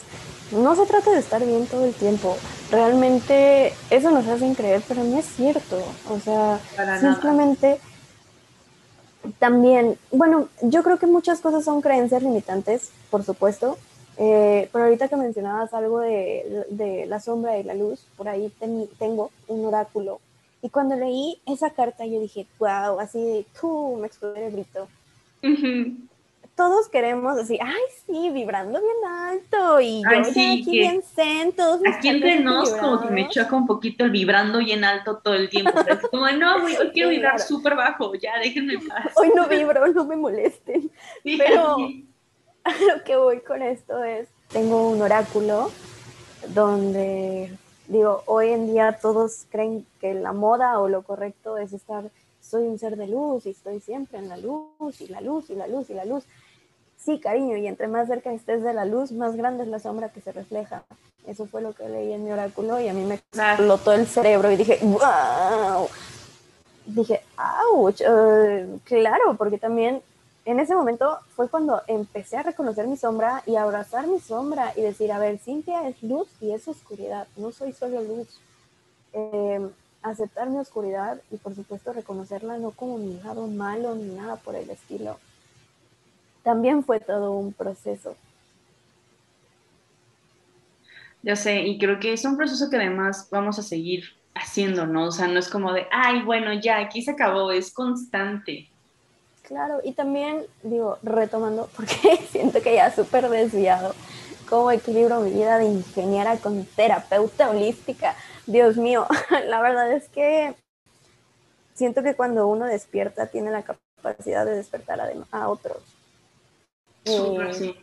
No 0.53 0.75
se 0.75 0.87
trata 0.87 1.11
de 1.11 1.19
estar 1.19 1.45
bien 1.45 1.67
todo 1.67 1.85
el 1.85 1.93
tiempo. 1.93 2.35
Realmente 2.71 3.75
eso 3.91 4.11
nos 4.11 4.27
hacen 4.27 4.55
creer, 4.55 4.83
pero 4.89 5.05
no 5.05 5.19
es 5.19 5.27
cierto. 5.27 5.83
O 6.09 6.19
sea, 6.19 6.59
simplemente 6.99 7.79
también, 9.39 9.99
bueno, 10.11 10.49
yo 10.63 10.83
creo 10.83 10.99
que 10.99 11.07
muchas 11.07 11.41
cosas 11.41 11.67
son 11.67 11.83
creencias 11.83 12.23
limitantes, 12.23 12.91
por 13.11 13.25
supuesto. 13.25 13.77
Eh, 14.17 14.71
pero 14.73 14.85
ahorita 14.85 15.09
que 15.09 15.17
mencionabas 15.17 15.75
algo 15.75 16.01
de, 16.01 17.05
la 17.07 17.21
sombra 17.21 17.59
y 17.59 17.65
la 17.65 17.75
luz, 17.75 18.07
por 18.17 18.31
ahí 18.31 18.51
tengo 18.99 19.31
un 19.47 19.67
oráculo. 19.67 20.21
Y 20.63 20.71
cuando 20.71 20.97
leí 20.97 21.43
esa 21.47 21.71
carta, 21.71 22.07
yo 22.07 22.21
dije, 22.21 22.47
wow, 22.59 23.01
así, 23.01 23.45
tú, 23.61 23.99
me 24.01 24.07
explotó 24.07 24.37
el 24.37 24.53
grito 24.53 24.89
todos 26.57 26.89
queremos 26.89 27.37
decir, 27.37 27.59
ay, 27.63 27.83
sí, 28.07 28.31
vibrando 28.31 28.81
bien 28.81 29.13
alto 29.13 29.81
y 29.81 30.03
yo 30.03 30.21
aquí 30.21 30.65
bien 30.71 31.03
zen, 31.03 31.53
todos 31.53 31.81
Aquí 31.87 32.09
entre 32.09 32.41
nos 32.41 32.71
como 32.75 33.01
que 33.01 33.11
me 33.11 33.29
choca 33.29 33.57
un 33.57 33.67
poquito 33.67 34.05
el 34.05 34.11
vibrando 34.11 34.59
bien 34.59 34.85
alto 34.85 35.19
todo 35.19 35.35
el 35.35 35.49
tiempo. 35.49 35.73
es 35.87 35.99
como, 36.11 36.31
no, 36.31 36.57
hoy 36.57 36.75
quiero 36.93 37.09
vibrar 37.09 37.41
súper 37.41 37.75
bajo, 37.75 38.15
ya, 38.15 38.39
déjenme 38.39 38.79
paz. 38.87 39.13
Hoy 39.17 39.33
no 39.35 39.49
vibro, 39.49 39.87
no 39.93 40.05
me 40.05 40.17
molesten. 40.17 40.91
Pero 41.25 41.79
lo 42.97 43.05
que 43.05 43.17
voy 43.17 43.41
con 43.41 43.63
esto 43.63 44.05
es, 44.05 44.29
tengo 44.49 44.91
un 44.91 45.01
oráculo 45.01 45.71
donde, 46.49 47.53
digo, 47.93 48.23
hoy 48.27 48.49
en 48.49 48.67
día 48.67 48.99
todos 49.01 49.47
creen 49.51 49.87
que 50.01 50.15
la 50.15 50.33
moda 50.33 50.81
o 50.81 50.89
lo 50.89 51.03
correcto 51.03 51.59
es 51.59 51.73
estar 51.73 52.11
soy 52.41 52.67
un 52.67 52.79
ser 52.79 52.97
de 52.97 53.07
luz 53.07 53.47
y 53.47 53.51
estoy 53.51 53.81
siempre 53.81 54.19
en 54.19 54.29
la 54.29 54.37
luz 54.37 55.01
y 55.01 55.07
la 55.07 55.21
luz 55.21 55.49
y 55.49 55.55
la 55.55 55.67
luz 55.67 55.89
y 55.91 55.95
la 55.95 56.05
luz. 56.05 56.25
Sí, 56.99 57.19
cariño, 57.19 57.57
y 57.57 57.67
entre 57.67 57.89
más 57.89 58.09
cerca 58.09 58.33
estés 58.33 58.63
de 58.63 58.75
la 58.75 58.85
luz, 58.85 59.13
más 59.13 59.37
grande 59.37 59.63
es 59.63 59.69
la 59.69 59.79
sombra 59.79 60.09
que 60.09 60.21
se 60.21 60.33
refleja. 60.33 60.83
Eso 61.27 61.47
fue 61.47 61.63
lo 61.63 61.73
que 61.73 61.89
leí 61.89 62.13
en 62.13 62.25
mi 62.25 62.33
oráculo 62.33 62.81
y 62.81 62.89
a 62.89 62.93
mí 62.93 63.05
me 63.05 63.15
explotó 63.15 63.93
el 63.93 64.07
cerebro 64.07 64.51
y 64.51 64.57
dije, 64.57 64.79
wow. 64.83 65.89
Dije, 66.85 67.23
ouch, 67.73 68.01
uh, 68.01 68.79
claro, 68.85 69.35
porque 69.39 69.59
también 69.59 70.03
en 70.45 70.61
ese 70.61 70.75
momento 70.75 71.19
fue 71.37 71.49
cuando 71.49 71.83
empecé 71.87 72.37
a 72.37 72.43
reconocer 72.43 72.87
mi 72.87 72.97
sombra 72.97 73.43
y 73.47 73.57
abrazar 73.57 74.07
mi 74.07 74.21
sombra 74.21 74.73
y 74.77 74.83
decir, 74.83 75.13
a 75.13 75.19
ver, 75.19 75.39
Cintia 75.39 75.89
es 75.89 76.03
luz 76.03 76.29
y 76.41 76.53
es 76.53 76.67
oscuridad, 76.69 77.27
no 77.37 77.53
soy 77.53 77.73
solo 77.73 78.03
luz. 78.03 78.41
Em, 79.13 79.71
aceptar 80.03 80.51
mi 80.51 80.59
oscuridad 80.59 81.21
y 81.31 81.37
por 81.37 81.55
supuesto 81.55 81.93
reconocerla 81.93 82.59
no 82.59 82.73
como 82.73 82.99
mi 82.99 83.21
lado 83.23 83.47
malo 83.47 83.95
ni 83.95 84.15
nada 84.15 84.37
por 84.37 84.57
el 84.57 84.69
estilo 84.69 85.17
también 86.43 86.85
fue 86.85 87.01
todo 87.01 87.33
un 87.33 87.53
proceso. 87.53 88.17
Ya 91.23 91.37
sé, 91.37 91.61
y 91.63 91.79
creo 91.79 92.01
que 92.01 92.13
es 92.13 92.25
un 92.25 92.37
proceso 92.37 92.69
que 92.69 92.77
además 92.77 93.29
vamos 93.31 93.59
a 93.59 93.63
seguir 93.63 94.05
haciendo, 94.35 94.87
¿no? 94.87 95.07
O 95.07 95.13
sea, 95.13 95.29
no 95.29 95.39
es 95.39 95.49
como 95.49 95.73
de, 95.73 95.87
ay, 95.93 96.23
bueno, 96.23 96.53
ya, 96.53 96.79
aquí 96.79 97.03
se 97.03 97.13
acabó, 97.13 97.53
es 97.53 97.73
constante. 97.73 98.69
Claro, 99.43 99.81
y 99.83 99.93
también, 99.93 100.47
digo, 100.63 100.99
retomando, 101.03 101.69
porque 101.77 102.17
siento 102.31 102.61
que 102.63 102.75
ya 102.75 102.95
súper 102.95 103.29
desviado, 103.29 103.95
cómo 104.49 104.71
equilibro 104.71 105.21
mi 105.21 105.31
vida 105.31 105.59
de 105.59 105.67
ingeniera 105.67 106.37
con 106.37 106.65
terapeuta 106.65 107.51
holística. 107.51 108.15
Dios 108.47 108.77
mío, 108.77 109.07
la 109.49 109.61
verdad 109.61 109.93
es 109.93 110.09
que 110.09 110.55
siento 111.75 112.03
que 112.03 112.15
cuando 112.15 112.47
uno 112.47 112.67
despierta 112.67 113.27
tiene 113.27 113.51
la 113.51 113.63
capacidad 113.63 114.45
de 114.45 114.57
despertar 114.57 115.01
a, 115.01 115.11
a 115.31 115.49
otros. 115.49 115.79
Eh, 117.05 117.75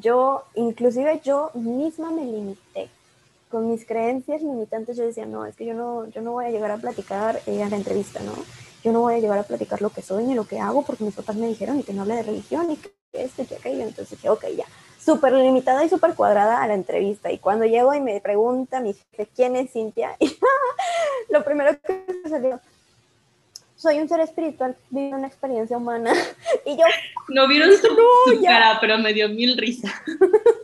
yo, 0.00 0.44
inclusive 0.54 1.20
yo 1.22 1.50
misma 1.54 2.10
me 2.10 2.24
limité. 2.24 2.88
Con 3.50 3.70
mis 3.70 3.86
creencias 3.86 4.42
limitantes 4.42 4.96
yo 4.96 5.04
decía, 5.04 5.24
no, 5.24 5.46
es 5.46 5.54
que 5.56 5.64
yo 5.64 5.74
no, 5.74 6.06
yo 6.08 6.20
no 6.20 6.32
voy 6.32 6.46
a 6.46 6.50
llegar 6.50 6.70
a 6.70 6.78
platicar 6.78 7.40
eh, 7.46 7.62
a 7.62 7.68
la 7.68 7.76
entrevista, 7.76 8.20
¿no? 8.20 8.32
Yo 8.86 8.92
no 8.92 9.00
voy 9.00 9.14
a 9.14 9.18
llegar 9.18 9.36
a 9.36 9.42
platicar 9.42 9.82
lo 9.82 9.90
que 9.90 10.00
soy 10.00 10.22
ni 10.22 10.36
lo 10.36 10.46
que 10.46 10.60
hago 10.60 10.84
porque 10.84 11.02
mis 11.02 11.16
papás 11.16 11.34
me 11.34 11.48
dijeron 11.48 11.80
y 11.80 11.82
que 11.82 11.92
no 11.92 12.02
hable 12.02 12.14
de 12.14 12.22
religión 12.22 12.70
y 12.70 12.76
que 12.76 12.92
esto 13.14 13.42
y 13.42 13.46
que 13.46 13.56
aquello. 13.56 13.82
Entonces 13.82 14.10
dije, 14.10 14.28
ok, 14.28 14.44
ya. 14.56 14.64
Súper 15.04 15.32
limitada 15.32 15.84
y 15.84 15.88
súper 15.88 16.14
cuadrada 16.14 16.62
a 16.62 16.68
la 16.68 16.74
entrevista. 16.74 17.32
Y 17.32 17.38
cuando 17.38 17.64
llego 17.64 17.92
y 17.94 18.00
me 18.00 18.20
pregunta 18.20 18.78
mi 18.78 18.94
jefe, 18.94 19.28
¿quién 19.34 19.56
es 19.56 19.72
Cintia? 19.72 20.16
Y 20.20 20.38
lo 21.32 21.42
primero 21.42 21.76
que 21.80 22.06
salió, 22.28 22.60
soy 23.74 23.98
un 23.98 24.08
ser 24.08 24.20
espiritual, 24.20 24.76
vivo 24.90 25.16
una 25.16 25.26
experiencia 25.26 25.76
humana. 25.76 26.12
Y 26.64 26.76
yo... 26.76 26.84
No 27.30 27.48
vieron 27.48 27.72
su, 27.72 27.88
cara, 28.40 28.78
pero 28.80 28.98
me 28.98 29.12
dio 29.12 29.28
mil 29.28 29.58
risas. 29.58 29.94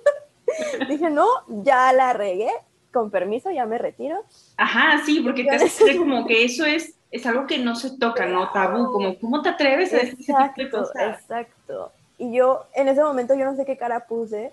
Dije, 0.88 1.10
no, 1.10 1.26
ya 1.48 1.92
la 1.92 2.12
regué, 2.12 2.50
con 2.92 3.10
permiso, 3.10 3.50
ya 3.50 3.66
me 3.66 3.78
retiro. 3.78 4.24
Ajá, 4.56 5.02
sí, 5.04 5.20
porque 5.20 5.44
te 5.44 5.50
hace 5.50 5.96
como 5.98 6.26
que 6.26 6.44
eso 6.44 6.64
es, 6.64 6.94
es 7.10 7.26
algo 7.26 7.46
que 7.46 7.58
no 7.58 7.74
se 7.74 7.98
toca, 7.98 8.26
¿no? 8.26 8.50
Tabú, 8.52 8.92
como, 8.92 9.18
¿cómo 9.18 9.42
te 9.42 9.48
atreves 9.48 9.92
a 9.92 9.98
decir 9.98 10.18
ese 10.20 10.34
tipo 10.54 10.62
de 10.62 10.70
cosas? 10.70 11.20
Exacto. 11.20 11.92
Y 12.18 12.32
yo, 12.32 12.66
en 12.74 12.88
ese 12.88 13.02
momento, 13.02 13.34
yo 13.34 13.44
no 13.44 13.56
sé 13.56 13.64
qué 13.64 13.76
cara 13.76 14.06
puse, 14.06 14.52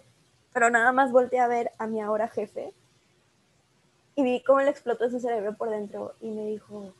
pero 0.54 0.70
nada 0.70 0.92
más 0.92 1.12
volteé 1.12 1.40
a 1.40 1.48
ver 1.48 1.72
a 1.78 1.88
mi 1.88 2.02
ahora 2.02 2.28
jefe 2.28 2.74
y 4.16 4.24
vi 4.24 4.42
cómo 4.42 4.60
le 4.62 4.70
explotó 4.70 5.10
su 5.10 5.20
cerebro 5.20 5.54
por 5.54 5.70
dentro 5.70 6.14
y 6.20 6.30
me 6.30 6.46
dijo, 6.48 6.94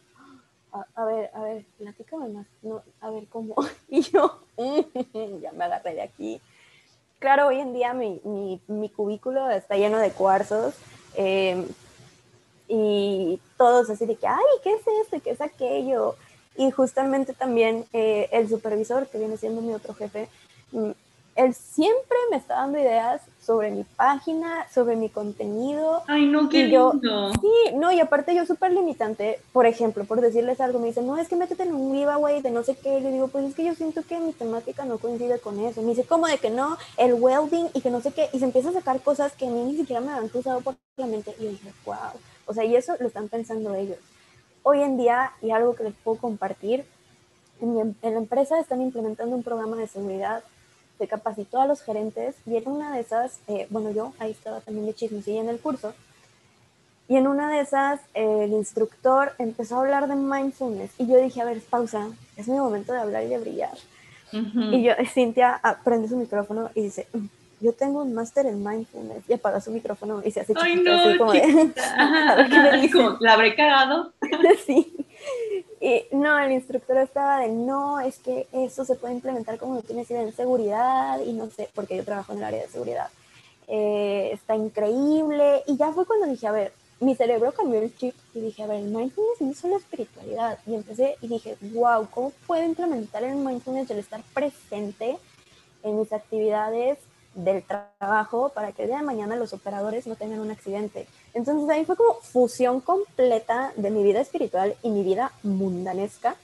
a, 0.72 1.06
ver, 1.06 1.32
a 1.34 1.42
ver, 1.42 1.66
platícame 1.78 2.30
más, 2.30 2.48
no, 2.62 2.84
a 3.02 3.10
ver 3.10 3.28
cómo. 3.28 3.56
Y 3.90 4.02
yo, 4.02 4.44
ya 5.42 5.52
me 5.52 5.66
agarré 5.66 5.96
de 5.96 6.02
aquí. 6.02 6.42
Claro, 7.18 7.48
hoy 7.48 7.60
en 7.60 7.74
día 7.74 7.94
mi, 7.94 8.22
mi, 8.24 8.62
mi 8.68 8.90
cubículo 8.90 9.50
está 9.50 9.76
lleno 9.76 9.98
de 9.98 10.12
cuarzos 10.12 10.76
em, 11.16 11.66
y 12.68 13.40
todos 13.58 13.90
así 13.90 14.06
de 14.06 14.16
que, 14.16 14.28
ay, 14.28 14.44
¿qué 14.64 14.74
es 14.74 14.82
esto? 15.04 15.20
¿Qué 15.24 15.32
es 15.32 15.42
aquello? 15.42 16.16
Y 16.56 16.72
justamente 16.72 17.34
también 17.34 17.86
eh, 17.94 18.30
el 18.32 18.48
supervisor, 18.48 19.08
que 19.08 19.18
viene 19.18 19.38
siendo 19.38 19.62
mi 19.62 19.74
otro 19.74 19.94
jefe, 19.94 20.30
mm, 20.72 20.92
él 21.36 21.54
siempre 21.54 22.18
me 22.30 22.38
está 22.38 22.56
dando 22.56 22.80
ideas 22.80 23.22
sobre 23.50 23.72
mi 23.72 23.84
página, 23.84 24.68
sobre 24.72 24.96
mi 24.96 25.10
contenido. 25.10 26.04
Ay, 26.06 26.28
no, 26.28 26.50
qué 26.50 26.66
lindo. 26.66 27.32
Sí, 27.42 27.74
no, 27.74 27.92
y 27.92 28.00
aparte 28.00 28.36
yo 28.36 28.46
súper 28.46 28.72
limitante, 28.72 29.40
por 29.52 29.66
ejemplo, 29.66 30.06
por 30.06 30.22
decirles 30.22 30.62
algo, 30.62 30.78
me 30.78 30.86
dicen, 30.86 31.08
no, 31.08 31.18
es 31.18 31.28
que 31.28 31.36
métete 31.36 31.64
en 31.64 31.74
un 31.74 31.92
giveaway 31.92 32.44
de 32.44 32.52
no 32.52 32.62
sé 32.62 32.76
qué, 32.76 33.00
y 33.00 33.02
le 33.02 33.12
digo, 33.12 33.28
pues 33.30 33.46
es 33.46 33.56
que 33.56 33.64
yo 33.64 33.74
siento 33.74 34.04
que 34.04 34.20
mi 34.20 34.34
temática 34.34 34.86
no 34.86 35.00
coincide 35.00 35.40
con 35.40 35.60
eso. 35.62 35.82
Me 35.82 35.96
dice, 35.96 36.04
¿cómo 36.04 36.28
de 36.28 36.38
que 36.38 36.52
no? 36.52 36.78
El 36.96 37.16
welding 37.16 37.70
y 37.74 37.82
que 37.82 37.90
no 37.90 38.02
sé 38.02 38.12
qué, 38.12 38.30
y 38.34 38.38
se 38.38 38.46
empieza 38.46 38.70
a 38.70 38.74
sacar 38.74 39.02
cosas 39.02 39.34
que 39.34 39.48
a 39.48 39.50
mí 39.50 39.64
ni 39.64 39.78
siquiera 39.78 40.00
me 40.00 40.12
han 40.12 40.28
cruzado 40.28 40.62
por 40.62 40.76
la 40.98 41.08
mente, 41.08 41.34
y 41.40 41.46
yo 41.46 41.50
dije, 41.50 41.74
wow, 41.88 41.96
o 42.46 42.54
sea, 42.54 42.66
y 42.66 42.76
eso 42.76 42.94
lo 43.00 43.08
están 43.08 43.30
pensando 43.30 43.74
ellos. 43.74 43.98
Hoy 44.62 44.84
en 44.84 44.96
día, 44.96 45.32
y 45.42 45.50
algo 45.50 45.74
que 45.74 45.86
les 45.86 45.96
puedo 46.04 46.20
compartir, 46.20 46.86
en, 47.62 47.80
em, 47.80 47.94
en 48.04 48.14
la 48.14 48.20
empresa 48.20 48.60
están 48.60 48.80
implementando 48.80 49.36
un 49.36 49.42
programa 49.42 49.76
de 49.76 49.88
seguridad 49.88 50.44
se 51.00 51.08
capacitó 51.08 51.60
a 51.60 51.66
los 51.66 51.82
gerentes 51.82 52.36
y 52.46 52.58
en 52.58 52.68
una 52.68 52.94
de 52.94 53.00
esas, 53.00 53.40
eh, 53.48 53.66
bueno, 53.72 53.90
yo 53.90 54.14
ahí 54.20 54.32
estaba 54.32 54.60
también 54.60 54.86
de 54.86 54.94
chismosilla 54.94 55.42
en 55.42 55.50
el 55.50 55.60
curso, 55.60 55.96
y 57.10 57.16
en 57.16 57.26
una 57.26 57.50
de 57.50 57.62
esas 57.62 58.00
el 58.14 58.52
instructor 58.52 59.34
empezó 59.40 59.78
a 59.78 59.80
hablar 59.80 60.08
de 60.08 60.16
mindfulness 60.16 60.92
y 61.00 61.08
yo 61.08 61.18
dije, 61.18 61.42
a 61.42 61.46
ver, 61.46 61.60
pausa, 61.68 62.08
es 62.38 62.48
mi 62.48 62.56
momento 62.56 62.94
de 62.94 63.00
hablar 63.00 63.24
y 63.24 63.30
de 63.30 63.40
brillar. 63.40 63.76
Y 64.32 64.84
yo, 64.84 64.94
Cintia 65.12 65.60
prende 65.84 66.08
su 66.08 66.16
micrófono 66.16 66.70
y 66.76 66.84
dice, 66.84 67.08
mm, 67.12 67.26
yo 67.62 67.74
tengo 67.74 68.04
un 68.04 68.14
máster 68.14 68.46
en 68.46 68.64
mindfulness 68.64 69.28
y 69.28 69.34
apaga 69.34 69.60
su 69.60 69.72
micrófono 69.72 70.22
y 70.24 70.30
se 70.30 70.42
hace 70.42 70.54
Ay, 70.56 70.76
no, 70.76 70.94
así 70.94 71.18
como, 71.18 71.34
de, 71.34 71.74
¿la 73.22 73.34
habré 73.34 73.56
cagado? 73.56 74.14
sí. 74.68 74.99
Y 75.82 76.04
no, 76.12 76.38
el 76.40 76.52
instructor 76.52 76.98
estaba 76.98 77.40
de, 77.40 77.50
no, 77.50 78.00
es 78.00 78.18
que 78.20 78.48
eso 78.52 78.84
se 78.84 78.96
puede 78.96 79.14
implementar 79.14 79.58
como 79.58 79.76
no 79.76 79.82
tienes 79.82 80.12
en 80.12 80.34
seguridad 80.34 81.22
y 81.22 81.32
no 81.34 81.50
sé, 81.50 81.70
porque 81.74 81.96
yo 81.96 82.04
trabajo 82.04 82.34
en 82.34 82.40
el 82.40 82.44
área 82.44 82.62
de 82.64 82.68
seguridad. 82.68 83.10
Eh, 83.68 84.32
está 84.34 84.56
increíble. 84.56 85.64
Y 85.68 85.78
ya 85.78 85.92
fue 85.94 86.06
cuando 86.06 86.28
dije, 86.28 86.48
a 86.48 86.52
ver, 86.52 86.74
mi 87.00 87.16
cerebro 87.16 87.54
cambió 87.54 87.80
el 87.80 87.96
chip 87.96 88.14
y 88.34 88.42
dije, 88.42 88.64
a 88.64 88.68
ver, 88.68 88.80
el 88.80 88.90
mindfulness 88.90 89.42
no 89.42 89.52
es 89.52 89.58
solo 89.58 89.78
espiritualidad. 89.78 90.60
Y 90.68 90.76
empecé 90.76 91.16
y 91.22 91.28
dije, 91.28 91.56
wow, 91.74 92.08
¿cómo 92.10 92.32
puedo 92.46 92.64
implementar 92.66 93.24
el 93.24 93.36
mindfulness, 93.36 93.90
el 93.92 94.00
estar 94.00 94.22
presente 94.34 95.18
en 95.84 96.00
mis 96.00 96.12
actividades 96.12 96.98
del 97.36 97.64
trabajo 97.64 98.50
para 98.50 98.72
que 98.72 98.84
el 98.84 98.90
día 98.90 98.98
de 98.98 99.04
mañana 99.04 99.36
los 99.36 99.54
operadores 99.54 100.08
no 100.08 100.16
tengan 100.16 100.40
un 100.40 100.52
accidente? 100.52 101.08
Entonces 101.34 101.70
ahí 101.70 101.86
fue 101.86 101.96
como 101.96 102.16
fusión 102.16 102.82
completa 102.82 103.74
de 103.76 103.92
mi 103.92 104.04
vida 104.04 104.22
espiritual 104.22 104.76
y 104.82 104.90
mi 104.90 105.04
vida 105.04 105.32
mundanesca. 105.44 106.36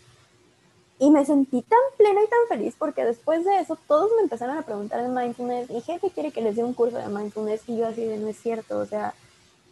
Y 0.98 1.12
me 1.12 1.26
sentí 1.26 1.62
tan 1.62 1.80
plena 1.98 2.22
y 2.24 2.28
tan 2.28 2.40
feliz 2.48 2.76
porque 2.80 3.04
después 3.04 3.44
de 3.44 3.60
eso 3.60 3.78
todos 3.88 4.10
me 4.16 4.24
empezaron 4.24 4.58
a 4.58 4.62
preguntar 4.62 5.02
de 5.02 5.10
mindfulness. 5.10 5.70
Mi 5.70 5.82
jefe 5.82 6.10
quiere 6.10 6.32
que 6.32 6.42
les 6.42 6.56
dé 6.56 6.64
un 6.64 6.74
curso 6.74 6.98
de 6.98 7.08
mindfulness 7.08 7.68
y 7.68 7.78
yo 7.78 7.88
así 7.88 8.06
de 8.06 8.18
no 8.18 8.30
es 8.30 8.38
cierto. 8.38 8.78
O 8.78 8.86
sea, 8.86 9.14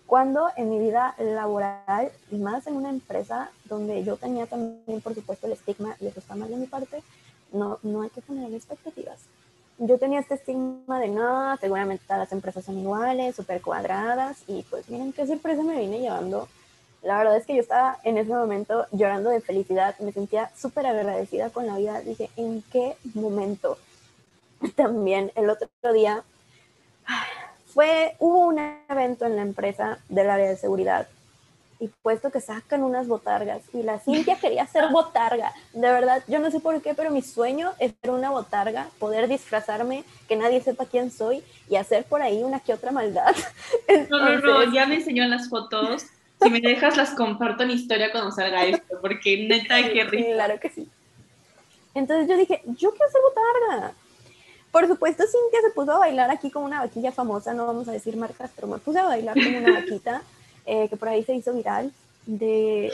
cuando 0.06 0.50
en 0.58 0.70
mi 0.70 0.80
vida 0.80 1.16
laboral 1.18 2.12
y 2.30 2.36
más 2.36 2.68
en 2.68 2.76
una 2.76 2.90
empresa 2.90 3.50
donde 3.66 4.04
yo 4.04 4.18
tenía 4.18 4.46
también, 4.46 5.02
por 5.02 5.16
supuesto, 5.16 5.48
el 5.48 5.54
estigma, 5.54 5.96
y 6.00 6.08
eso 6.08 6.20
está 6.20 6.36
mal 6.36 6.50
de 6.50 6.58
mi 6.58 6.68
parte, 6.68 7.02
no, 7.52 7.80
no 7.84 8.02
hay 8.02 8.10
que 8.10 8.22
poner 8.22 8.54
expectativas. 8.54 9.20
Yo 9.86 9.98
tenía 9.98 10.22
este 10.22 10.36
estigma 10.36 10.98
de 10.98 11.10
no, 11.10 11.58
seguramente 11.58 12.06
todas 12.06 12.20
las 12.20 12.32
empresas 12.32 12.64
son 12.64 12.80
iguales, 12.80 13.36
súper 13.36 13.62
cuadradas, 13.62 14.42
y 14.48 14.64
pues 14.70 14.90
miren 14.90 15.12
qué 15.12 15.28
sorpresa 15.28 15.62
me 15.62 15.78
vine 15.78 16.00
llevando. 16.00 16.48
La 17.02 17.18
verdad 17.18 17.36
es 17.36 17.46
que 17.46 17.54
yo 17.54 17.62
estaba 17.62 18.00
en 18.04 18.18
ese 18.18 18.32
momento 18.32 18.86
llorando 18.92 19.30
de 19.30 19.42
felicidad, 19.42 20.00
me 20.00 20.14
sentía 20.14 20.50
súper 20.56 20.88
agradecida 20.88 21.50
con 21.50 21.68
la 21.68 21.76
vida. 21.76 22.00
Dije, 22.00 22.30
¿en 22.38 22.64
qué 22.72 22.96
momento? 23.14 23.78
También 24.76 25.34
el 25.36 25.50
otro 25.50 25.68
día 25.92 26.24
fue, 27.66 28.16
hubo 28.20 28.48
un 28.48 28.60
evento 28.88 29.26
en 29.26 29.36
la 29.36 29.42
empresa 29.42 30.00
del 30.08 30.30
área 30.30 30.48
de 30.48 30.56
seguridad 30.56 31.10
y 31.84 31.90
puesto 32.02 32.32
que 32.32 32.40
sacan 32.40 32.82
unas 32.82 33.10
botargas 33.10 33.62
y 33.74 33.84
la 33.84 34.00
Cintia 34.06 34.38
quería 34.40 34.66
ser 34.66 34.88
botarga. 34.90 35.52
De 35.74 35.82
verdad, 35.82 36.24
yo 36.28 36.40
no 36.40 36.50
sé 36.50 36.62
por 36.62 36.82
qué, 36.82 36.94
pero 36.94 37.12
mi 37.12 37.22
sueño 37.22 37.74
es 37.78 37.94
ser 38.02 38.12
una 38.12 38.30
botarga, 38.30 38.88
poder 39.00 39.28
disfrazarme, 39.28 40.06
que 40.30 40.38
nadie 40.38 40.62
sepa 40.62 40.86
quién 40.86 41.12
soy 41.12 41.44
y 41.70 41.76
hacer 41.76 42.06
por 42.06 42.22
ahí 42.22 42.42
una 42.42 42.62
que 42.62 42.74
otra 42.74 42.92
maldad. 42.92 43.36
no, 44.10 44.20
no, 44.20 44.40
no, 44.40 44.74
ya 44.74 44.86
me 44.86 44.96
enseñó 44.96 45.24
en 45.24 45.32
las 45.32 45.50
fotos. 45.50 46.06
Si 46.42 46.50
me 46.50 46.62
dejas, 46.62 46.96
las 46.96 47.12
comparto 47.12 47.64
en 47.64 47.72
historia 47.72 48.12
cuando 48.12 48.32
salga 48.32 48.66
esto, 48.66 49.00
porque 49.02 49.46
neta, 49.48 49.82
qué 49.92 50.04
rico. 50.06 50.32
Claro 50.32 50.60
que 50.60 50.70
sí. 50.70 50.90
Entonces 51.94 52.28
yo 52.28 52.38
dije, 52.38 52.62
yo 52.66 52.92
quiero 52.92 53.12
ser 53.12 53.22
botarga. 53.22 53.94
Por 54.72 54.88
supuesto, 54.88 55.24
Cintia 55.24 55.62
se 55.62 55.70
puso 55.70 55.92
a 55.92 56.00
bailar 56.00 56.32
aquí 56.32 56.50
como 56.50 56.66
una 56.66 56.80
vaquilla 56.80 57.12
famosa, 57.12 57.54
no 57.54 57.68
vamos 57.68 57.88
a 57.88 57.92
decir 57.92 58.18
marcas, 58.18 58.50
pero 58.56 58.68
me 58.68 58.80
puse 58.80 59.00
a 59.00 59.04
bailar 59.04 59.36
como 59.36 59.58
una 59.60 59.74
vaquita, 59.80 60.24
eh, 60.66 60.88
que 60.90 60.98
por 60.98 61.10
ahí 61.10 61.24
se 61.24 61.36
hizo 61.36 61.54
viral, 61.54 61.92
de 62.26 62.92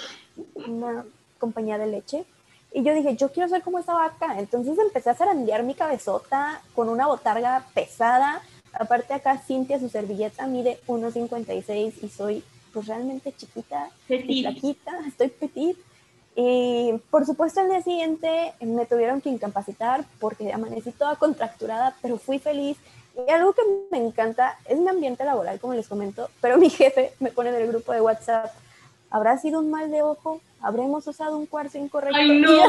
una 0.68 1.06
compañía 1.38 1.78
de 1.78 1.88
leche. 1.88 2.26
Y 2.74 2.84
yo 2.84 2.94
dije, 2.94 3.16
yo 3.16 3.32
quiero 3.32 3.50
ser 3.50 3.62
como 3.64 3.80
esa 3.80 3.94
vaca. 3.94 4.40
Entonces 4.40 4.78
empecé 4.78 5.10
a 5.10 5.16
zarandear 5.16 5.64
mi 5.64 5.74
cabezota 5.74 6.62
con 6.76 6.90
una 6.90 7.08
botarga 7.08 7.66
pesada. 7.74 8.42
Aparte 8.74 9.14
acá 9.14 9.38
Cintia, 9.40 9.80
su 9.80 9.90
servilleta, 9.90 10.46
mide 10.46 10.80
1,56 10.88 11.94
y 12.04 12.10
soy 12.10 12.44
pues 12.72 12.86
realmente 12.86 13.34
chiquita, 13.36 13.90
flaquita, 14.06 14.92
estoy 15.08 15.30
petit. 15.30 15.78
Y 16.36 16.94
por 17.10 17.26
supuesto, 17.26 17.60
al 17.60 17.70
día 17.70 17.82
siguiente 17.82 18.54
me 18.62 18.86
tuvieron 18.86 19.22
que 19.22 19.30
incapacitar 19.30 20.06
porque 20.20 20.54
amanecí 20.54 20.92
toda 20.92 21.16
contracturada, 21.16 21.96
pero 22.02 22.18
fui 22.18 22.40
feliz. 22.40 22.78
Y 23.16 23.32
algo 23.32 23.54
que 23.54 23.62
me 23.92 23.98
encanta 23.98 24.58
es 24.66 24.80
mi 24.80 24.88
ambiente 24.88 25.24
laboral, 25.24 25.60
como 25.60 25.74
les 25.74 25.88
comento, 25.88 26.30
pero 26.42 26.58
mi 26.60 26.70
jefe 26.70 27.14
me 27.20 27.32
pone 27.32 27.50
en 27.50 27.56
el 27.56 27.68
grupo 27.68 27.92
de 27.92 28.02
WhatsApp, 28.02 28.52
¿habrá 29.10 29.38
sido 29.38 29.60
un 29.60 29.70
mal 29.72 29.92
de 29.92 30.02
ojo? 30.02 30.42
¿Habremos 30.62 31.08
usado 31.08 31.38
un 31.38 31.46
cuarzo 31.46 31.78
incorrecto? 31.78 32.18
¡Ay, 32.18 32.40
no! 32.40 32.64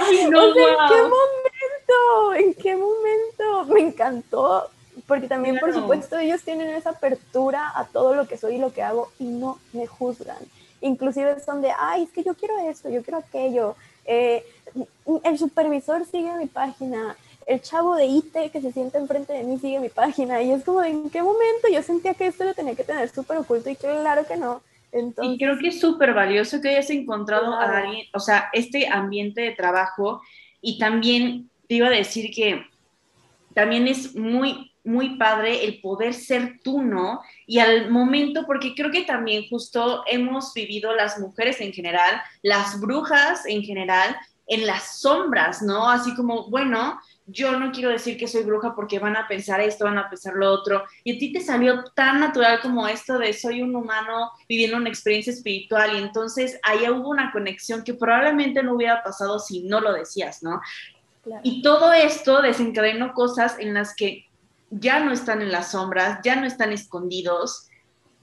Ay, 0.00 0.26
no 0.30 0.46
¿En 0.46 0.54
qué 0.54 1.02
momento? 1.02 2.34
¿En 2.34 2.54
qué 2.54 2.76
momento? 2.76 3.74
Me 3.74 3.80
encantó, 3.80 4.70
porque 5.06 5.28
también, 5.28 5.58
por 5.58 5.72
supuesto, 5.72 6.18
ellos 6.18 6.42
tienen 6.42 6.70
esa 6.70 6.90
apertura 6.90 7.72
a 7.74 7.84
todo 7.84 8.14
lo 8.14 8.26
que 8.26 8.38
soy 8.38 8.56
y 8.56 8.58
lo 8.58 8.72
que 8.72 8.82
hago 8.82 9.12
y 9.18 9.24
no 9.24 9.58
me 9.72 9.86
juzgan 9.86 10.38
inclusive 10.80 11.40
son 11.40 11.62
de, 11.62 11.72
ay, 11.78 12.04
es 12.04 12.10
que 12.10 12.22
yo 12.22 12.34
quiero 12.34 12.58
esto, 12.68 12.88
yo 12.88 13.02
quiero 13.02 13.18
aquello. 13.18 13.76
Eh, 14.04 14.44
el 15.24 15.38
supervisor 15.38 16.04
sigue 16.06 16.32
mi 16.34 16.46
página, 16.46 17.16
el 17.46 17.62
chavo 17.62 17.94
de 17.94 18.06
IT 18.06 18.50
que 18.52 18.60
se 18.60 18.72
siente 18.72 18.98
enfrente 18.98 19.32
de 19.32 19.44
mí 19.44 19.58
sigue 19.58 19.78
mi 19.78 19.88
página. 19.88 20.42
Y 20.42 20.50
es 20.50 20.64
como, 20.64 20.82
¿en 20.82 21.08
qué 21.10 21.22
momento 21.22 21.68
yo 21.72 21.80
sentía 21.82 22.14
que 22.14 22.26
esto 22.26 22.44
lo 22.44 22.54
tenía 22.54 22.74
que 22.74 22.84
tener 22.84 23.08
súper 23.08 23.38
oculto? 23.38 23.70
Y 23.70 23.76
claro 23.76 24.26
que 24.26 24.36
no. 24.36 24.62
Entonces, 24.90 25.34
y 25.34 25.38
creo 25.38 25.58
que 25.58 25.68
es 25.68 25.80
súper 25.80 26.12
valioso 26.12 26.60
que 26.60 26.70
hayas 26.70 26.90
encontrado 26.90 27.54
a 27.54 27.78
alguien, 27.78 28.06
o 28.12 28.20
sea, 28.20 28.48
este 28.52 28.88
ambiente 28.88 29.42
de 29.42 29.52
trabajo. 29.52 30.20
Y 30.60 30.78
también 30.78 31.48
te 31.68 31.76
iba 31.76 31.86
a 31.86 31.90
decir 31.90 32.30
que 32.34 32.64
también 33.54 33.86
es 33.86 34.14
muy 34.16 34.72
muy 34.86 35.16
padre 35.16 35.64
el 35.64 35.80
poder 35.80 36.14
ser 36.14 36.60
tú, 36.62 36.80
¿no? 36.80 37.20
Y 37.44 37.58
al 37.58 37.90
momento, 37.90 38.46
porque 38.46 38.72
creo 38.74 38.92
que 38.92 39.02
también 39.02 39.48
justo 39.50 40.04
hemos 40.06 40.54
vivido 40.54 40.94
las 40.94 41.18
mujeres 41.18 41.60
en 41.60 41.72
general, 41.72 42.22
las 42.42 42.80
brujas 42.80 43.44
en 43.46 43.62
general, 43.62 44.16
en 44.46 44.66
las 44.66 45.00
sombras, 45.00 45.62
¿no? 45.62 45.90
Así 45.90 46.14
como, 46.14 46.48
bueno, 46.48 47.00
yo 47.26 47.58
no 47.58 47.72
quiero 47.72 47.90
decir 47.90 48.16
que 48.16 48.28
soy 48.28 48.44
bruja 48.44 48.74
porque 48.74 49.00
van 49.00 49.16
a 49.16 49.26
pensar 49.26 49.60
esto, 49.60 49.84
van 49.84 49.98
a 49.98 50.08
pensar 50.08 50.34
lo 50.34 50.50
otro. 50.52 50.84
Y 51.02 51.16
a 51.16 51.18
ti 51.18 51.32
te 51.32 51.40
salió 51.40 51.82
tan 51.94 52.20
natural 52.20 52.60
como 52.60 52.86
esto 52.86 53.18
de 53.18 53.32
soy 53.32 53.62
un 53.62 53.74
humano 53.74 54.30
viviendo 54.48 54.76
una 54.76 54.88
experiencia 54.88 55.32
espiritual 55.32 55.96
y 55.96 56.02
entonces 56.02 56.60
ahí 56.62 56.88
hubo 56.88 57.08
una 57.08 57.32
conexión 57.32 57.82
que 57.82 57.94
probablemente 57.94 58.62
no 58.62 58.74
hubiera 58.74 59.02
pasado 59.02 59.40
si 59.40 59.64
no 59.64 59.80
lo 59.80 59.92
decías, 59.92 60.42
¿no? 60.42 60.60
Y 61.42 61.62
todo 61.62 61.92
esto 61.92 62.40
desencadenó 62.40 63.12
cosas 63.12 63.58
en 63.58 63.74
las 63.74 63.96
que 63.96 64.26
ya 64.70 65.00
no 65.00 65.10
están 65.10 65.42
en 65.42 65.50
las 65.50 65.72
sombras, 65.72 66.20
ya 66.22 66.36
no 66.36 66.46
están 66.46 66.72
escondidos 66.72 67.68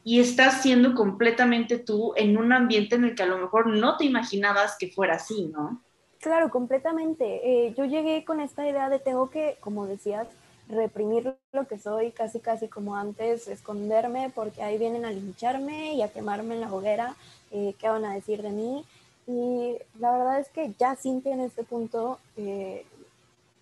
y 0.05 0.21
estás 0.21 0.61
siendo 0.61 0.95
completamente 0.95 1.79
tú 1.79 2.13
en 2.15 2.37
un 2.37 2.53
ambiente 2.53 2.95
en 2.95 3.03
el 3.05 3.15
que 3.15 3.23
a 3.23 3.27
lo 3.27 3.37
mejor 3.37 3.67
no 3.67 3.97
te 3.97 4.05
imaginabas 4.05 4.77
que 4.79 4.89
fuera 4.89 5.15
así, 5.15 5.47
¿no? 5.47 5.81
Claro, 6.23 6.49
completamente. 6.49 7.67
Eh, 7.67 7.73
yo 7.73 7.83
llegué 7.83 8.23
con 8.23 8.39
esta 8.39 8.65
idea 8.65 8.87
de 8.87 8.97
tengo 8.97 9.29
que, 9.29 9.57
como 9.59 9.87
decías, 9.87 10.25
reprimir 10.69 11.35
lo 11.51 11.67
que 11.67 11.77
soy, 11.77 12.11
casi 12.11 12.39
casi 12.39 12.69
como 12.69 12.95
antes, 12.95 13.49
esconderme 13.49 14.31
porque 14.33 14.63
ahí 14.63 14.77
vienen 14.77 15.03
a 15.03 15.11
lincharme 15.11 15.95
y 15.95 16.01
a 16.01 16.13
quemarme 16.13 16.55
en 16.55 16.61
la 16.61 16.73
hoguera, 16.73 17.17
eh, 17.51 17.75
qué 17.77 17.89
van 17.89 18.05
a 18.05 18.13
decir 18.13 18.41
de 18.41 18.51
mí. 18.51 18.85
Y 19.27 19.75
la 19.99 20.13
verdad 20.13 20.39
es 20.39 20.47
que 20.47 20.73
ya 20.79 20.95
Cintia 20.95 21.33
en 21.33 21.41
este 21.41 21.65
punto 21.65 22.19
eh, 22.37 22.85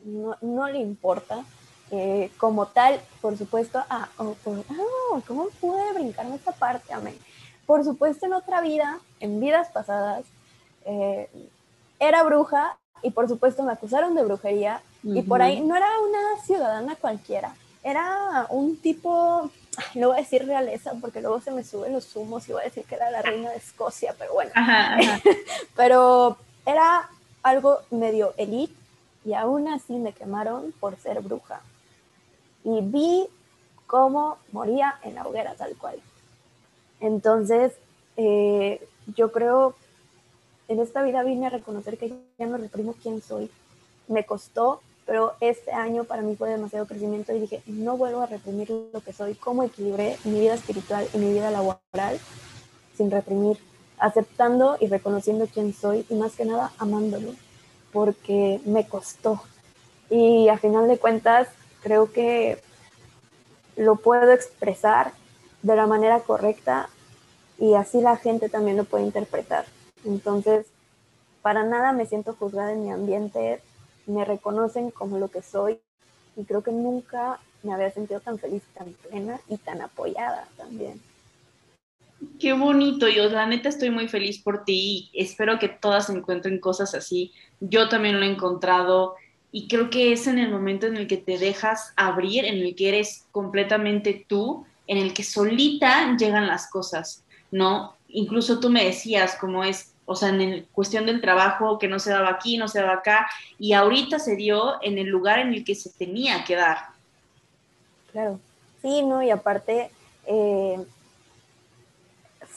no, 0.03 0.35
no, 0.41 0.69
le 0.69 0.79
importa, 0.79 1.43
como 2.37 2.67
tal, 2.67 3.01
por 3.21 3.37
supuesto, 3.37 3.83
ah, 3.89 4.07
oh, 4.17 4.35
ah, 4.45 5.21
¿cómo 5.27 5.47
pude 5.59 5.93
brincarme 5.93 6.35
esta 6.35 6.51
parte? 6.51 6.93
Amén. 6.93 7.17
Por 7.65 7.83
supuesto, 7.83 8.27
en 8.27 8.33
otra 8.33 8.61
vida, 8.61 8.99
en 9.19 9.39
vidas 9.39 9.69
pasadas, 9.69 10.25
era 12.01 12.23
bruja 12.23 12.77
y 13.01 13.11
por 13.11 13.29
supuesto 13.29 13.63
me 13.63 13.71
acusaron 13.71 14.15
de 14.15 14.23
brujería. 14.23 14.81
Y 15.03 15.21
por 15.23 15.41
ahí 15.41 15.61
no 15.61 15.75
era 15.75 15.87
una 15.99 16.43
ciudadana 16.43 16.95
cualquiera, 16.95 17.55
era 17.83 18.45
un 18.49 18.77
tipo, 18.77 19.49
no 19.95 20.09
voy 20.09 20.17
a 20.17 20.21
decir 20.21 20.45
realeza 20.45 20.91
porque 21.01 21.21
luego 21.21 21.41
se 21.41 21.49
me 21.49 21.63
suben 21.63 21.93
los 21.93 22.15
humos 22.15 22.47
y 22.47 22.51
voy 22.51 22.61
a 22.61 22.65
decir 22.65 22.83
que 22.85 22.95
era 22.95 23.09
la 23.09 23.23
reina 23.23 23.49
de 23.49 23.57
Escocia, 23.57 24.13
pero 24.19 24.33
bueno, 24.33 24.51
pero 25.75 26.37
era 26.67 27.09
algo 27.41 27.79
medio 27.89 28.35
elite 28.37 28.75
y 29.25 29.33
aún 29.33 29.67
así 29.67 29.93
me 29.93 30.13
quemaron 30.13 30.71
por 30.79 30.97
ser 30.97 31.21
bruja. 31.21 31.61
Y 32.63 32.81
vi 32.81 33.27
cómo 33.87 34.37
moría 34.51 34.99
en 35.03 35.15
la 35.15 35.25
hoguera 35.25 35.55
tal 35.55 35.75
cual. 35.77 35.99
Entonces, 36.99 37.73
eh, 38.17 38.87
yo 39.15 39.31
creo, 39.31 39.75
en 40.71 40.79
esta 40.79 41.03
vida 41.03 41.21
vine 41.23 41.47
a 41.47 41.49
reconocer 41.49 41.97
que 41.97 42.13
ya 42.39 42.45
no 42.45 42.55
reprimo 42.55 42.95
quién 43.03 43.21
soy. 43.21 43.51
Me 44.07 44.25
costó, 44.25 44.79
pero 45.05 45.33
este 45.41 45.73
año 45.73 46.05
para 46.05 46.21
mí 46.21 46.37
fue 46.37 46.49
demasiado 46.49 46.85
crecimiento 46.85 47.33
y 47.33 47.41
dije, 47.41 47.61
no 47.65 47.97
vuelvo 47.97 48.21
a 48.21 48.25
reprimir 48.25 48.69
lo 48.93 49.01
que 49.01 49.11
soy, 49.11 49.33
cómo 49.33 49.63
equilibré 49.63 50.17
mi 50.23 50.39
vida 50.39 50.53
espiritual 50.53 51.05
y 51.13 51.17
mi 51.17 51.33
vida 51.33 51.51
laboral 51.51 52.17
sin 52.95 53.11
reprimir, 53.11 53.57
aceptando 53.97 54.77
y 54.79 54.87
reconociendo 54.87 55.45
quién 55.53 55.73
soy 55.73 56.05
y 56.09 56.15
más 56.15 56.37
que 56.37 56.45
nada 56.45 56.71
amándolo, 56.77 57.33
porque 57.91 58.61
me 58.63 58.87
costó. 58.87 59.41
Y 60.09 60.47
a 60.47 60.57
final 60.57 60.87
de 60.87 60.97
cuentas, 60.97 61.49
creo 61.83 62.13
que 62.13 62.61
lo 63.75 63.97
puedo 63.97 64.31
expresar 64.31 65.11
de 65.63 65.75
la 65.75 65.85
manera 65.85 66.21
correcta 66.21 66.87
y 67.59 67.73
así 67.73 67.99
la 67.99 68.15
gente 68.15 68.47
también 68.47 68.77
lo 68.77 68.85
puede 68.85 69.03
interpretar. 69.03 69.65
Entonces, 70.05 70.67
para 71.41 71.63
nada 71.63 71.91
me 71.93 72.05
siento 72.05 72.33
juzgada 72.33 72.73
en 72.73 72.83
mi 72.83 72.91
ambiente, 72.91 73.61
me 74.05 74.25
reconocen 74.25 74.91
como 74.91 75.17
lo 75.17 75.29
que 75.29 75.41
soy 75.41 75.79
y 76.35 76.43
creo 76.43 76.63
que 76.63 76.71
nunca 76.71 77.39
me 77.63 77.73
había 77.73 77.91
sentido 77.91 78.19
tan 78.19 78.39
feliz, 78.39 78.63
tan 78.73 78.93
plena 78.93 79.39
y 79.47 79.57
tan 79.57 79.81
apoyada 79.81 80.47
también. 80.57 80.99
Qué 82.39 82.53
bonito, 82.53 83.07
yo 83.07 83.29
la 83.29 83.47
neta 83.47 83.69
estoy 83.69 83.89
muy 83.89 84.07
feliz 84.07 84.41
por 84.41 84.63
ti 84.63 85.09
y 85.11 85.21
espero 85.21 85.57
que 85.59 85.69
todas 85.69 86.09
encuentren 86.09 86.59
cosas 86.59 86.93
así. 86.93 87.31
Yo 87.59 87.89
también 87.89 88.19
lo 88.19 88.25
he 88.25 88.31
encontrado 88.31 89.15
y 89.51 89.67
creo 89.67 89.89
que 89.89 90.11
es 90.11 90.27
en 90.27 90.37
el 90.37 90.51
momento 90.51 90.87
en 90.87 90.97
el 90.97 91.07
que 91.07 91.17
te 91.17 91.37
dejas 91.37 91.93
abrir, 91.95 92.45
en 92.45 92.59
el 92.59 92.75
que 92.75 92.89
eres 92.89 93.25
completamente 93.31 94.25
tú, 94.27 94.65
en 94.87 94.97
el 94.97 95.13
que 95.13 95.23
solita 95.23 96.15
llegan 96.17 96.47
las 96.47 96.69
cosas, 96.69 97.23
¿no? 97.51 97.95
Incluso 98.07 98.59
tú 98.59 98.69
me 98.69 98.85
decías 98.85 99.37
cómo 99.39 99.63
es, 99.63 99.90
o 100.11 100.15
sea, 100.15 100.29
en 100.29 100.67
cuestión 100.71 101.05
del 101.05 101.21
trabajo 101.21 101.79
que 101.79 101.87
no 101.87 101.99
se 101.99 102.11
daba 102.11 102.29
aquí, 102.29 102.57
no 102.57 102.67
se 102.67 102.79
daba 102.79 102.93
acá, 102.93 103.27
y 103.57 103.73
ahorita 103.73 104.19
se 104.19 104.35
dio 104.35 104.81
en 104.81 104.97
el 104.97 105.07
lugar 105.07 105.39
en 105.39 105.53
el 105.53 105.63
que 105.63 105.75
se 105.75 105.89
tenía 105.89 106.43
que 106.43 106.55
dar. 106.55 106.77
Claro, 108.11 108.39
sí, 108.81 109.03
no, 109.03 109.23
y 109.23 109.29
aparte... 109.29 109.91
Eh 110.25 110.77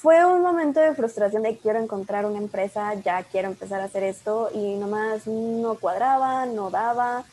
fue 0.05 0.23
un 0.27 0.43
momento 0.43 0.81
de 0.81 0.95
frustración 0.95 1.45
de 1.45 1.57
quiero 1.57 1.79
encontrar 1.79 2.27
una 2.27 2.37
empresa, 2.37 2.93
ya 2.93 3.23
quiero 3.23 3.49
empezar 3.49 3.81
a 3.81 3.85
hacer 3.85 4.03
esto 4.03 4.51
y 4.53 4.75
nomás 4.75 5.27
no 5.27 5.77
cuadraba, 5.77 6.45
no 6.45 6.69
daba. 6.69 7.25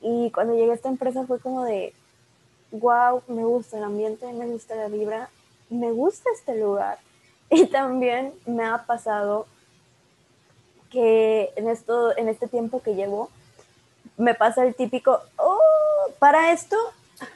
Y 0.00 0.30
cuando 0.30 0.54
llegué 0.54 0.70
a 0.70 0.74
esta 0.74 0.88
empresa 0.88 1.26
fue 1.26 1.38
como 1.38 1.64
de, 1.64 1.92
wow, 2.70 3.20
me 3.28 3.44
gusta 3.44 3.76
el 3.76 3.84
ambiente, 3.84 4.32
me 4.32 4.46
gusta 4.46 4.74
la 4.74 4.88
vibra, 4.88 5.28
me 5.68 5.90
gusta 5.90 6.30
este 6.34 6.58
lugar. 6.58 6.96
Y 7.50 7.66
también 7.66 8.34
me 8.46 8.64
ha 8.64 8.84
pasado 8.84 9.46
que 10.90 11.50
en, 11.56 11.68
esto, 11.68 12.16
en 12.16 12.28
este 12.28 12.46
tiempo 12.46 12.82
que 12.82 12.94
llevo, 12.94 13.30
me 14.16 14.34
pasa 14.34 14.64
el 14.64 14.74
típico, 14.74 15.20
oh, 15.36 15.58
para 16.18 16.52
esto, 16.52 16.76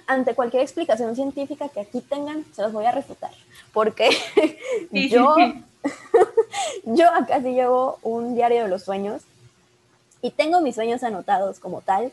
ante 0.06 0.34
cualquier 0.34 0.62
explicación 0.62 1.14
científica 1.14 1.68
que 1.68 1.80
aquí 1.80 2.00
tengan, 2.02 2.44
se 2.52 2.62
los 2.62 2.72
voy 2.72 2.84
a 2.84 2.92
refutar 2.92 3.32
porque 3.72 4.10
yo, 4.90 5.34
yo 6.84 7.08
acá 7.10 7.40
sí 7.40 7.52
llevo 7.52 7.98
un 8.02 8.34
diario 8.34 8.64
de 8.64 8.68
los 8.68 8.82
sueños 8.84 9.22
y 10.20 10.30
tengo 10.30 10.60
mis 10.60 10.74
sueños 10.74 11.02
anotados 11.02 11.58
como 11.58 11.80
tal. 11.80 12.12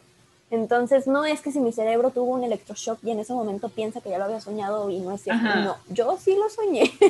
Entonces, 0.51 1.05
no 1.05 1.25
es 1.25 1.41
que 1.41 1.51
si 1.51 1.59
mi 1.59 1.71
cerebro 1.71 2.09
tuvo 2.09 2.33
un 2.33 2.43
electroshock 2.43 2.99
y 3.03 3.11
en 3.11 3.19
ese 3.19 3.33
momento 3.33 3.69
piensa 3.69 4.01
que 4.01 4.09
ya 4.09 4.17
lo 4.17 4.25
había 4.25 4.41
soñado 4.41 4.89
y 4.89 4.99
no 4.99 5.11
es 5.11 5.21
cierto. 5.21 5.43
No, 5.43 5.77
yo 5.89 6.17
sí 6.17 6.35
lo 6.35 6.49
soñé. 6.49 6.91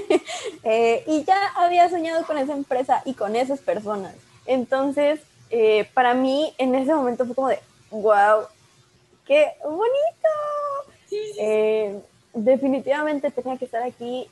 Eh, 0.63 1.03
y 1.07 1.23
ya 1.23 1.37
había 1.55 1.89
soñado 1.89 2.25
con 2.25 2.37
esa 2.37 2.53
empresa 2.53 3.01
y 3.05 3.13
con 3.13 3.35
esas 3.35 3.59
personas. 3.59 4.13
Entonces, 4.45 5.21
eh, 5.49 5.89
para 5.93 6.13
mí, 6.13 6.53
en 6.57 6.75
ese 6.75 6.93
momento 6.93 7.25
fue 7.25 7.35
como 7.35 7.47
de, 7.47 7.59
wow, 7.91 8.43
qué 9.25 9.53
bonito. 9.63 10.29
Eh, 11.39 11.99
definitivamente 12.33 13.31
tenía 13.31 13.57
que 13.57 13.65
estar 13.65 13.83
aquí 13.83 14.29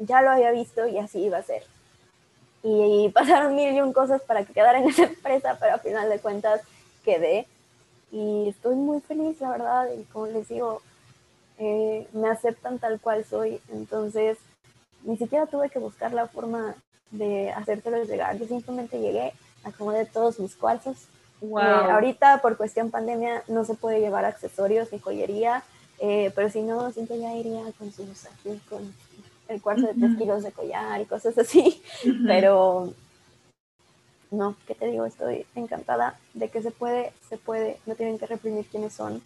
ya 0.00 0.22
lo 0.22 0.30
había 0.30 0.50
visto 0.50 0.86
y 0.88 0.98
así 0.98 1.20
iba 1.20 1.38
a 1.38 1.42
ser. 1.42 1.62
Y, 2.62 3.08
pasaron 3.14 3.54
mil 3.54 3.74
y 3.74 3.80
un 3.80 3.92
cosas 3.92 4.20
para 4.22 4.44
que 4.44 4.52
quedara 4.52 4.78
en 4.78 4.88
esa 4.88 5.04
empresa, 5.04 5.56
pero 5.60 5.74
al 5.74 5.80
final 5.80 6.08
de 6.08 6.18
cuentas 6.18 6.60
quedé. 7.04 7.46
Y 8.12 8.48
estoy 8.48 8.74
muy 8.74 9.00
feliz, 9.00 9.40
la 9.40 9.50
verdad, 9.50 9.88
y 9.96 10.02
como 10.04 10.26
les 10.26 10.48
digo, 10.48 10.82
eh, 11.58 12.08
me 12.12 12.28
aceptan 12.28 12.78
tal 12.78 13.00
cual 13.00 13.24
soy, 13.24 13.60
entonces 13.68 14.38
ni 15.04 15.16
siquiera 15.16 15.46
tuve 15.46 15.70
que 15.70 15.78
buscar 15.78 16.12
la 16.12 16.26
forma 16.26 16.74
de 17.10 17.50
hacértelo 17.50 18.02
llegar, 18.04 18.38
yo 18.38 18.46
simplemente 18.46 19.00
llegué, 19.00 19.32
acomodé 19.64 20.06
todos 20.06 20.40
mis 20.40 20.54
cuarzos. 20.56 20.96
Wow. 21.40 21.60
Eh, 21.60 21.90
ahorita 21.90 22.42
por 22.42 22.56
cuestión 22.56 22.90
pandemia 22.90 23.42
no 23.48 23.64
se 23.64 23.74
puede 23.74 24.00
llevar 24.00 24.24
accesorios 24.24 24.92
ni 24.92 24.98
joyería, 24.98 25.62
eh, 25.98 26.32
pero 26.34 26.50
si 26.50 26.62
no, 26.62 26.90
siempre 26.92 27.18
ya 27.18 27.34
iría 27.34 27.62
con 27.78 27.92
sus 27.92 28.26
aquí, 28.26 28.60
con 28.68 28.94
el 29.48 29.60
cuarzo 29.60 29.86
de 29.86 29.94
tres 29.94 30.16
kilos 30.16 30.42
de 30.42 30.52
collar 30.52 31.00
y 31.00 31.06
cosas 31.06 31.36
así, 31.36 31.82
pero 32.26 32.92
no, 34.30 34.56
¿qué 34.66 34.74
te 34.74 34.86
digo? 34.86 35.06
Estoy 35.06 35.46
encantada 35.54 36.18
de 36.34 36.48
que 36.48 36.62
se 36.62 36.70
puede, 36.70 37.12
se 37.28 37.36
puede, 37.36 37.78
no 37.86 37.94
tienen 37.94 38.18
que 38.18 38.26
reprimir 38.26 38.66
quiénes 38.66 38.92
son 38.92 39.22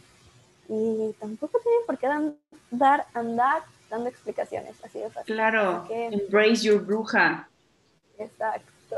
y 0.68 1.12
tampoco 1.20 1.59
tienen 1.62 1.80
por 1.86 1.98
qué 1.98 2.09
dar, 2.70 3.07
andar 3.12 3.62
dando 3.90 4.09
explicaciones, 4.09 4.76
así 4.82 4.98
de 4.98 5.11
fácil. 5.11 5.34
Claro, 5.34 5.86
embrace 5.90 6.62
your 6.62 6.84
bruja. 6.84 7.48
Exacto. 8.18 8.96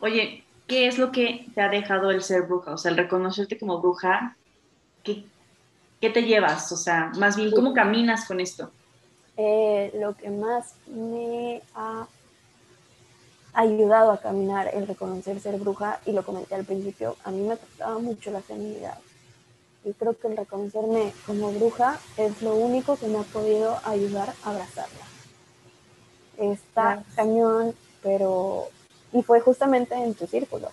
Oye, 0.00 0.44
¿qué 0.66 0.86
es 0.86 0.98
lo 0.98 1.10
que 1.10 1.46
te 1.54 1.60
ha 1.60 1.68
dejado 1.68 2.10
el 2.10 2.22
ser 2.22 2.42
bruja? 2.42 2.74
O 2.74 2.78
sea, 2.78 2.90
el 2.90 2.96
reconocerte 2.96 3.58
como 3.58 3.80
bruja, 3.80 4.36
¿qué, 5.02 5.24
qué 6.00 6.10
te 6.10 6.22
llevas? 6.22 6.70
O 6.70 6.76
sea, 6.76 7.10
más 7.18 7.36
bien, 7.36 7.50
¿cómo 7.50 7.74
caminas 7.74 8.26
con 8.26 8.40
esto? 8.40 8.70
Eh, 9.36 9.90
lo 9.94 10.14
que 10.14 10.30
más 10.30 10.74
me 10.86 11.60
ha 11.74 12.06
ayudado 13.56 14.12
a 14.12 14.20
caminar 14.20 14.70
el 14.74 14.86
reconocer 14.86 15.40
ser 15.40 15.58
bruja, 15.58 16.00
y 16.04 16.12
lo 16.12 16.24
comenté 16.24 16.54
al 16.54 16.64
principio, 16.64 17.16
a 17.24 17.30
mí 17.30 17.40
me 17.40 17.56
costaba 17.56 17.98
mucho 17.98 18.30
la 18.30 18.42
feminidad. 18.42 18.98
Y 19.84 19.92
creo 19.92 20.18
que 20.18 20.28
el 20.28 20.36
reconocerme 20.36 21.12
como 21.26 21.50
bruja 21.52 21.98
es 22.16 22.42
lo 22.42 22.54
único 22.54 22.96
que 22.96 23.08
me 23.08 23.18
ha 23.18 23.22
podido 23.22 23.78
ayudar 23.84 24.34
a 24.44 24.50
abrazarla. 24.50 25.06
Está 26.36 27.02
cañón, 27.14 27.74
pero... 28.02 28.68
Y 29.12 29.22
fue 29.22 29.40
justamente 29.40 29.94
en 29.94 30.14
tu 30.14 30.26
círculo, 30.26 30.68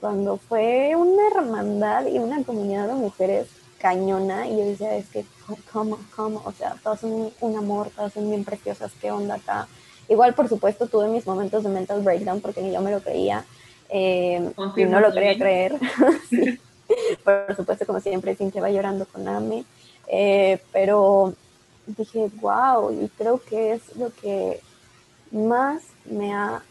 cuando 0.00 0.36
fue 0.36 0.96
una 0.96 1.28
hermandad 1.28 2.06
y 2.06 2.18
una 2.18 2.42
comunidad 2.42 2.88
de 2.88 2.94
mujeres 2.94 3.46
cañona 3.78 4.48
y 4.48 4.56
yo 4.56 4.64
decía, 4.64 4.96
es 4.96 5.08
que, 5.08 5.24
¿cómo, 5.72 5.98
cómo? 6.16 6.42
O 6.46 6.52
sea, 6.52 6.74
todas 6.82 7.00
son 7.00 7.30
un 7.40 7.56
amor, 7.56 7.90
todas 7.94 8.12
son 8.12 8.28
bien 8.28 8.44
preciosas, 8.44 8.90
¿qué 9.00 9.10
onda 9.12 9.36
acá? 9.36 9.68
Igual, 10.08 10.34
por 10.34 10.48
supuesto, 10.48 10.86
tuve 10.86 11.08
mis 11.08 11.26
momentos 11.26 11.62
de 11.62 11.70
mental 11.70 12.02
breakdown 12.02 12.40
porque 12.40 12.62
ni 12.62 12.72
yo 12.72 12.80
me 12.80 12.90
lo 12.90 13.00
creía 13.00 13.44
eh, 13.88 14.52
y 14.76 14.84
no 14.84 15.00
lo 15.00 15.12
quería 15.12 15.36
creer. 15.36 15.78
Por 17.24 17.56
supuesto, 17.56 17.86
como 17.86 17.98
siempre, 18.00 18.36
que 18.36 18.60
va 18.60 18.70
llorando 18.70 19.06
con 19.06 19.26
Ame. 19.26 19.64
Eh, 20.06 20.60
pero 20.70 21.32
dije, 21.86 22.30
wow, 22.42 22.92
y 22.92 23.08
creo 23.08 23.40
que 23.42 23.72
es 23.72 23.96
lo 23.96 24.10
que 24.12 24.60
más 25.30 25.82
me 26.04 26.34
ha 26.34 26.62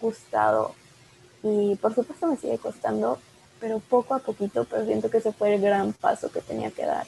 gustado 0.00 0.74
y 1.42 1.76
por 1.76 1.94
supuesto 1.94 2.26
me 2.26 2.36
sigue 2.36 2.58
costando 2.58 3.18
pero 3.60 3.78
poco 3.78 4.14
a 4.14 4.18
poquito, 4.18 4.64
pero 4.64 4.84
siento 4.84 5.08
que 5.08 5.18
ese 5.18 5.32
fue 5.32 5.54
el 5.54 5.60
gran 5.60 5.92
paso 5.92 6.32
que 6.32 6.40
tenía 6.40 6.72
que 6.72 6.84
dar. 6.84 7.06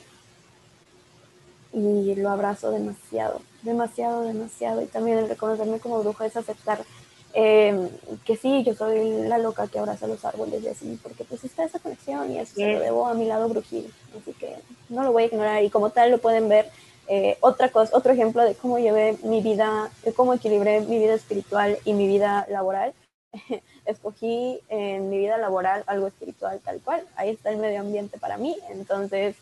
Y 1.72 2.14
lo 2.14 2.30
abrazo 2.30 2.70
demasiado, 2.70 3.40
demasiado, 3.64 4.22
demasiado. 4.22 4.82
Y 4.82 4.86
también 4.86 5.18
el 5.18 5.28
reconocerme 5.28 5.80
como 5.80 6.02
bruja 6.02 6.26
es 6.26 6.36
aceptar 6.36 6.84
em, 7.32 7.88
que 8.24 8.36
sí, 8.36 8.62
yo 8.62 8.74
soy 8.74 9.26
la 9.26 9.38
loca 9.38 9.66
que 9.66 9.78
abraza 9.78 10.06
los 10.06 10.24
árboles 10.24 10.62
y 10.62 10.68
así, 10.68 10.98
porque 11.02 11.24
pues 11.24 11.42
está 11.42 11.64
esa 11.64 11.80
conexión 11.80 12.30
y 12.30 12.38
eso 12.38 12.54
se 12.54 12.72
lo 12.72 12.80
debo 12.80 13.06
a 13.06 13.14
mi 13.14 13.26
lado 13.26 13.48
brujil. 13.48 13.92
Así 14.20 14.32
que 14.34 14.56
no 14.88 15.02
lo 15.02 15.12
voy 15.12 15.24
a 15.24 15.26
ignorar 15.26 15.64
y 15.64 15.70
como 15.70 15.90
tal 15.90 16.10
lo 16.10 16.18
pueden 16.18 16.48
ver. 16.48 16.70
Eh, 17.06 17.36
otra 17.40 17.68
cosa, 17.68 17.94
otro 17.94 18.12
ejemplo 18.12 18.42
de 18.42 18.54
cómo 18.54 18.78
llevé 18.78 19.18
mi 19.24 19.42
vida, 19.42 19.90
de 20.04 20.14
cómo 20.14 20.32
equilibré 20.32 20.80
mi 20.80 20.98
vida 20.98 21.12
espiritual 21.12 21.76
y 21.84 21.92
mi 21.92 22.06
vida 22.06 22.46
laboral 22.48 22.94
escogí 23.84 24.60
en 24.68 25.10
mi 25.10 25.18
vida 25.18 25.36
laboral 25.36 25.84
algo 25.86 26.06
espiritual 26.06 26.60
tal 26.60 26.80
cual. 26.80 27.06
Ahí 27.16 27.30
está 27.30 27.50
el 27.50 27.58
medio 27.58 27.80
ambiente 27.80 28.18
para 28.18 28.38
mí. 28.38 28.56
Entonces, 28.70 29.36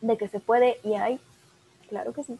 de 0.00 0.16
que 0.16 0.28
se 0.28 0.40
puede 0.40 0.78
y 0.82 0.94
hay, 0.94 1.20
claro 1.88 2.12
que 2.12 2.24
sí. 2.24 2.38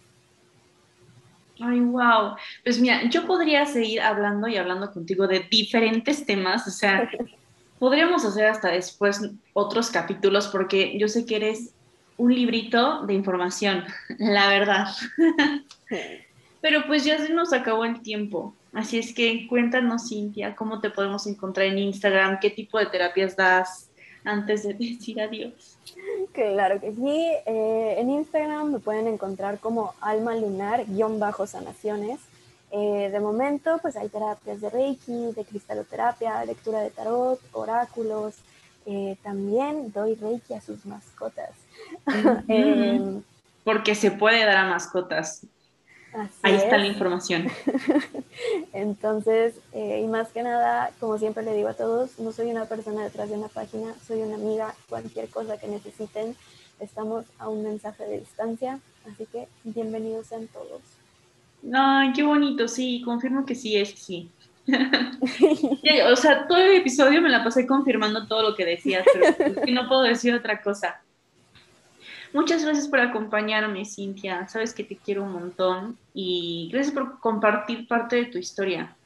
Ay, 1.62 1.80
wow. 1.80 2.34
Pues 2.64 2.80
mira, 2.80 3.08
yo 3.08 3.26
podría 3.26 3.66
seguir 3.66 4.00
hablando 4.00 4.48
y 4.48 4.56
hablando 4.56 4.90
contigo 4.92 5.26
de 5.26 5.40
diferentes 5.50 6.26
temas, 6.26 6.66
o 6.66 6.70
sea, 6.70 7.08
podríamos 7.78 8.24
hacer 8.24 8.46
hasta 8.46 8.68
después 8.68 9.30
otros 9.52 9.90
capítulos 9.90 10.48
porque 10.48 10.98
yo 10.98 11.08
sé 11.08 11.26
que 11.26 11.36
eres 11.36 11.74
un 12.16 12.34
librito 12.34 13.04
de 13.06 13.14
información, 13.14 13.84
la 14.18 14.48
verdad. 14.48 14.86
Pero 16.60 16.84
pues 16.86 17.04
ya 17.04 17.18
se 17.18 17.32
nos 17.32 17.52
acabó 17.52 17.84
el 17.84 18.02
tiempo. 18.02 18.54
Así 18.72 18.98
es 18.98 19.12
que 19.14 19.46
cuéntanos, 19.48 20.08
Cintia, 20.08 20.56
cómo 20.56 20.80
te 20.80 20.90
podemos 20.90 21.26
encontrar 21.26 21.66
en 21.66 21.78
Instagram, 21.78 22.38
qué 22.40 22.50
tipo 22.50 22.78
de 22.78 22.86
terapias 22.86 23.36
das 23.36 23.90
antes 24.24 24.62
de 24.62 24.74
decir 24.78 25.20
adiós. 25.20 25.78
Claro 26.32 26.80
que 26.80 26.92
sí. 26.92 27.30
Eh, 27.46 27.96
en 27.98 28.10
Instagram 28.10 28.72
me 28.72 28.78
pueden 28.78 29.06
encontrar 29.06 29.58
como 29.58 29.94
alma 30.00 30.34
lunar-sanaciones. 30.34 32.20
Eh, 32.70 33.10
de 33.12 33.20
momento, 33.20 33.78
pues 33.82 33.96
hay 33.96 34.08
terapias 34.08 34.60
de 34.62 34.70
Reiki, 34.70 35.32
de 35.36 35.44
cristaloterapia, 35.44 36.44
lectura 36.44 36.80
de 36.80 36.90
tarot, 36.90 37.38
oráculos. 37.52 38.36
Eh, 38.86 39.16
también 39.22 39.92
doy 39.92 40.14
Reiki 40.14 40.54
a 40.54 40.60
sus 40.60 40.86
mascotas. 40.86 41.50
Porque 43.64 43.94
se 43.94 44.10
puede 44.10 44.44
dar 44.44 44.56
a 44.56 44.64
mascotas. 44.68 45.46
Ahí 46.42 46.54
está 46.54 46.78
la 46.78 46.86
información. 46.86 47.48
Entonces, 48.72 49.54
eh, 49.72 50.02
y 50.04 50.06
más 50.06 50.28
que 50.28 50.42
nada, 50.42 50.90
como 51.00 51.18
siempre 51.18 51.42
le 51.42 51.54
digo 51.54 51.68
a 51.68 51.74
todos, 51.74 52.18
no 52.18 52.32
soy 52.32 52.50
una 52.50 52.66
persona 52.66 53.04
detrás 53.04 53.30
de 53.30 53.36
una 53.36 53.48
página, 53.48 53.94
soy 54.06 54.20
una 54.20 54.34
amiga, 54.34 54.74
cualquier 54.88 55.28
cosa 55.28 55.58
que 55.58 55.68
necesiten, 55.68 56.36
estamos 56.80 57.24
a 57.38 57.48
un 57.48 57.62
mensaje 57.62 58.04
de 58.04 58.20
distancia, 58.20 58.78
así 59.10 59.26
que 59.26 59.48
bienvenidos 59.64 60.26
sean 60.26 60.48
todos. 60.48 60.82
Ay, 61.72 62.12
qué 62.12 62.22
bonito, 62.22 62.68
sí, 62.68 63.02
confirmo 63.04 63.46
que 63.46 63.54
sí 63.54 63.76
es, 63.76 63.90
sí. 63.90 64.30
o 66.12 66.16
sea, 66.16 66.46
todo 66.46 66.58
el 66.58 66.76
episodio 66.76 67.20
me 67.22 67.30
la 67.30 67.42
pasé 67.42 67.66
confirmando 67.66 68.26
todo 68.26 68.50
lo 68.50 68.54
que 68.54 68.64
decías, 68.64 69.04
pero 69.12 69.26
es 69.26 69.64
que 69.64 69.72
no 69.72 69.88
puedo 69.88 70.02
decir 70.02 70.34
otra 70.34 70.60
cosa. 70.60 71.00
Muchas 72.33 72.64
gracias 72.64 72.89
por 72.89 73.01
acompañarme, 73.01 73.85
Cintia. 73.85 74.49
Sabes 74.49 74.72
que 74.72 74.85
te 74.85 74.97
quiero 74.97 75.22
un 75.22 75.33
montón 75.33 75.99
y 76.14 76.70
gracias 76.72 76.95
por 76.95 77.20
compartir 77.20 77.87
parte 77.87 78.16
de 78.16 78.24
tu 78.26 78.39
historia. 78.39 78.97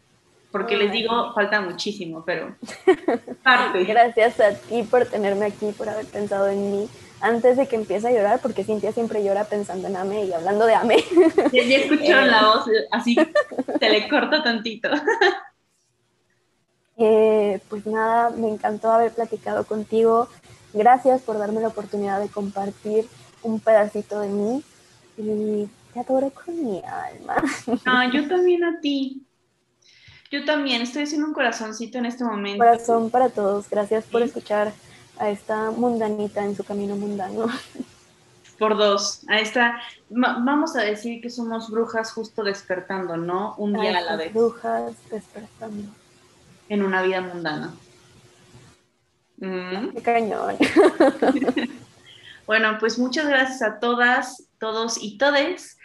Porque 0.53 0.77
les 0.77 0.93
digo, 0.93 1.35
falta 1.35 1.61
muchísimo, 1.61 2.24
pero 2.24 2.57
parte. 3.43 3.85
Gracias 3.85 4.41
a 4.41 4.55
ti 4.55 4.85
por 4.85 5.05
tenerme 5.07 5.47
aquí, 5.47 5.72
por 5.77 5.89
haber 5.89 6.07
pensado 6.07 6.49
en 6.49 6.70
mí 6.70 6.89
antes 7.20 7.57
de 7.57 7.66
que 7.66 7.77
empiece 7.77 8.09
a 8.09 8.12
llorar, 8.12 8.41
porque 8.41 8.64
Cintia 8.64 8.93
siempre 8.93 9.24
llora 9.24 9.45
pensando 9.45 9.89
en 9.89 9.97
Ame 9.97 10.24
y 10.24 10.33
hablando 10.33 10.66
de 10.66 10.74
Ame. 10.74 10.97
Ya, 11.53 11.62
escucharon 11.62 12.31
la 12.31 12.47
voz, 12.47 12.66
así 12.93 13.16
se 13.79 13.91
le 13.91 14.09
corta 14.09 14.43
tantito. 14.43 14.89
Eh, 16.99 17.61
pues 17.68 17.85
nada, 17.85 18.31
me 18.31 18.49
encantó 18.49 18.91
haber 18.91 19.12
platicado 19.12 19.64
contigo. 19.64 20.31
Gracias 20.77 21.22
por 21.22 21.39
darme 21.39 21.62
la 21.62 21.68
oportunidad 21.68 22.20
de 22.20 22.29
compartir 22.29 23.09
un 23.43 23.61
pedacito 23.61 24.20
de 24.20 24.29
mí 24.29 24.62
y 25.16 25.68
te 25.95 26.01
adoro 26.01 26.31
con 26.31 26.62
mi 26.62 26.83
alma. 26.85 27.37
Ah, 27.87 28.11
yo 28.12 28.29
también 28.29 28.62
a 28.62 28.79
ti. 28.81 29.22
Yo 30.31 30.45
también 30.45 30.83
estoy 30.83 31.05
haciendo 31.05 31.29
un 31.29 31.33
corazoncito 31.33 31.97
en 31.97 32.05
este 32.05 32.24
momento. 32.24 32.59
Corazón 32.59 33.11
para 33.11 33.31
todos. 33.31 33.70
Gracias 33.70 34.05
por 34.05 34.20
escuchar 34.20 34.74
a 35.18 35.31
esta 35.31 35.70
mundanita 35.70 36.45
en 36.45 36.55
su 36.55 36.62
camino 36.62 36.95
mundano. 36.95 37.47
Por 38.59 38.77
dos. 38.77 39.22
A 39.29 39.39
esta, 39.39 39.81
vamos 40.11 40.77
a 40.77 40.83
decir 40.83 41.22
que 41.22 41.31
somos 41.31 41.70
brujas 41.70 42.12
justo 42.12 42.43
despertando, 42.43 43.16
¿no? 43.16 43.55
Un 43.57 43.72
día 43.72 43.97
a, 43.97 44.01
la 44.03 44.16
vez. 44.16 44.35
Brujas 44.35 44.95
despertando. 45.11 45.91
En 46.68 46.83
una 46.83 47.01
vida 47.01 47.22
mundana. 47.22 47.74
Mm. 49.39 49.91
Qué 49.95 50.03
cañón. 50.03 50.57
bueno, 52.47 52.76
pues 52.78 52.99
muchas 52.99 53.28
gracias 53.28 53.62
a 53.62 53.78
todas, 53.78 54.49
todos 54.59 54.99
y 55.03 55.18
todes. 55.18 55.78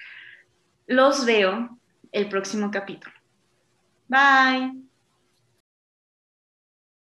Los 0.88 1.26
veo 1.26 1.78
el 2.12 2.30
próximo 2.30 2.72
capítulo. 2.72 3.14
Bye. 4.08 4.91